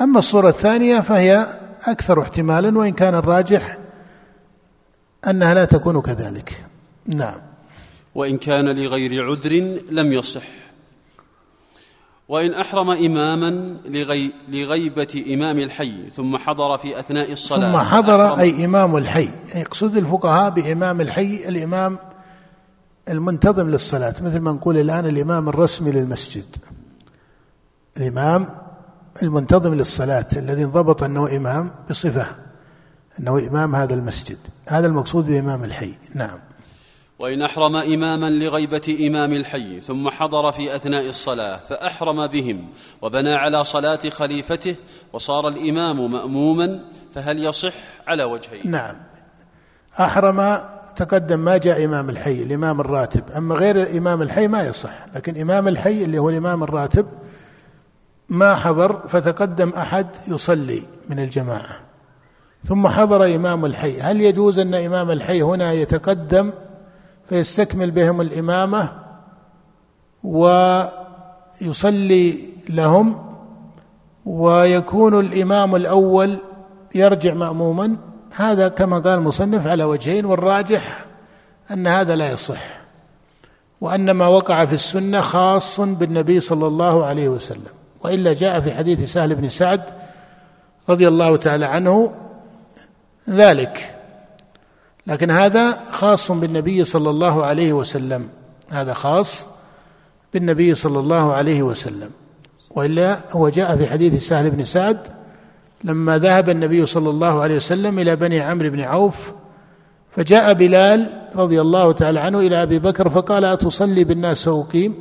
أما 0.00 0.18
الصورة 0.18 0.48
الثانية 0.48 1.00
فهي 1.00 1.46
أكثر 1.86 2.22
احتمالا 2.22 2.78
وإن 2.78 2.92
كان 2.92 3.14
الراجح 3.14 3.78
أنها 5.28 5.54
لا 5.54 5.64
تكون 5.64 6.00
كذلك. 6.00 6.64
نعم. 7.06 7.40
وإن 8.14 8.38
كان 8.38 8.68
لغير 8.68 9.24
عذر 9.24 9.80
لم 9.90 10.12
يصح. 10.12 10.42
وإن 12.28 12.54
أحرم 12.54 12.90
إماما 12.90 13.76
لغي 13.86 14.30
لغيبة 14.48 15.24
إمام 15.34 15.58
الحي 15.58 16.10
ثم 16.10 16.36
حضر 16.36 16.78
في 16.78 16.98
أثناء 16.98 17.32
الصلاة. 17.32 17.72
ثم 17.72 17.78
حضر 17.78 18.38
أي 18.40 18.64
إمام 18.64 18.96
الحي. 18.96 19.28
يقصد 19.54 19.96
الفقهاء 19.96 20.50
بإمام 20.50 21.00
الحي 21.00 21.48
الإمام 21.48 21.98
المنتظم 23.08 23.70
للصلاة 23.70 24.14
مثل 24.20 24.40
ما 24.40 24.52
نقول 24.52 24.78
الآن 24.78 25.06
الإمام 25.06 25.48
الرسمي 25.48 25.92
للمسجد. 25.92 26.56
الإمام 27.96 28.65
المنتظم 29.22 29.74
للصلاة 29.74 30.26
الذي 30.36 30.64
انضبط 30.64 31.02
أنه 31.02 31.36
إمام 31.36 31.70
بصفة 31.90 32.26
أنه 33.20 33.38
إمام 33.38 33.74
هذا 33.74 33.94
المسجد. 33.94 34.38
هذا 34.68 34.86
المقصود 34.86 35.26
بإمام 35.26 35.64
الحي. 35.64 35.94
نعم. 36.14 36.38
وإن 37.18 37.42
أحرم 37.42 37.76
إماما 37.76 38.30
لغيبة 38.30 38.96
إمام 39.06 39.32
الحي 39.32 39.80
ثم 39.80 40.08
حضر 40.08 40.52
في 40.52 40.76
أثناء 40.76 41.08
الصلاة 41.08 41.56
فأحرم 41.56 42.26
بهم 42.26 42.68
وبنى 43.02 43.34
على 43.34 43.64
صلاة 43.64 43.98
خليفته 44.10 44.76
وصار 45.12 45.48
الإمام 45.48 46.12
مأموما 46.12 46.80
فهل 47.14 47.44
يصح 47.44 47.74
على 48.06 48.24
وجهين؟ 48.24 48.70
نعم. 48.70 48.96
أحرم 50.00 50.58
تقدم 50.96 51.38
ما 51.38 51.56
جاء 51.56 51.84
إمام 51.84 52.10
الحي 52.10 52.42
الإمام 52.42 52.80
الراتب. 52.80 53.30
أما 53.30 53.54
غير 53.54 53.82
الإمام 53.82 54.22
الحي 54.22 54.48
ما 54.48 54.62
يصح 54.62 55.06
لكن 55.14 55.40
إمام 55.40 55.68
الحي 55.68 56.04
اللي 56.04 56.18
هو 56.18 56.30
الإمام 56.30 56.62
الراتب 56.62 57.06
ما 58.28 58.54
حضر 58.54 59.06
فتقدم 59.08 59.70
أحد 59.70 60.06
يصلي 60.28 60.82
من 61.08 61.18
الجماعة. 61.18 61.76
ثم 62.64 62.88
حضر 62.88 63.34
إمام 63.34 63.64
الحي. 63.64 64.00
هل 64.00 64.20
يجوز 64.20 64.58
أن 64.58 64.74
إمام 64.74 65.10
الحي 65.10 65.42
هنا 65.42 65.72
يتقدم 65.72 66.50
فيستكمل 67.28 67.90
بهم 67.90 68.20
الإمامة 68.20 68.92
ويصلي 71.60 72.38
لهم 72.68 73.26
ويكون 74.26 75.20
الإمام 75.20 75.76
الأول 75.76 76.38
يرجع 76.94 77.34
مأموما؟ 77.34 77.96
هذا 78.36 78.68
كما 78.68 78.98
قال 78.98 79.18
المصنف 79.18 79.66
على 79.66 79.84
وجهين 79.84 80.24
والراجح 80.24 81.04
أن 81.70 81.86
هذا 81.86 82.16
لا 82.16 82.30
يصح. 82.30 82.76
وأن 83.80 84.10
ما 84.10 84.26
وقع 84.26 84.64
في 84.64 84.72
السنة 84.72 85.20
خاص 85.20 85.80
بالنبي 85.80 86.40
صلى 86.40 86.66
الله 86.66 87.04
عليه 87.06 87.28
وسلم. 87.28 87.75
وإلا 88.06 88.32
جاء 88.32 88.60
في 88.60 88.72
حديث 88.72 89.12
سهل 89.12 89.34
بن 89.34 89.48
سعد 89.48 89.80
رضي 90.88 91.08
الله 91.08 91.36
تعالى 91.36 91.64
عنه 91.64 92.12
ذلك. 93.30 93.94
لكن 95.06 95.30
هذا 95.30 95.80
خاص 95.90 96.32
بالنبي 96.32 96.84
صلى 96.84 97.10
الله 97.10 97.46
عليه 97.46 97.72
وسلم. 97.72 98.28
هذا 98.70 98.92
خاص 98.92 99.46
بالنبي 100.34 100.74
صلى 100.74 100.98
الله 100.98 101.32
عليه 101.32 101.62
وسلم. 101.62 102.10
وإلا 102.70 103.18
هو 103.32 103.48
جاء 103.48 103.76
في 103.76 103.86
حديث 103.86 104.28
سهل 104.28 104.50
بن 104.50 104.64
سعد 104.64 104.98
لما 105.84 106.18
ذهب 106.18 106.50
النبي 106.50 106.86
صلى 106.86 107.10
الله 107.10 107.40
عليه 107.40 107.56
وسلم 107.56 107.98
إلى 107.98 108.16
بني 108.16 108.40
عمرو 108.40 108.70
بن 108.70 108.80
عوف 108.80 109.32
فجاء 110.16 110.52
بلال 110.52 111.10
رضي 111.36 111.60
الله 111.60 111.92
تعالى 111.92 112.20
عنه 112.20 112.38
إلى 112.38 112.62
أبي 112.62 112.78
بكر 112.78 113.08
فقال 113.08 113.44
أتصلي 113.44 114.04
بالناس 114.04 114.48
وأقيم؟ 114.48 114.94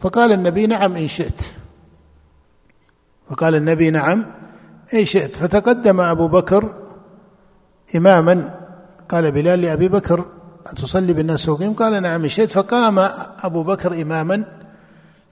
فقال 0.00 0.32
النبي 0.32 0.66
نعم 0.66 0.96
إن 0.96 1.08
شئت. 1.08 1.57
فقال 3.30 3.54
النبي 3.54 3.90
نعم 3.90 4.26
إن 4.94 5.04
شئت. 5.04 5.36
فتقدم 5.36 6.00
أبو 6.00 6.28
بكر 6.28 6.64
إماما 7.96 8.54
قال 9.08 9.32
بلال 9.32 9.62
لأبي 9.62 9.88
بكر 9.88 10.24
أتصلي 10.66 11.12
بالناس 11.12 11.48
واقيم 11.48 11.72
قال 11.72 12.02
نعم 12.02 12.26
شئت. 12.26 12.52
فقام 12.52 12.98
أبو 13.40 13.62
بكر 13.62 14.02
إماما 14.02 14.44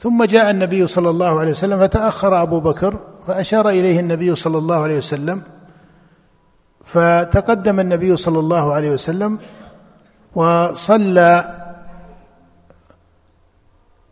ثم 0.01 0.25
جاء 0.25 0.51
النبي 0.51 0.87
صلى 0.87 1.11
الله 1.11 1.41
عليه 1.41 1.51
وسلم 1.51 1.79
فتأخر 1.79 2.43
أبو 2.43 2.61
بكر 2.61 2.99
فأشار 3.27 3.69
إليه 3.69 4.01
النبي 4.01 4.35
صلى 4.35 4.59
الله 4.59 4.77
عليه 4.77 4.97
وسلم 4.97 5.43
فتقدم 6.85 7.81
النبي 7.81 8.17
صلى 8.17 8.39
الله 8.39 8.75
عليه 8.75 8.91
وسلم 8.91 9.39
وصلى 10.35 11.66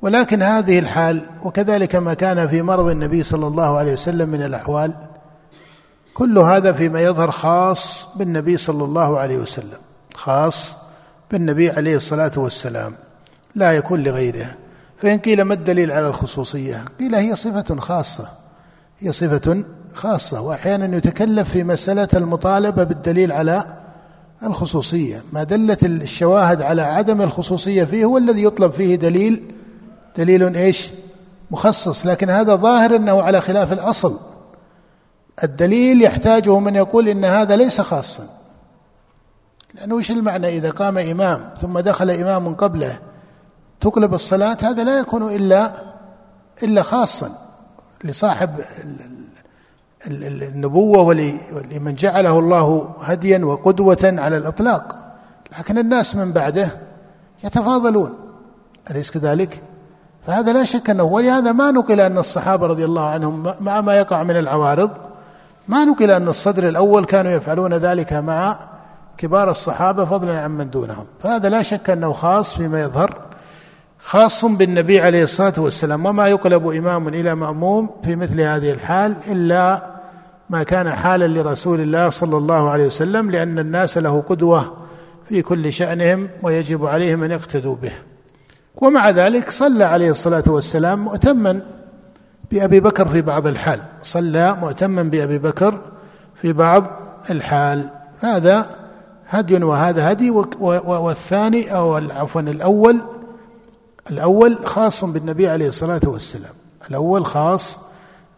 ولكن 0.04 0.42
هذه 0.42 0.78
الحال 0.78 1.20
وكذلك 1.44 1.96
ما 1.96 2.14
كان 2.14 2.48
في 2.48 2.62
مرض 2.62 2.88
النبي 2.88 3.22
صلى 3.22 3.46
الله 3.46 3.78
عليه 3.78 3.92
وسلم 3.92 4.28
من 4.28 4.42
الأحوال 4.42 4.94
كل 6.14 6.38
هذا 6.38 6.72
فيما 6.72 7.00
يظهر 7.00 7.30
خاص 7.30 8.06
بالنبي 8.16 8.56
صلى 8.56 8.84
الله 8.84 9.18
عليه 9.18 9.36
وسلم 9.36 9.78
خاص 10.14 10.72
بالنبي 11.30 11.70
عليه 11.70 11.96
الصلاة 11.96 12.32
والسلام 12.36 12.94
لا 13.54 13.72
يكون 13.72 14.02
لغيره. 14.02 14.54
فإن 15.02 15.18
قيل 15.18 15.42
ما 15.42 15.54
الدليل 15.54 15.92
على 15.92 16.08
الخصوصية؟ 16.08 16.84
قيل 17.00 17.14
هي 17.14 17.34
صفة 17.34 17.80
خاصة 17.80 18.28
هي 18.98 19.12
صفة 19.12 19.64
خاصة 19.94 20.40
وأحيانا 20.40 20.96
يتكلف 20.96 21.48
في 21.48 21.64
مسألة 21.64 22.08
المطالبة 22.14 22.84
بالدليل 22.84 23.32
على 23.32 23.64
الخصوصية. 24.42 25.22
ما 25.32 25.42
دلت 25.42 25.84
الشواهد 25.84 26.62
على 26.62 26.82
عدم 26.82 27.22
الخصوصية 27.22 27.84
فيه 27.84 28.04
هو 28.04 28.18
الذي 28.18 28.44
يطلب 28.44 28.72
فيه 28.72 28.96
دليل 28.96 29.54
دليل 30.16 30.56
إيش؟ 30.56 30.90
مخصص. 31.50 32.06
لكن 32.06 32.30
هذا 32.30 32.56
ظاهر 32.56 32.96
أنه 32.96 33.22
على 33.22 33.40
خلاف 33.40 33.72
الأصل. 33.72 34.18
الدليل 35.44 36.02
يحتاجه 36.02 36.58
من 36.58 36.76
يقول 36.76 37.08
إن 37.08 37.24
هذا 37.24 37.56
ليس 37.56 37.80
خاصا. 37.80 38.28
لأنه 39.74 39.98
إيش 39.98 40.10
المعنى؟ 40.10 40.48
إذا 40.48 40.70
قام 40.70 40.98
إمام 40.98 41.50
ثم 41.60 41.78
دخل 41.78 42.10
إمام 42.10 42.54
قبله 42.54 42.98
تقلب 43.80 44.14
الصلاة 44.14 44.58
هذا 44.62 44.84
لا 44.84 44.98
يكون 44.98 45.34
إلا 45.34 45.72
إلا 46.62 46.82
خاصا 46.82 47.30
لصاحب 48.04 48.60
النبوة 50.06 51.02
ولمن 51.02 51.94
جعله 51.94 52.38
الله 52.38 52.94
هديا 53.00 53.44
وقدوه 53.44 53.98
على 54.02 54.36
الإطلاق. 54.36 54.98
لكن 55.58 55.78
الناس 55.78 56.16
من 56.16 56.32
بعده 56.32 56.68
يتفاضلون. 57.44 58.14
أليس 58.90 59.10
كذلك؟ 59.10 59.62
فهذا 60.26 60.52
لا 60.52 60.64
شك 60.64 60.90
أنه 60.90 61.02
ولهذا 61.02 61.52
ما 61.52 61.70
نقل 61.70 62.00
أن 62.00 62.18
الصحابة 62.18 62.66
رضي 62.66 62.84
الله 62.84 63.06
عنهم 63.06 63.54
مع 63.60 63.80
ما 63.80 63.94
يقع 63.94 64.22
من 64.22 64.36
العوارض 64.36 64.90
ما 65.68 65.84
نقل 65.84 66.10
أن 66.10 66.28
الصدر 66.28 66.68
الأول 66.68 67.04
كانوا 67.04 67.32
يفعلون 67.32 67.74
ذلك 67.74 68.12
مع 68.12 68.58
كبار 69.18 69.50
الصحابة 69.50 70.04
فضلا 70.04 70.40
عن 70.40 70.50
من 70.50 70.70
دونهم. 70.70 71.04
فهذا 71.22 71.48
لا 71.48 71.62
شك 71.62 71.90
أنه 71.90 72.12
خاص 72.12 72.56
فيما 72.56 72.82
يظهر 72.82 73.18
خاص 73.98 74.44
بالنبي 74.44 75.00
عليه 75.00 75.22
الصلاة 75.22 75.52
والسلام 75.58 76.06
وما 76.06 76.28
يقلب 76.28 76.68
إمام 76.68 77.08
إلى 77.08 77.34
مأموم 77.34 77.90
في 78.04 78.16
مثل 78.16 78.40
هذه 78.40 78.70
الحال 78.70 79.16
إلا 79.30 79.94
ما 80.50 80.62
كان 80.62 80.90
حالا 80.90 81.40
لرسول 81.40 81.80
الله 81.80 82.08
صلى 82.08 82.36
الله 82.36 82.70
عليه 82.70 82.86
وسلم 82.86 83.30
لأن 83.30 83.58
الناس 83.58 83.98
له 83.98 84.24
قدوة 84.28 84.72
في 85.28 85.42
كل 85.42 85.72
شأنهم 85.72 86.28
ويجب 86.42 86.86
عليهم 86.86 87.22
أن 87.22 87.30
يقتدوا 87.30 87.76
به. 87.82 87.92
ومع 88.76 89.10
ذلك 89.10 89.50
صلى 89.50 89.84
عليه 89.84 90.10
الصلاة 90.10 90.42
والسلام 90.46 91.04
مؤتما 91.04 91.60
بأبي 92.50 92.80
بكر 92.80 93.08
في 93.08 93.22
بعض 93.22 93.46
الحال. 93.46 93.80
صلى 94.02 94.56
مؤتما 94.60 95.02
بأبي 95.02 95.38
بكر 95.38 95.80
في 96.42 96.52
بعض 96.52 96.84
الحال. 97.30 97.90
هذا 98.20 98.66
هدي 99.28 99.64
وهذا 99.64 100.12
هدي 100.12 100.30
والثاني 100.30 101.74
أو 101.74 101.94
عفوا 101.94 102.40
الأول 102.40 103.00
الأول 104.10 104.58
خاص 104.66 105.04
بالنبي 105.04 105.48
عليه 105.48 105.68
الصلاة 105.68 106.00
والسلام. 106.06 106.52
الأول 106.90 107.26
خاص 107.26 107.78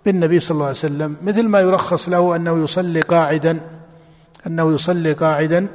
بالنبي 0.04 0.40
صلى 0.40 0.54
الله 0.54 0.64
عليه 0.64 0.76
وسلم. 0.76 1.16
مثل 1.22 1.48
ما 1.48 1.60
يرخص 1.60 2.08
له 2.08 2.36
أنه 2.36 2.64
يصلي 2.64 3.00
قاعدا 3.00 3.60
أنه 4.46 4.74
يصلي 4.74 5.12
قاعدا 5.12 5.66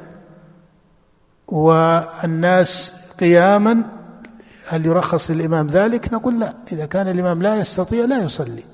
والناس 1.48 2.94
قياما 3.20 3.82
هل 4.72 4.86
يرخص 4.86 5.30
للإمام 5.30 5.66
ذلك؟ 5.66 6.14
نقول 6.14 6.40
لا. 6.40 6.54
إذا 6.72 6.86
كان 6.86 7.08
الإمام 7.08 7.42
لا 7.42 7.56
يستطيع 7.56 8.04
لا 8.04 8.22
يصلي. 8.22 8.64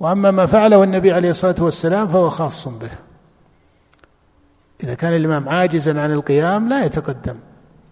وأما 0.00 0.30
ما 0.30 0.46
فعله 0.46 0.84
النبي 0.84 1.12
عليه 1.12 1.30
الصلاة 1.30 1.54
والسلام 1.58 2.08
فهو 2.08 2.30
خاص 2.30 2.68
به. 2.68 2.90
إذا 4.84 4.94
كان 4.94 5.14
الإمام 5.14 5.48
عاجزا 5.48 6.00
عن 6.00 6.12
القيام 6.12 6.68
لا 6.68 6.84
يتقدم. 6.84 7.36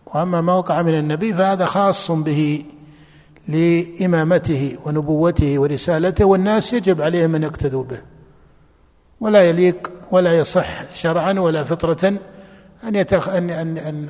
وأما 0.07 0.41
ما 0.41 0.55
وقع 0.55 0.83
من 0.83 0.99
النبي 0.99 1.35
فهذا 1.35 1.65
خاص 1.65 2.11
به 2.11 2.65
لإمامته 3.49 4.79
ونبوته 4.85 5.59
ورسالته 5.59 6.25
والناس 6.25 6.73
يجب 6.73 7.03
عليهم 7.03 7.35
أن 7.35 7.43
يقتدوا 7.43 7.85
به. 7.85 8.01
ولا 9.21 9.43
يليق 9.43 9.93
ولا 10.11 10.39
يصح 10.39 10.93
شرعا 10.93 11.33
ولا 11.33 11.65
فطرة 11.65 12.19
أن, 12.85 12.95
يتخ... 12.95 13.29
أن... 13.29 13.51
أن... 13.51 13.79
أن 13.79 14.09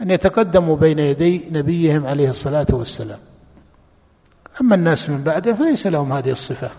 أن 0.00 0.10
يتقدموا 0.10 0.76
بين 0.76 0.98
يدي 0.98 1.48
نبيهم 1.50 2.06
عليه 2.06 2.30
الصلاة 2.30 2.66
والسلام. 2.72 3.18
أما 4.60 4.74
الناس 4.74 5.10
من 5.10 5.22
بعده 5.22 5.54
فليس 5.54 5.86
لهم 5.86 6.12
هذه 6.12 6.30
الصفة. 6.30 6.70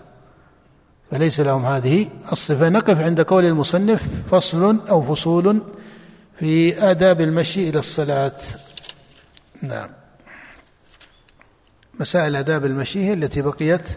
فليس 1.10 1.40
لهم 1.40 1.66
هذه 1.66 2.08
الصفة. 2.32 2.68
نقف 2.68 3.00
عند 3.00 3.20
قول 3.20 3.44
المصنف 3.44 4.08
فصل 4.30 4.80
أو 4.88 5.02
فصول 5.02 5.62
في 6.38 6.82
آداب 6.90 7.20
المشي 7.20 7.68
إلى 7.68 7.78
الصلاة. 7.78 8.36
نعم. 9.62 9.88
مسائل 12.00 12.36
آداب 12.36 12.64
المشي 12.64 13.04
هي 13.04 13.12
التي 13.12 13.42
بقيت. 13.42 13.88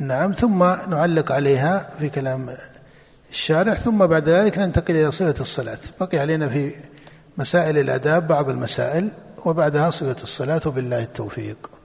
نعم 0.00 0.32
ثم 0.32 0.58
نعلق 0.64 1.32
عليها 1.32 1.90
في 1.98 2.08
كلام 2.08 2.56
الشارح 3.30 3.78
ثم 3.78 4.06
بعد 4.06 4.28
ذلك 4.28 4.58
ننتقل 4.58 4.96
إلى 4.96 5.10
صفة 5.10 5.40
الصلاة. 5.40 5.78
بقي 6.00 6.18
علينا 6.18 6.48
في 6.48 6.74
مسائل 7.38 7.78
الآداب 7.78 8.28
بعض 8.28 8.48
المسائل 8.48 9.08
وبعدها 9.46 9.90
صفة 9.90 10.22
الصلاة 10.22 10.62
بالله 10.66 11.02
التوفيق. 11.02 11.79